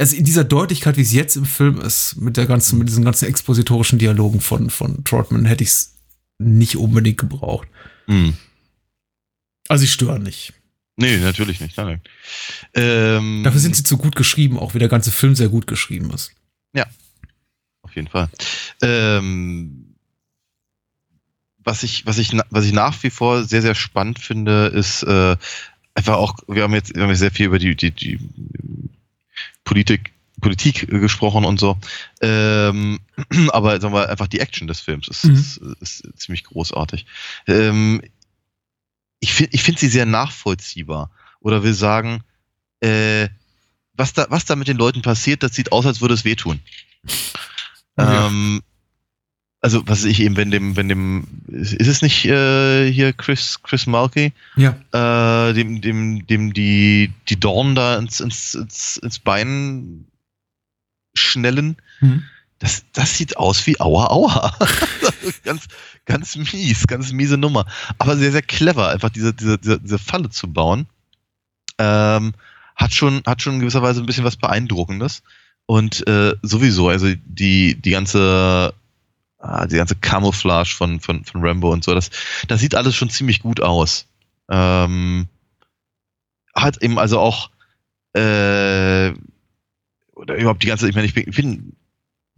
also 0.00 0.16
in 0.16 0.24
dieser 0.24 0.44
Deutlichkeit, 0.44 0.96
wie 0.96 1.02
es 1.02 1.12
jetzt 1.12 1.36
im 1.36 1.44
Film 1.44 1.80
ist, 1.80 2.16
mit 2.16 2.36
der 2.36 2.46
ganzen, 2.46 2.78
mit 2.78 2.88
diesen 2.88 3.04
ganzen 3.04 3.28
expositorischen 3.28 3.98
Dialogen 3.98 4.40
von, 4.40 4.70
von 4.70 5.04
Trotman, 5.04 5.44
hätte 5.44 5.62
ich 5.62 5.70
es 5.70 5.96
nicht 6.38 6.76
unbedingt 6.76 7.18
gebraucht. 7.18 7.68
Mhm. 8.06 8.34
Also 9.68 9.82
sie 9.82 9.88
stören 9.88 10.22
nicht. 10.22 10.54
Nee, 10.96 11.18
natürlich 11.18 11.60
nicht. 11.60 11.76
Nein, 11.76 11.86
nein. 11.86 12.00
Ähm, 12.74 13.42
Dafür 13.44 13.60
sind 13.60 13.76
sie 13.76 13.84
zu 13.84 13.98
gut 13.98 14.16
geschrieben, 14.16 14.58
auch 14.58 14.74
wie 14.74 14.78
der 14.78 14.88
ganze 14.88 15.10
Film 15.10 15.34
sehr 15.34 15.48
gut 15.48 15.66
geschrieben 15.66 16.10
ist. 16.10 16.32
Auf 17.82 17.96
jeden 17.96 18.08
Fall. 18.08 18.28
Ähm, 18.82 19.96
was 21.58 21.82
ich, 21.82 22.06
was 22.06 22.18
ich, 22.18 22.32
was 22.50 22.64
ich 22.64 22.72
nach 22.72 23.02
wie 23.02 23.10
vor 23.10 23.44
sehr, 23.44 23.62
sehr 23.62 23.74
spannend 23.74 24.18
finde, 24.18 24.66
ist 24.66 25.02
äh, 25.02 25.36
einfach 25.94 26.14
auch, 26.16 26.36
wir 26.48 26.62
haben 26.62 26.74
jetzt, 26.74 26.94
wir 26.94 27.02
haben 27.02 27.10
jetzt 27.10 27.18
sehr 27.18 27.30
viel 27.30 27.46
über 27.46 27.58
die, 27.58 27.76
die, 27.76 27.90
die 27.90 28.18
Politik, 29.64 30.12
Politik 30.40 30.88
gesprochen 30.88 31.44
und 31.44 31.60
so. 31.60 31.78
Ähm, 32.20 33.00
aber 33.48 33.80
sagen 33.80 33.94
wir 33.94 34.08
einfach 34.08 34.28
die 34.28 34.40
Action 34.40 34.66
des 34.66 34.80
Films 34.80 35.08
ist, 35.08 35.24
Mhm. 35.24 35.34
ist, 35.34 35.60
ist 35.80 36.02
ziemlich 36.16 36.44
großartig. 36.44 37.06
Ähm, 37.46 38.02
ich 39.20 39.34
finde 39.34 39.54
ich 39.54 39.62
finde 39.62 39.80
sie 39.80 39.88
sehr 39.88 40.06
nachvollziehbar. 40.06 41.10
Oder 41.40 41.62
will 41.62 41.74
sagen, 41.74 42.22
äh, 42.80 43.28
was 43.94 44.12
da, 44.12 44.26
was 44.30 44.44
da 44.44 44.56
mit 44.56 44.68
den 44.68 44.76
Leuten 44.76 45.02
passiert, 45.02 45.42
das 45.42 45.54
sieht 45.54 45.72
aus, 45.72 45.86
als 45.86 46.00
würde 46.00 46.14
es 46.14 46.24
wehtun. 46.24 46.60
Ja. 47.98 48.26
Ähm, 48.26 48.62
also, 49.62 49.82
was 49.86 50.04
ich 50.04 50.20
eben, 50.20 50.36
wenn 50.36 50.50
dem, 50.50 50.76
wenn 50.76 50.88
dem, 50.88 51.26
ist 51.48 51.74
ist 51.74 51.86
es 51.88 52.02
nicht 52.02 52.24
äh, 52.24 52.90
hier 52.90 53.12
Chris, 53.12 53.62
Chris 53.62 53.86
Mulkey, 53.86 54.32
Ja. 54.56 54.74
äh, 54.92 55.52
dem, 55.52 55.80
dem, 55.80 56.26
dem 56.26 56.52
die, 56.54 57.12
die 57.28 57.38
Dornen 57.38 57.74
da 57.74 57.98
ins, 57.98 58.20
ins, 58.20 58.54
ins, 58.54 58.96
ins 58.96 59.18
Bein 59.18 60.06
schnellen? 61.14 61.76
Mhm. 62.00 62.24
Das, 62.58 62.84
das 62.92 63.16
sieht 63.16 63.36
aus 63.36 63.66
wie 63.66 63.80
Aua 63.80 64.06
Aua. 64.10 64.56
ganz, 65.44 65.66
ganz 66.04 66.36
mies, 66.36 66.86
ganz 66.86 67.12
miese 67.12 67.36
Nummer. 67.38 67.66
Aber 67.98 68.16
sehr, 68.16 68.32
sehr 68.32 68.42
clever, 68.42 68.88
einfach 68.90 69.10
diese, 69.10 69.32
diese, 69.34 69.58
diese, 69.58 69.80
diese 69.80 69.98
Falle 69.98 70.28
zu 70.30 70.50
bauen. 70.52 70.86
Ähm, 71.78 72.34
hat 72.76 72.94
schon, 72.94 73.22
hat 73.26 73.40
schon 73.42 73.54
in 73.54 73.60
gewisser 73.60 73.82
Weise 73.82 74.00
ein 74.00 74.06
bisschen 74.06 74.24
was 74.24 74.36
Beeindruckendes. 74.36 75.22
Und 75.66 76.06
äh, 76.06 76.34
sowieso, 76.42 76.88
also 76.88 77.08
die, 77.24 77.80
die 77.80 77.90
ganze, 77.90 78.74
ah, 79.40 79.66
die 79.66 79.76
ganze 79.76 79.96
Camouflage 79.96 80.74
von, 80.74 81.00
von, 81.00 81.24
von 81.24 81.44
Rambo 81.44 81.72
und 81.72 81.84
so, 81.84 81.94
das, 81.94 82.10
das 82.48 82.60
sieht 82.60 82.74
alles 82.74 82.94
schon 82.94 83.10
ziemlich 83.10 83.40
gut 83.40 83.60
aus. 83.60 84.06
Ähm, 84.50 85.28
hat 86.54 86.82
eben 86.82 86.98
also 86.98 87.18
auch 87.20 87.50
äh, 88.14 89.12
oder 90.14 90.36
überhaupt 90.36 90.62
die 90.62 90.66
ganze, 90.66 90.88
ich 90.88 90.94
meine, 90.94 91.06
ich 91.06 91.14
bin, 91.14 91.24
bin, 91.30 91.72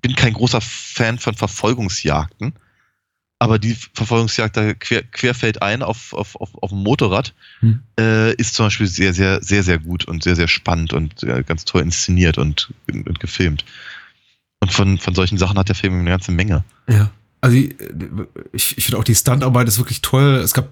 bin 0.01 0.15
kein 0.15 0.35
großer 0.35 0.61
Fan 0.61 1.19
von 1.19 1.35
Verfolgungsjagden, 1.35 2.55
aber 3.39 3.59
die 3.59 3.75
Verfolgungsjagd 3.75 4.57
da 4.57 4.75
quer, 4.75 5.03
querfällt 5.03 5.63
ein 5.63 5.83
auf, 5.83 6.13
auf, 6.13 6.37
auf, 6.37 6.51
auf 6.63 6.71
dem 6.71 6.83
Motorrad 6.83 7.35
Hm. 7.61 7.83
äh, 7.99 8.35
ist 8.35 8.55
zum 8.55 8.67
Beispiel 8.67 8.87
sehr, 8.87 9.15
sehr, 9.15 9.43
sehr, 9.43 9.63
sehr 9.63 9.79
gut 9.79 10.05
und 10.05 10.23
sehr, 10.23 10.37
sehr 10.37 10.49
spannend 10.49 10.93
und 10.93 11.23
äh, 11.25 11.43
ganz 11.43 11.65
toll 11.65 11.83
inszeniert 11.83 12.39
und, 12.39 12.73
und 12.87 13.19
gefilmt. 13.19 13.65
Und 14.63 14.73
von, 14.73 14.97
von 14.97 15.13
solchen 15.13 15.39
Sachen 15.39 15.59
hat 15.59 15.69
der 15.69 15.75
Film 15.75 15.99
eine 15.99 16.11
ganze 16.11 16.31
Menge. 16.31 16.63
Ja. 16.89 17.11
Also 17.41 17.57
ich, 17.57 18.79
ich 18.79 18.85
finde 18.85 18.99
auch 18.99 19.05
die 19.05 19.17
Stuntarbeit 19.17 19.67
ist 19.67 19.79
wirklich 19.79 20.03
toll. 20.03 20.37
Es 20.37 20.55
gab 20.55 20.69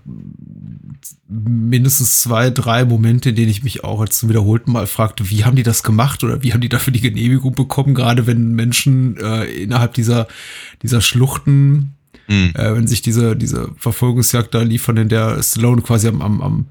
mindestens 1.26 2.22
zwei, 2.22 2.50
drei 2.50 2.84
Momente, 2.84 3.30
in 3.30 3.34
denen 3.34 3.50
ich 3.50 3.64
mich 3.64 3.82
auch 3.82 4.00
jetzt 4.00 4.20
zum 4.20 4.28
wiederholten 4.28 4.70
Mal 4.70 4.86
fragte, 4.86 5.28
wie 5.28 5.44
haben 5.44 5.56
die 5.56 5.64
das 5.64 5.82
gemacht 5.82 6.22
oder 6.22 6.44
wie 6.44 6.52
haben 6.52 6.60
die 6.60 6.68
dafür 6.68 6.92
die 6.92 7.00
Genehmigung 7.00 7.56
bekommen, 7.56 7.96
gerade 7.96 8.28
wenn 8.28 8.52
Menschen 8.52 9.16
äh, 9.16 9.46
innerhalb 9.46 9.94
dieser, 9.94 10.28
dieser 10.82 11.00
Schluchten, 11.00 11.96
Mhm. 12.28 12.52
äh, 12.54 12.76
wenn 12.76 12.86
sich 12.86 13.02
diese, 13.02 13.34
diese 13.34 13.72
Verfolgungsjagd 13.76 14.54
da 14.54 14.62
liefern, 14.62 14.96
in 14.98 15.08
der 15.08 15.42
Stallone 15.42 15.82
quasi 15.82 16.06
am, 16.06 16.22
am, 16.22 16.40
am 16.40 16.66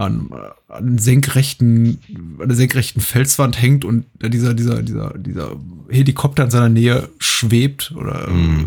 an, 0.00 0.30
an 0.68 0.98
senkrechten, 0.98 1.98
an 2.40 2.48
der 2.48 2.56
senkrechten 2.56 3.02
Felswand 3.02 3.60
hängt 3.60 3.84
und 3.84 4.06
dieser, 4.22 4.54
dieser, 4.54 4.82
dieser, 4.82 5.16
dieser 5.18 5.56
Helikopter 5.90 6.44
in 6.44 6.50
seiner 6.50 6.68
Nähe 6.70 7.08
schwebt 7.18 7.92
oder 7.94 8.28
äh, 8.28 8.64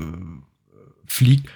fliegt. 1.07 1.49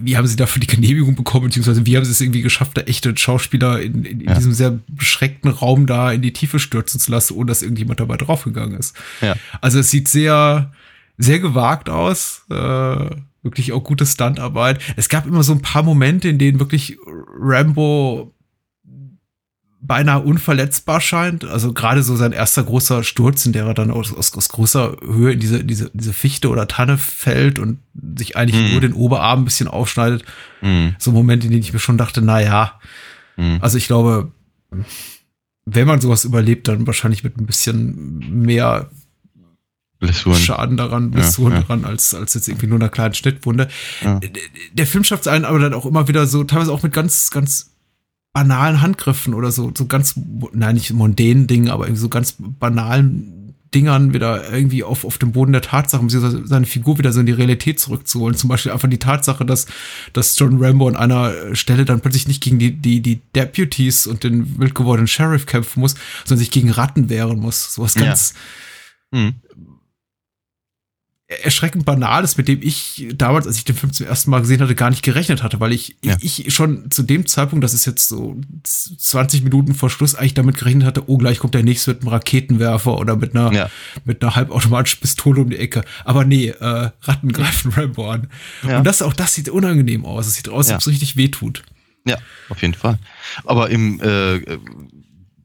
Wie 0.00 0.16
haben 0.16 0.26
sie 0.26 0.36
dafür 0.36 0.60
die 0.60 0.66
Genehmigung 0.66 1.14
bekommen, 1.14 1.46
beziehungsweise 1.46 1.84
wie 1.84 1.96
haben 1.96 2.04
sie 2.04 2.12
es 2.12 2.20
irgendwie 2.20 2.42
geschafft, 2.42 2.76
da 2.76 2.82
echte 2.82 3.16
Schauspieler 3.16 3.80
in, 3.80 4.04
in, 4.04 4.20
in 4.20 4.28
Ja. 4.28 4.34
diesem 4.34 4.52
sehr 4.52 4.78
beschränkten 4.88 5.50
Raum 5.50 5.86
da 5.86 6.10
in 6.12 6.22
die 6.22 6.32
Tiefe 6.32 6.58
stürzen 6.58 7.00
zu 7.00 7.10
lassen, 7.10 7.34
ohne 7.34 7.46
dass 7.46 7.62
irgendjemand 7.62 8.00
dabei 8.00 8.16
draufgegangen 8.16 8.78
ist. 8.78 8.96
Ja. 9.20 9.34
Also 9.60 9.80
es 9.80 9.90
sieht 9.90 10.08
sehr, 10.08 10.72
sehr 11.18 11.38
gewagt 11.40 11.90
aus. 11.90 12.42
Äh, 12.50 13.10
wirklich 13.42 13.72
auch 13.72 13.84
gute 13.84 14.06
Stuntarbeit. 14.06 14.80
Es 14.96 15.08
gab 15.08 15.26
immer 15.26 15.42
so 15.42 15.52
ein 15.52 15.62
paar 15.62 15.82
Momente, 15.82 16.28
in 16.28 16.38
denen 16.38 16.58
wirklich 16.60 16.98
Rambo 17.38 18.32
beinahe 19.80 20.20
unverletzbar 20.20 21.00
scheint. 21.00 21.44
Also 21.44 21.72
gerade 21.72 22.02
so 22.02 22.16
sein 22.16 22.32
erster 22.32 22.64
großer 22.64 23.04
Sturz, 23.04 23.46
in 23.46 23.52
der 23.52 23.64
er 23.66 23.74
dann 23.74 23.90
aus, 23.90 24.12
aus, 24.12 24.34
aus 24.36 24.48
großer 24.48 24.96
Höhe 25.04 25.32
in 25.32 25.40
diese, 25.40 25.64
diese, 25.64 25.90
diese 25.94 26.12
Fichte 26.12 26.48
oder 26.50 26.66
Tanne 26.66 26.98
fällt 26.98 27.58
und 27.58 27.78
sich 28.18 28.36
eigentlich 28.36 28.60
Mhm. 28.60 28.72
nur 28.72 28.80
den 28.80 28.92
Oberarm 28.92 29.42
ein 29.42 29.44
bisschen 29.44 29.68
aufschneidet. 29.68 30.24
Mhm. 30.62 30.96
So 30.98 31.12
Momente, 31.12 31.46
in 31.46 31.52
denen 31.52 31.62
ich 31.62 31.72
mir 31.72 31.78
schon 31.78 31.98
dachte, 31.98 32.20
na 32.22 32.40
ja, 32.40 32.80
Mhm. 33.36 33.58
also 33.60 33.78
ich 33.78 33.86
glaube, 33.86 34.32
wenn 35.64 35.86
man 35.86 36.00
sowas 36.00 36.24
überlebt, 36.24 36.66
dann 36.66 36.86
wahrscheinlich 36.86 37.22
mit 37.22 37.36
ein 37.38 37.46
bisschen 37.46 38.18
mehr 38.44 38.90
Blessuren. 40.00 40.38
Schaden 40.38 40.76
daran, 40.76 41.04
Ja, 41.04 41.08
Blessuren 41.10 41.52
ja. 41.54 41.60
daran, 41.60 41.84
als, 41.84 42.14
als 42.14 42.34
jetzt 42.34 42.48
irgendwie 42.48 42.66
nur 42.68 42.78
einer 42.78 42.88
kleinen 42.88 43.14
Schnittwunde. 43.14 43.68
Ja. 44.02 44.20
Der 44.72 44.86
Film 44.86 45.04
schafft 45.04 45.22
es 45.22 45.28
einen 45.28 45.44
aber 45.44 45.58
dann 45.58 45.74
auch 45.74 45.86
immer 45.86 46.06
wieder 46.08 46.26
so, 46.26 46.44
teilweise 46.44 46.72
auch 46.72 46.82
mit 46.82 46.92
ganz, 46.92 47.30
ganz 47.30 47.74
banalen 48.38 48.80
Handgriffen 48.80 49.34
oder 49.34 49.50
so, 49.50 49.72
so 49.76 49.86
ganz, 49.86 50.14
nein, 50.52 50.74
nicht 50.74 50.92
mondänen 50.92 51.46
Dingen, 51.46 51.70
aber 51.70 51.86
irgendwie 51.86 52.00
so 52.02 52.08
ganz 52.08 52.36
banalen 52.38 53.34
Dingern 53.74 54.14
wieder 54.14 54.50
irgendwie 54.50 54.82
auf, 54.84 55.04
auf 55.04 55.18
dem 55.18 55.32
Boden 55.32 55.52
der 55.52 55.60
Tatsachen, 55.60 56.06
beziehungsweise 56.06 56.46
seine 56.46 56.64
Figur 56.66 56.98
wieder 56.98 57.12
so 57.12 57.20
in 57.20 57.26
die 57.26 57.32
Realität 57.32 57.80
zurückzuholen. 57.80 58.36
Zum 58.36 58.48
Beispiel 58.48 58.72
einfach 58.72 58.88
die 58.88 58.98
Tatsache, 58.98 59.44
dass, 59.44 59.66
dass 60.12 60.38
John 60.38 60.62
Rambo 60.62 60.88
an 60.88 60.96
einer 60.96 61.54
Stelle 61.54 61.84
dann 61.84 62.00
plötzlich 62.00 62.28
nicht 62.28 62.42
gegen 62.42 62.58
die, 62.58 62.72
die, 62.72 63.00
die 63.00 63.20
Deputies 63.34 64.06
und 64.06 64.24
den 64.24 64.58
wild 64.58 64.74
gewordenen 64.74 65.08
Sheriff 65.08 65.44
kämpfen 65.44 65.80
muss, 65.80 65.96
sondern 66.24 66.38
sich 66.38 66.50
gegen 66.50 66.70
Ratten 66.70 67.10
wehren 67.10 67.40
muss. 67.40 67.74
Sowas 67.74 67.94
Ja. 67.94 68.02
ganz, 68.06 68.34
Mhm. 69.10 69.34
Erschreckend 71.28 71.84
Banales, 71.84 72.38
mit 72.38 72.48
dem 72.48 72.62
ich 72.62 73.06
damals, 73.14 73.46
als 73.46 73.58
ich 73.58 73.64
den 73.64 73.76
Film 73.76 73.92
zum 73.92 74.06
ersten 74.06 74.30
Mal 74.30 74.40
gesehen 74.40 74.62
hatte, 74.62 74.74
gar 74.74 74.88
nicht 74.88 75.02
gerechnet 75.02 75.42
hatte, 75.42 75.60
weil 75.60 75.72
ich, 75.72 75.96
Ja. 76.02 76.16
ich, 76.22 76.54
schon 76.54 76.90
zu 76.90 77.02
dem 77.02 77.26
Zeitpunkt, 77.26 77.62
das 77.62 77.74
ist 77.74 77.84
jetzt 77.84 78.08
so 78.08 78.40
20 78.64 79.42
Minuten 79.44 79.74
vor 79.74 79.90
Schluss, 79.90 80.14
eigentlich 80.14 80.32
damit 80.32 80.56
gerechnet 80.56 80.86
hatte, 80.86 81.04
oh, 81.06 81.18
gleich 81.18 81.38
kommt 81.38 81.52
der 81.52 81.62
nächste 81.62 81.92
mit 81.92 82.00
einem 82.00 82.08
Raketenwerfer 82.08 82.96
oder 82.96 83.16
mit 83.16 83.36
einer, 83.36 83.52
Ja. 83.52 83.70
mit 84.06 84.22
einer 84.22 84.36
halbautomatischen 84.36 85.00
Pistole 85.00 85.42
um 85.42 85.50
die 85.50 85.58
Ecke. 85.58 85.84
Aber 86.06 86.24
nee, 86.24 86.48
äh, 86.48 86.90
Ratten 87.02 87.30
greifen 87.30 87.72
Rambo 87.76 88.10
an. 88.10 88.28
Ja. 88.66 88.78
Und 88.78 88.84
das, 88.84 89.02
auch 89.02 89.12
das 89.12 89.34
sieht 89.34 89.50
unangenehm 89.50 90.06
aus. 90.06 90.26
Es 90.26 90.34
sieht 90.34 90.48
aus, 90.48 90.68
als 90.68 90.76
ob 90.76 90.80
es 90.80 90.88
richtig 90.88 91.16
wehtut. 91.18 91.62
Ja, 92.06 92.16
auf 92.48 92.62
jeden 92.62 92.72
Fall. 92.72 92.98
Aber 93.44 93.68
im, 93.68 94.00
äh, 94.00 94.36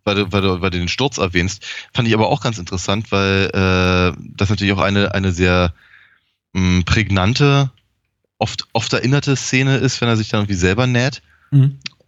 weil 0.06 0.16
du, 0.16 0.32
weil, 0.32 0.42
du, 0.42 0.62
weil 0.62 0.70
du 0.70 0.78
den 0.80 0.88
Sturz 0.90 1.18
erwähnst, 1.18 1.64
fand 1.94 2.08
ich 2.08 2.14
aber 2.14 2.30
auch 2.30 2.42
ganz 2.42 2.58
interessant, 2.58 3.12
weil 3.12 3.46
äh, 3.54 4.18
das 4.36 4.50
natürlich 4.50 4.74
auch 4.74 4.82
eine, 4.82 5.14
eine 5.14 5.32
sehr 5.32 5.74
mh, 6.54 6.84
prägnante, 6.86 7.72
oft, 8.38 8.68
oft 8.74 8.92
erinnerte 8.94 9.36
Szene 9.36 9.78
ist, 9.78 10.02
wenn 10.02 10.10
er 10.10 10.18
sich 10.18 10.30
dann 10.30 10.42
irgendwie 10.42 10.56
selber 10.60 10.88
näht 10.88 11.22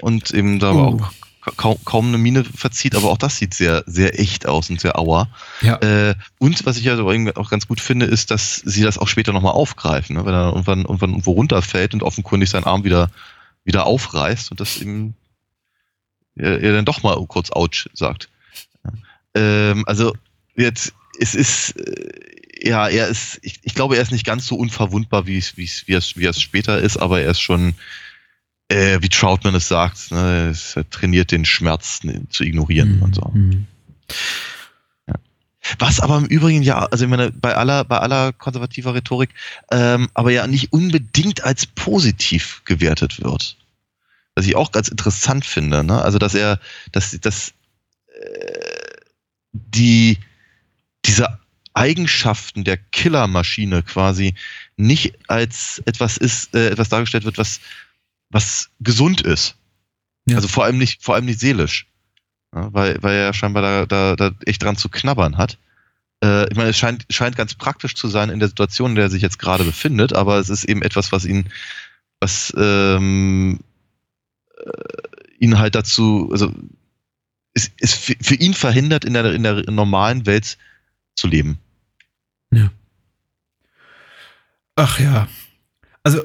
und 0.01 0.31
eben 0.31 0.59
da 0.59 0.71
Oh. 0.71 0.79
auch 0.99 1.11
ka- 1.41 1.51
kaum, 1.55 1.77
kaum 1.85 2.07
eine 2.07 2.17
Miene 2.17 2.43
verzieht, 2.43 2.95
aber 2.95 3.09
auch 3.11 3.17
das 3.19 3.37
sieht 3.37 3.53
sehr, 3.53 3.83
sehr 3.85 4.19
echt 4.19 4.47
aus 4.47 4.69
und 4.71 4.81
sehr 4.81 4.97
auer. 4.97 5.29
Ja. 5.61 5.75
Äh, 5.77 6.15
und 6.39 6.65
was 6.65 6.77
ich 6.77 6.83
ja 6.83 6.95
so 6.97 7.09
irgendwie 7.09 7.35
auch 7.35 7.49
ganz 7.51 7.67
gut 7.67 7.79
finde, 7.79 8.07
ist, 8.07 8.31
dass 8.31 8.55
sie 8.55 8.81
das 8.81 8.97
auch 8.97 9.07
später 9.07 9.33
nochmal 9.33 9.53
aufgreifen, 9.53 10.15
ne? 10.15 10.25
wenn 10.25 10.33
er 10.33 10.47
irgendwann, 10.49 10.81
irgendwann 10.81 11.11
irgendwo 11.11 11.31
runterfällt 11.33 11.93
und 11.93 12.01
offenkundig 12.03 12.49
seinen 12.49 12.63
Arm 12.65 12.83
wieder, 12.83 13.09
wieder 13.63 13.85
aufreißt 13.85 14.49
und 14.51 14.59
das 14.59 14.77
eben 14.81 15.15
er, 16.35 16.61
er 16.61 16.73
dann 16.73 16.85
doch 16.85 17.03
mal 17.03 17.15
kurz 17.27 17.51
Ouch 17.51 17.87
sagt. 17.93 18.29
Ähm, 19.33 19.83
also 19.87 20.13
jetzt, 20.55 20.93
es 21.19 21.35
ist, 21.35 21.71
äh, 21.77 22.69
ja, 22.69 22.87
er 22.87 23.07
ist, 23.07 23.39
ich, 23.41 23.59
ich 23.63 23.75
glaube, 23.75 23.95
er 23.95 24.01
ist 24.01 24.11
nicht 24.11 24.25
ganz 24.25 24.45
so 24.47 24.55
unverwundbar, 24.55 25.27
wie 25.27 25.37
es, 25.37 25.57
wie 25.57 25.65
es, 25.65 25.87
wie 25.87 25.93
es, 25.93 26.17
wie 26.17 26.25
es 26.25 26.41
später 26.41 26.79
ist, 26.79 26.97
aber 26.97 27.21
er 27.21 27.31
ist 27.31 27.41
schon, 27.41 27.73
äh, 28.69 28.99
wie 29.01 29.09
Troutman 29.09 29.55
es 29.55 29.67
sagt, 29.67 30.11
ne, 30.11 30.49
es- 30.51 30.75
er 30.75 30.89
trainiert 30.89 31.31
den 31.31 31.45
Schmerz 31.45 32.03
ne, 32.03 32.23
zu 32.29 32.43
ignorieren 32.43 33.01
und 33.01 33.15
so. 33.15 33.29
Mhm. 33.33 33.67
Was 35.79 35.99
aber 35.99 36.17
im 36.19 36.25
Übrigen 36.25 36.61
ja, 36.61 36.85
also 36.85 37.05
ich 37.05 37.09
meine, 37.09 37.31
bei 37.31 37.55
aller, 37.55 37.83
bei 37.85 37.97
aller 37.97 38.31
konservativer 38.33 38.93
Rhetorik, 38.93 39.31
ähm, 39.71 40.09
aber 40.13 40.31
ja 40.31 40.45
nicht 40.45 40.71
unbedingt 40.71 41.43
als 41.43 41.65
positiv 41.65 42.61
gewertet 42.65 43.19
wird. 43.23 43.57
Was 44.35 44.45
ich 44.45 44.55
auch 44.55 44.71
ganz 44.71 44.89
interessant 44.89 45.45
finde, 45.45 45.83
ne? 45.83 46.01
Also 46.01 46.17
dass 46.17 46.35
er, 46.35 46.59
dass, 46.91 47.17
dass 47.21 47.53
äh, 48.07 48.99
die 49.53 50.17
diese 51.05 51.39
Eigenschaften 51.73 52.63
der 52.63 52.77
Killermaschine 52.77 53.83
quasi 53.83 54.33
nicht 54.77 55.13
als 55.29 55.81
etwas 55.85 56.17
ist, 56.17 56.55
äh, 56.55 56.69
etwas 56.69 56.89
dargestellt 56.89 57.25
wird, 57.25 57.37
was, 57.37 57.59
was 58.29 58.69
gesund 58.79 59.21
ist. 59.21 59.55
Ja. 60.25 60.37
Also 60.37 60.47
vor 60.47 60.63
allem 60.63 60.77
nicht, 60.77 61.03
vor 61.03 61.15
allem 61.15 61.25
nicht 61.25 61.39
seelisch. 61.39 61.87
Ja, 62.53 62.73
weil, 62.73 62.97
weil 63.01 63.15
er 63.15 63.33
scheinbar 63.33 63.61
da, 63.61 63.85
da, 63.85 64.15
da 64.15 64.31
echt 64.45 64.63
dran 64.63 64.77
zu 64.77 64.89
knabbern 64.89 65.37
hat. 65.37 65.57
Äh, 66.23 66.49
ich 66.49 66.55
meine, 66.55 66.69
es 66.69 66.77
scheint, 66.77 67.05
scheint 67.09 67.35
ganz 67.35 67.55
praktisch 67.55 67.95
zu 67.95 68.07
sein 68.07 68.29
in 68.29 68.39
der 68.39 68.47
Situation, 68.47 68.91
in 68.91 68.95
der 68.95 69.05
er 69.05 69.09
sich 69.09 69.21
jetzt 69.21 69.39
gerade 69.39 69.65
befindet, 69.65 70.13
aber 70.13 70.39
es 70.39 70.49
ist 70.49 70.63
eben 70.63 70.81
etwas, 70.81 71.11
was 71.11 71.25
ihn, 71.25 71.49
was 72.21 72.53
ähm, 72.57 73.59
äh, 73.59 73.74
ihn 75.39 75.57
halt 75.57 75.75
dazu, 75.75 76.29
also 76.31 76.51
es 77.53 77.71
ist 77.77 77.95
für, 77.95 78.35
ihn 78.35 78.53
verhindert, 78.53 79.05
in 79.05 79.13
der, 79.13 79.33
in 79.33 79.43
der 79.43 79.71
normalen 79.71 80.25
Welt 80.25 80.57
zu 81.15 81.27
leben. 81.27 81.59
Ach 84.75 84.99
ja. 84.99 85.27
Also 86.03 86.21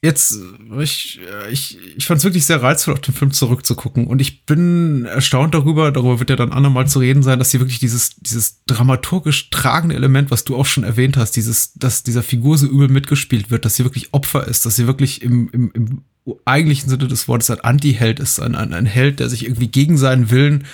jetzt, 0.00 0.32
äh, 0.32 0.82
ich, 0.82 1.20
äh, 1.20 1.52
ich, 1.52 1.78
ich 1.96 2.06
fand 2.06 2.18
es 2.18 2.24
wirklich 2.24 2.46
sehr 2.46 2.62
reizvoll, 2.62 2.94
auf 2.94 3.00
den 3.00 3.14
Film 3.14 3.32
zurückzugucken. 3.32 4.06
Und 4.06 4.20
ich 4.20 4.46
bin 4.46 5.04
erstaunt 5.04 5.54
darüber, 5.54 5.92
darüber 5.92 6.18
wird 6.18 6.30
ja 6.30 6.36
dann 6.36 6.52
andermal 6.52 6.88
zu 6.88 6.98
reden 6.98 7.22
sein, 7.22 7.38
dass 7.38 7.50
hier 7.50 7.60
wirklich 7.60 7.78
dieses, 7.78 8.16
dieses 8.16 8.64
dramaturgisch 8.64 9.50
tragende 9.50 9.94
Element, 9.94 10.30
was 10.30 10.44
du 10.44 10.56
auch 10.56 10.66
schon 10.66 10.84
erwähnt 10.84 11.16
hast, 11.16 11.32
dieses, 11.32 11.74
dass 11.74 12.02
dieser 12.02 12.22
Figur 12.22 12.56
so 12.58 12.66
übel 12.66 12.88
mitgespielt 12.88 13.50
wird, 13.50 13.64
dass 13.64 13.76
sie 13.76 13.84
wirklich 13.84 14.12
Opfer 14.12 14.48
ist, 14.48 14.64
dass 14.64 14.76
sie 14.76 14.86
wirklich 14.86 15.22
im, 15.22 15.50
im, 15.52 15.70
im 15.72 16.04
eigentlichen 16.44 16.88
Sinne 16.88 17.08
des 17.08 17.28
Wortes 17.28 17.50
ein 17.50 17.60
Anti-Held 17.60 18.20
ist, 18.20 18.40
ein, 18.40 18.54
ein, 18.54 18.72
ein 18.72 18.86
Held, 18.86 19.20
der 19.20 19.28
sich 19.28 19.44
irgendwie 19.44 19.68
gegen 19.68 19.98
seinen 19.98 20.30
Willen 20.30 20.64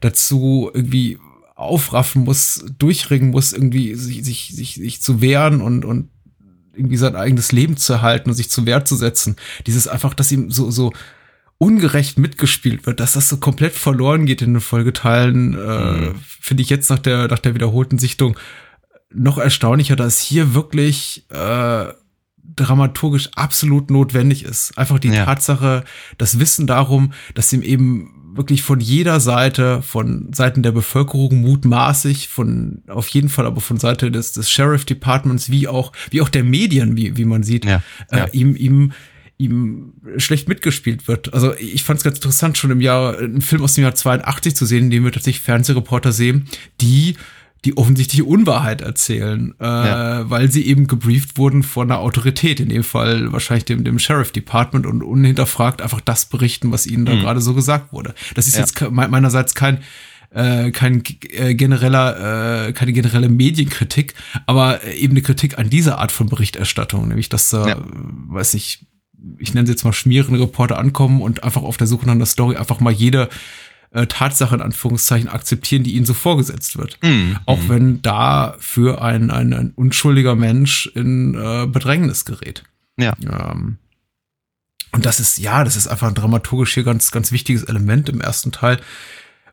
dazu 0.00 0.70
irgendwie 0.72 1.18
aufraffen 1.54 2.24
muss, 2.24 2.64
durchringen 2.78 3.30
muss, 3.30 3.52
irgendwie 3.52 3.94
sich, 3.94 4.24
sich, 4.24 4.54
sich, 4.54 4.74
sich 4.76 5.02
zu 5.02 5.20
wehren 5.20 5.60
und, 5.60 5.84
und 5.84 6.10
irgendwie 6.74 6.96
sein 6.96 7.16
eigenes 7.16 7.52
Leben 7.52 7.76
zu 7.76 7.94
erhalten 7.94 8.30
und 8.30 8.36
sich 8.36 8.48
zu 8.48 8.64
Wehr 8.64 8.84
zu 8.84 8.96
setzen. 8.96 9.36
Dieses 9.66 9.88
einfach, 9.88 10.14
dass 10.14 10.30
ihm 10.30 10.50
so, 10.50 10.70
so 10.70 10.92
ungerecht 11.58 12.18
mitgespielt 12.18 12.86
wird, 12.86 13.00
dass 13.00 13.14
das 13.14 13.28
so 13.28 13.38
komplett 13.38 13.74
verloren 13.74 14.26
geht 14.26 14.42
in 14.42 14.54
den 14.54 14.60
Folgeteilen, 14.60 15.54
äh, 15.54 16.14
finde 16.16 16.62
ich 16.62 16.70
jetzt 16.70 16.88
nach 16.88 17.00
der, 17.00 17.26
nach 17.26 17.40
der 17.40 17.54
wiederholten 17.54 17.98
Sichtung 17.98 18.38
noch 19.12 19.38
erstaunlicher, 19.38 19.96
dass 19.96 20.20
hier 20.20 20.54
wirklich 20.54 21.26
äh, 21.30 21.86
dramaturgisch 22.56 23.30
absolut 23.34 23.90
notwendig 23.90 24.44
ist. 24.44 24.76
Einfach 24.76 24.98
die 24.98 25.08
Ja. 25.08 25.24
Tatsache, 25.24 25.84
das 26.18 26.38
Wissen 26.40 26.66
darum, 26.66 27.12
dass 27.34 27.52
ihm 27.52 27.62
eben 27.62 28.14
wirklich 28.34 28.62
von 28.62 28.78
jeder 28.80 29.20
Seite, 29.20 29.82
von 29.82 30.32
Seiten 30.32 30.62
der 30.62 30.72
Bevölkerung 30.72 31.40
mutmaßig, 31.40 32.28
von 32.28 32.82
auf 32.86 33.08
jeden 33.08 33.28
Fall 33.28 33.46
aber 33.46 33.60
von 33.60 33.78
Seite 33.78 34.10
des, 34.10 34.32
des 34.32 34.50
Sheriff 34.50 34.84
Departments, 34.84 35.50
wie 35.50 35.66
auch, 35.66 35.92
wie 36.10 36.20
auch 36.20 36.28
der 36.28 36.44
Medien, 36.44 36.96
wie, 36.96 37.16
wie 37.16 37.24
man 37.24 37.42
sieht, 37.42 37.64
Ja, 37.64 37.82
äh, 38.10 38.18
ja. 38.18 38.26
ihm, 38.32 38.54
ihm, 38.54 38.92
ihm 39.38 39.92
schlecht 40.18 40.48
mitgespielt 40.48 41.08
wird. 41.08 41.32
Also 41.34 41.54
ich 41.54 41.82
fand 41.84 41.98
es 41.98 42.04
ganz 42.04 42.18
interessant, 42.18 42.58
schon 42.58 42.70
im 42.70 42.80
Jahr, 42.80 43.18
einen 43.18 43.40
Film 43.40 43.62
aus 43.62 43.74
dem 43.74 43.82
Jahr 43.82 43.94
82 43.94 44.54
zu 44.54 44.66
sehen, 44.66 44.84
in 44.84 44.90
dem 44.90 45.04
wir 45.04 45.12
tatsächlich 45.12 45.42
Fernsehreporter 45.42 46.12
sehen, 46.12 46.46
die 46.80 47.16
die 47.64 47.76
offensichtliche 47.76 48.24
Unwahrheit 48.24 48.80
erzählen, 48.82 49.54
äh, 49.60 49.64
Ja. 49.64 50.30
weil 50.30 50.50
sie 50.50 50.64
eben 50.66 50.86
gebrieft 50.86 51.38
wurden 51.38 51.62
von 51.62 51.90
einer 51.90 52.00
Autorität, 52.00 52.60
in 52.60 52.68
dem 52.68 52.84
Fall 52.84 53.32
wahrscheinlich 53.32 53.64
dem, 53.64 53.82
dem 53.84 53.98
Sheriff 53.98 54.30
Department 54.32 54.86
und 54.86 55.02
unhinterfragt 55.02 55.82
einfach 55.82 56.00
das 56.00 56.26
berichten, 56.26 56.70
was 56.70 56.86
ihnen 56.86 57.04
da 57.04 57.14
Mhm. 57.14 57.20
gerade 57.20 57.40
so 57.40 57.54
gesagt 57.54 57.92
wurde. 57.92 58.14
Das 58.34 58.46
ist 58.46 58.54
Ja. 58.54 58.60
jetzt 58.60 58.80
me- 58.80 59.08
meinerseits 59.08 59.54
kein 59.54 59.78
äh, 60.30 60.72
kein 60.72 61.02
äh, 61.30 61.54
genereller, 61.54 62.66
äh, 62.68 62.72
keine 62.74 62.92
generelle 62.92 63.30
Medienkritik, 63.30 64.12
aber 64.44 64.84
äh, 64.84 64.94
eben 64.98 65.14
eine 65.14 65.22
Kritik 65.22 65.58
an 65.58 65.70
dieser 65.70 65.96
Art 65.98 66.12
von 66.12 66.28
Berichterstattung, 66.28 67.08
nämlich 67.08 67.30
dass 67.30 67.48
da, 67.48 67.66
Ja. 67.66 67.74
äh, 67.76 67.80
weiß 68.28 68.52
nicht, 68.52 68.84
ich 69.38 69.54
nenne 69.54 69.66
sie 69.66 69.72
jetzt 69.72 69.84
mal 69.84 69.94
schmierende 69.94 70.38
Reporter 70.40 70.78
ankommen 70.78 71.22
und 71.22 71.44
einfach 71.44 71.62
auf 71.62 71.78
der 71.78 71.86
Suche 71.86 72.04
nach 72.04 72.12
einer 72.12 72.26
Story 72.26 72.56
einfach 72.56 72.78
mal 72.78 72.92
jede 72.92 73.30
äh, 73.90 74.06
Tatsache 74.06 74.54
in 74.54 74.62
Anführungszeichen 74.62 75.28
akzeptieren, 75.28 75.82
die 75.82 75.94
ihnen 75.94 76.06
so 76.06 76.14
vorgesetzt 76.14 76.76
wird. 76.76 76.98
Mhm. 77.02 77.38
Auch 77.46 77.60
wenn 77.68 78.02
da 78.02 78.56
für 78.58 79.02
ein, 79.02 79.30
ein, 79.30 79.52
ein 79.52 79.72
unschuldiger 79.74 80.34
Mensch 80.34 80.86
in 80.94 81.34
äh, 81.34 81.66
Bedrängnis 81.66 82.24
gerät. 82.24 82.64
Ja. 82.98 83.14
Ähm, 83.22 83.78
und 84.92 85.06
das 85.06 85.20
ist, 85.20 85.38
ja, 85.38 85.64
das 85.64 85.76
ist 85.76 85.86
einfach 85.86 86.08
ein 86.08 86.14
dramaturgisch 86.14 86.74
hier 86.74 86.84
ganz, 86.84 87.10
ganz 87.10 87.32
wichtiges 87.32 87.64
Element 87.64 88.08
im 88.08 88.20
ersten 88.20 88.52
Teil. 88.52 88.80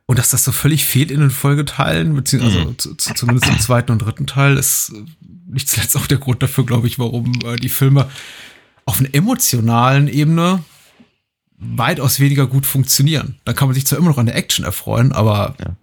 Und 0.05 0.19
dass 0.19 0.29
das 0.29 0.43
so 0.43 0.51
völlig 0.51 0.85
fehlt 0.85 1.11
in 1.11 1.19
den 1.19 1.31
Folgeteilen, 1.31 2.13
beziehungsweise 2.15 2.59
also 2.59 2.73
zu, 2.73 2.95
zu, 2.95 3.13
zumindest 3.15 3.49
im 3.49 3.59
zweiten 3.59 3.91
und 3.91 3.99
dritten 3.99 4.27
Teil, 4.27 4.57
ist 4.57 4.91
äh, 4.93 5.03
nicht 5.47 5.69
zuletzt 5.69 5.97
auch 5.97 6.07
der 6.07 6.19
Grund 6.19 6.43
dafür, 6.43 6.65
glaube 6.65 6.87
ich, 6.87 6.99
warum 6.99 7.33
äh, 7.43 7.55
die 7.55 7.69
Filme 7.69 8.09
auf 8.85 8.99
einer 8.99 9.13
emotionalen 9.13 10.07
Ebene 10.07 10.63
weitaus 11.57 12.19
weniger 12.19 12.47
gut 12.47 12.65
funktionieren. 12.65 13.39
Da 13.45 13.53
kann 13.53 13.67
man 13.67 13.75
sich 13.75 13.85
zwar 13.85 13.97
immer 13.99 14.09
noch 14.09 14.17
an 14.17 14.25
der 14.25 14.35
Action 14.35 14.65
erfreuen, 14.65 15.11
aber 15.11 15.55
Ja. 15.59 15.75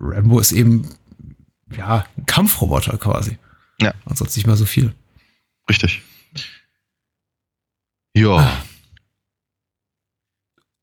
Rambo 0.00 0.38
ist 0.38 0.52
eben 0.52 0.88
ja 1.76 2.06
ein 2.16 2.26
Kampfroboter 2.26 2.96
quasi. 2.98 3.38
Ja. 3.80 3.94
Und 4.04 4.16
sonst 4.16 4.36
nicht 4.36 4.46
mehr 4.46 4.56
so 4.56 4.66
viel. 4.66 4.94
Richtig. 5.68 6.02
Ja, 8.14 8.62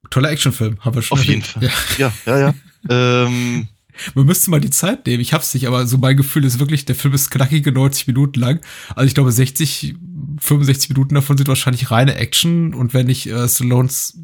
Toller 0.09 0.29
Actionfilm, 0.31 0.79
haben 0.79 0.95
wir 0.95 1.01
schon 1.01 1.17
auf 1.17 1.25
jeden 1.25 1.41
erwähnt. 1.41 1.71
Fall. 1.71 1.97
Ja. 1.97 2.13
Ja, 2.25 2.38
ja, 2.39 2.53
ja. 2.89 3.25
ähm, 3.25 3.67
Man 4.13 4.25
müsste 4.25 4.51
mal 4.51 4.59
die 4.59 4.69
Zeit 4.69 5.05
nehmen. 5.05 5.21
Ich 5.21 5.33
hab's 5.33 5.53
nicht, 5.53 5.67
aber 5.67 5.87
so 5.87 5.97
mein 5.97 6.17
Gefühl 6.17 6.45
ist 6.45 6.59
wirklich, 6.59 6.85
der 6.85 6.95
Film 6.95 7.13
ist 7.13 7.31
knackige 7.31 7.71
90 7.71 8.07
Minuten 8.07 8.39
lang. 8.39 8.61
Also 8.95 9.07
ich 9.07 9.13
glaube 9.13 9.31
60, 9.31 9.95
65 10.39 10.89
Minuten 10.89 11.15
davon 11.15 11.37
sind 11.37 11.47
wahrscheinlich 11.47 11.91
reine 11.91 12.15
Action 12.15 12.73
und 12.73 12.93
wenn 12.93 13.07
nicht 13.07 13.27
äh, 13.27 13.47
Stallones 13.47 14.19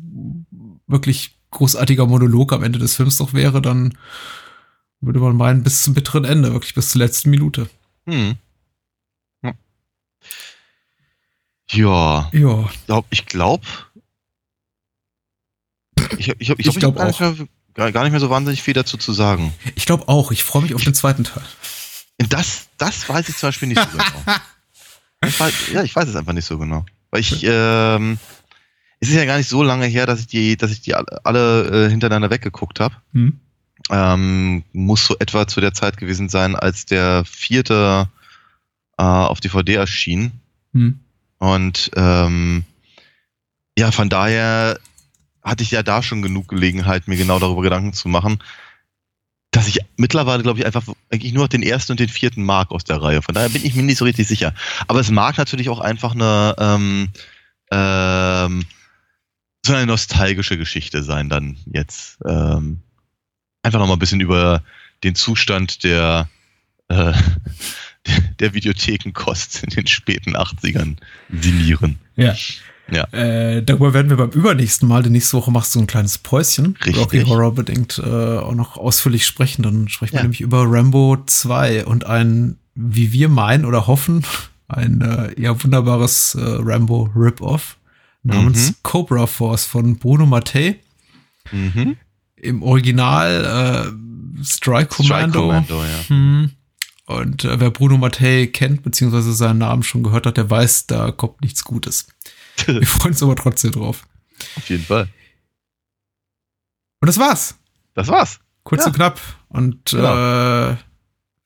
wirklich 0.88 1.38
großartiger 1.52 2.06
Monolog 2.06 2.54
am 2.54 2.64
Ende 2.64 2.80
des 2.80 2.96
Films 2.96 3.20
noch 3.20 3.34
wäre, 3.34 3.62
dann 3.62 3.98
würde 5.02 5.20
man 5.20 5.36
meinen, 5.36 5.64
bis 5.64 5.84
zum 5.84 5.94
bitteren 5.94 6.26
Ende, 6.26 6.54
wirklich 6.54 6.74
bis 6.74 6.90
zur 6.90 7.00
letzten 7.00 7.30
Minute. 7.30 7.70
hm. 8.06 8.36
Ja. 9.44 9.54
Ja, 11.72 12.30
Ja, 12.34 12.70
glaub, 12.86 13.06
ich 13.10 13.26
glaube, 13.26 13.66
ich, 16.18 16.30
ich, 16.30 16.36
ich, 16.40 16.50
ich, 16.50 16.68
Ich 16.68 16.80
glaub 16.80 16.96
gar, 16.96 17.08
nicht 17.08 17.20
mehr, 17.20 17.48
gar, 17.74 17.92
gar 17.92 18.04
nicht 18.04 18.12
mehr 18.12 18.20
so 18.20 18.30
wahnsinnig 18.30 18.62
viel 18.62 18.74
dazu 18.74 18.98
zu 18.98 19.14
sagen. 19.14 19.54
ich 19.76 19.86
glaube 19.86 20.08
auch. 20.08 20.32
Ich 20.32 20.44
freue 20.44 20.62
mich 20.62 20.74
auf 20.76 20.84
den 20.84 20.94
zweiten 20.94 21.24
Teil. 21.24 21.44
Das, 22.30 22.68
das 22.78 23.08
weiß 23.08 23.30
ich 23.30 23.38
zum 23.38 23.50
Beispiel 23.50 23.70
nicht 23.70 23.82
so 23.82 23.88
genau. 23.92 24.38
Ich 25.26 25.40
weiß, 25.40 25.54
ja, 25.74 25.84
ich 25.84 25.96
weiß 25.96 26.08
es 26.08 26.16
einfach 26.16 26.34
nicht 26.34 26.46
so 26.46 26.58
genau. 26.58 26.86
Weil 27.12 27.22
ich, 27.22 27.44
ähm, 27.44 28.18
es 29.00 29.10
ist 29.10 29.16
ja 29.16 29.26
gar 29.26 29.38
nicht 29.38 29.50
so 29.50 29.64
lange 29.64 29.86
her, 29.86 30.06
dass 30.06 30.20
ich 30.20 30.28
die, 30.28 30.58
dass 30.58 30.72
ich 30.72 30.82
die 30.82 30.96
alle, 30.96 31.26
alle 31.26 31.86
äh, 31.86 31.90
hintereinander 31.90 32.30
weggeguckt 32.30 32.80
habe. 32.80 32.96
Hm? 33.14 33.40
Ähm, 33.90 34.64
muss 34.74 35.06
so 35.06 35.16
etwa 35.20 35.48
zu 35.48 35.60
der 35.60 35.74
Zeit 35.74 35.98
gewesen 35.98 36.30
sein, 36.30 36.56
als 36.56 36.86
der 36.86 37.24
vierte 37.26 38.08
äh, 38.98 39.04
auf 39.04 39.40
DVD 39.40 39.76
erschien. 39.76 40.32
Hm. 40.74 41.00
Und 41.40 41.92
ähm, 41.96 42.64
ja, 43.78 43.92
von 43.92 44.10
daher 44.10 44.80
hatte 45.44 45.64
ich 45.64 45.72
ja 45.72 45.84
da 45.84 46.04
schon 46.04 46.22
genug 46.22 46.48
Gelegenheit, 46.48 47.08
mir 47.08 47.18
genau 47.18 47.40
darüber 47.40 47.62
Gedanken 47.62 47.94
zu 47.94 48.08
machen, 48.08 48.40
dass 49.52 49.68
ich 49.68 49.80
mittlerweile, 49.98 50.44
glaube 50.44 50.60
ich, 50.60 50.66
einfach 50.66 50.84
eigentlich 51.12 51.34
nur 51.34 51.44
noch 51.44 51.50
den 51.50 51.64
ersten 51.64 51.94
und 51.94 52.00
den 52.00 52.10
vierten 52.10 52.44
mag 52.44 52.72
aus 52.72 52.86
der 52.86 53.02
Reihe. 53.02 53.22
Von 53.22 53.36
daher 53.36 53.50
bin 53.50 53.66
ich 53.66 53.76
mir 53.76 53.84
nicht 53.84 53.98
so 53.98 54.06
richtig 54.06 54.28
sicher. 54.28 54.54
Aber 54.88 55.00
es 55.00 55.12
mag 55.12 55.38
natürlich 55.38 55.70
auch 55.70 55.80
einfach 55.80 56.14
eine 56.14 56.56
ähm, 56.58 57.10
ähm, 57.72 58.66
so 59.66 59.74
eine 59.74 59.86
nostalgische 59.86 60.58
Geschichte 60.58 61.04
sein, 61.04 61.30
dann 61.30 61.58
jetzt 61.66 62.18
ähm, 62.26 62.82
einfach 63.62 63.80
noch 63.80 63.88
mal 63.88 63.94
ein 63.94 64.00
bisschen 64.00 64.22
über 64.22 64.64
den 65.04 65.16
Zustand 65.16 65.84
der 65.84 66.30
äh, 66.88 67.14
der 68.40 68.54
Videothekenkost 68.54 69.64
in 69.64 69.70
den 69.70 69.88
späten 69.88 70.36
80ern 70.36 70.98
sinnieren. 71.30 72.00
Ja. 72.16 72.36
Ja. 72.92 73.06
Äh, 73.14 73.64
darüber 73.64 73.94
werden 73.94 74.10
wir 74.10 74.18
beim 74.18 74.30
übernächsten 74.32 74.88
Mal, 74.88 75.02
denn 75.04 75.14
nächste 75.14 75.38
Woche 75.38 75.52
machst 75.52 75.74
du 75.76 75.80
ein 75.80 75.88
kleines 75.88 76.18
Päuschen. 76.18 76.78
Richtig. 76.86 76.98
Rocky 76.98 77.22
Horror 77.24 77.56
bedingt 77.56 77.98
äh, 78.04 78.38
auch 78.38 78.54
noch 78.54 78.78
ausführlich 78.78 79.26
sprechen. 79.26 79.64
Dann 79.64 79.88
sprechen 79.88 80.14
wir 80.14 80.18
Ja. 80.20 80.24
nämlich 80.24 80.42
über 80.42 80.66
Rambo 80.68 81.18
2 81.26 81.86
und 81.86 82.06
ein, 82.06 82.58
wie 82.76 83.14
wir 83.14 83.30
meinen 83.30 83.66
oder 83.66 83.88
hoffen, 83.88 84.24
ein 84.68 85.02
äh, 85.02 85.40
ja 85.42 85.62
wunderbares 85.64 86.36
äh, 86.36 86.42
Rambo 86.44 87.10
Rip-Off 87.16 87.78
namens 88.24 88.70
Mhm. 88.72 88.76
Cobra 88.84 89.26
Force 89.28 89.66
von 89.66 89.98
Bruno 89.98 90.26
Mattei. 90.26 90.80
Mhm. 91.52 91.96
Im 92.36 92.62
Original 92.64 93.92
äh, 94.40 94.44
Strike 94.44 94.88
Commando. 94.96 95.40
Strike 95.52 95.68
Commando, 95.68 95.84
ja. 95.84 96.08
Hm. 96.10 96.52
Und 97.08 97.44
äh, 97.46 97.60
wer 97.60 97.72
Bruno 97.72 97.98
Mattei 97.98 98.48
kennt, 98.48 98.84
beziehungsweise 98.84 99.34
seinen 99.34 99.60
Namen 99.60 99.84
schon 99.84 100.02
gehört 100.04 100.26
hat, 100.26 100.38
der 100.38 100.50
weiß, 100.50 100.88
da 100.88 101.12
kommt 101.12 101.42
nichts 101.42 101.64
Gutes. 101.64 102.08
Wir 102.68 102.86
freuen 102.88 103.14
uns 103.14 103.24
aber 103.24 103.36
trotzdem 103.36 103.72
drauf. 103.72 104.08
Auf 104.56 104.70
jeden 104.70 104.84
Fall. 104.86 105.08
Und 107.02 107.08
das 107.08 107.18
war's. 107.18 107.56
Das 107.94 108.08
war's. 108.08 108.40
Kurz 108.64 108.82
Ja. 108.82 108.88
und 108.88 108.94
knapp. 108.94 109.20
Und 109.50 109.86
Genau. 109.92 110.70
äh, 110.72 110.78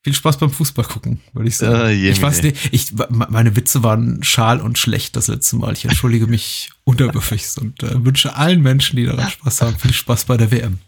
viel 0.03 0.13
Spaß 0.13 0.37
beim 0.37 0.51
Fußball 0.51 0.85
gucken, 0.85 1.21
würde 1.33 1.47
ich 1.49 1.57
sagen. 1.57 1.75
Äh, 1.87 1.91
je 1.93 2.09
ich 2.11 2.21
weiß 2.21 2.43
nicht, 2.43 2.73
ich, 2.73 2.93
me- 2.93 3.07
meine 3.29 3.55
Witze 3.55 3.81
waren 3.83 4.21
schal 4.23 4.61
und 4.61 4.77
schlecht 4.77 5.15
das 5.15 5.27
letzte 5.27 5.55
Mal. 5.55 5.73
Ich 5.73 5.85
entschuldige 5.85 6.27
mich 6.27 6.71
unterwürfigst 6.83 7.57
und 7.57 7.81
äh, 7.83 8.03
wünsche 8.05 8.35
allen 8.35 8.61
Menschen, 8.61 8.97
die 8.97 9.05
daran 9.05 9.29
Spaß 9.29 9.61
haben, 9.61 9.77
viel 9.79 9.93
Spaß 9.93 10.25
bei 10.25 10.37
der 10.37 10.51
WM. 10.51 10.79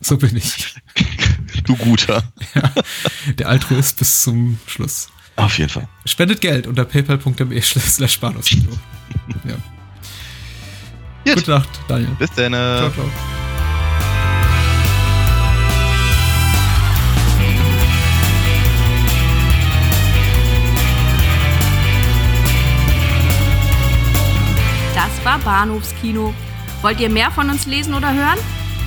So 0.00 0.16
bin 0.16 0.34
ich. 0.36 0.74
Du 1.64 1.76
guter. 1.76 2.22
Der 3.38 3.48
Altruist 3.48 3.98
bis 3.98 4.22
zum 4.22 4.58
Schluss. 4.66 5.10
Auf 5.38 5.56
jeden 5.56 5.70
Fall. 5.70 5.88
Spendet 6.04 6.40
Geld 6.40 6.66
unter 6.66 6.84
paypal.me 6.84 7.60
slash 7.62 8.18
Bahnhofskino. 8.18 8.72
ja. 9.44 9.54
Gut. 11.24 11.34
Gute 11.36 11.50
Nacht, 11.52 11.68
Daniel. 11.86 12.10
Bis 12.18 12.30
dann. 12.32 12.52
Ciao, 12.52 12.90
ciao. 12.90 13.04
Das 24.94 25.24
war 25.24 25.38
Bahnhofskino. 25.38 26.34
Wollt 26.82 27.00
ihr 27.00 27.10
mehr 27.10 27.30
von 27.30 27.48
uns 27.50 27.66
lesen 27.66 27.94
oder 27.94 28.12
hören? 28.12 28.38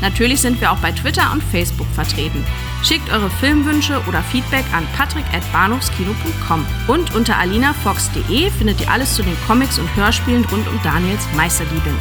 Natürlich 0.02 0.42
sind 0.42 0.60
wir 0.60 0.72
auch 0.72 0.80
bei 0.80 0.92
Twitter 0.92 1.32
und 1.32 1.44
Facebook 1.44 1.88
vertreten. 1.94 2.44
Schickt 2.84 3.12
eure 3.12 3.30
Filmwünsche 3.30 4.02
oder 4.08 4.22
Feedback 4.24 4.66
an 4.74 4.86
patrick.bahnhofskino.com. 4.98 6.66
Und 6.88 7.16
unter 7.16 7.38
alinafox.de 7.38 8.50
findet 8.52 8.82
ihr 8.82 8.92
alles 8.92 9.16
zu 9.16 9.24
den 9.24 9.38
Comics 9.48 9.78
und 9.78 9.96
Hörspielen 9.96 10.46
rund 10.46 10.68
um 10.68 10.80
Daniels 10.84 11.26
Meisterdiebin. 11.36 11.96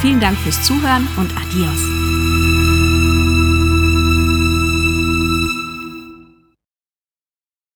Vielen 0.00 0.20
Dank 0.20 0.38
fürs 0.38 0.62
Zuhören 0.62 1.06
und 1.16 1.30
adios. 1.36 2.41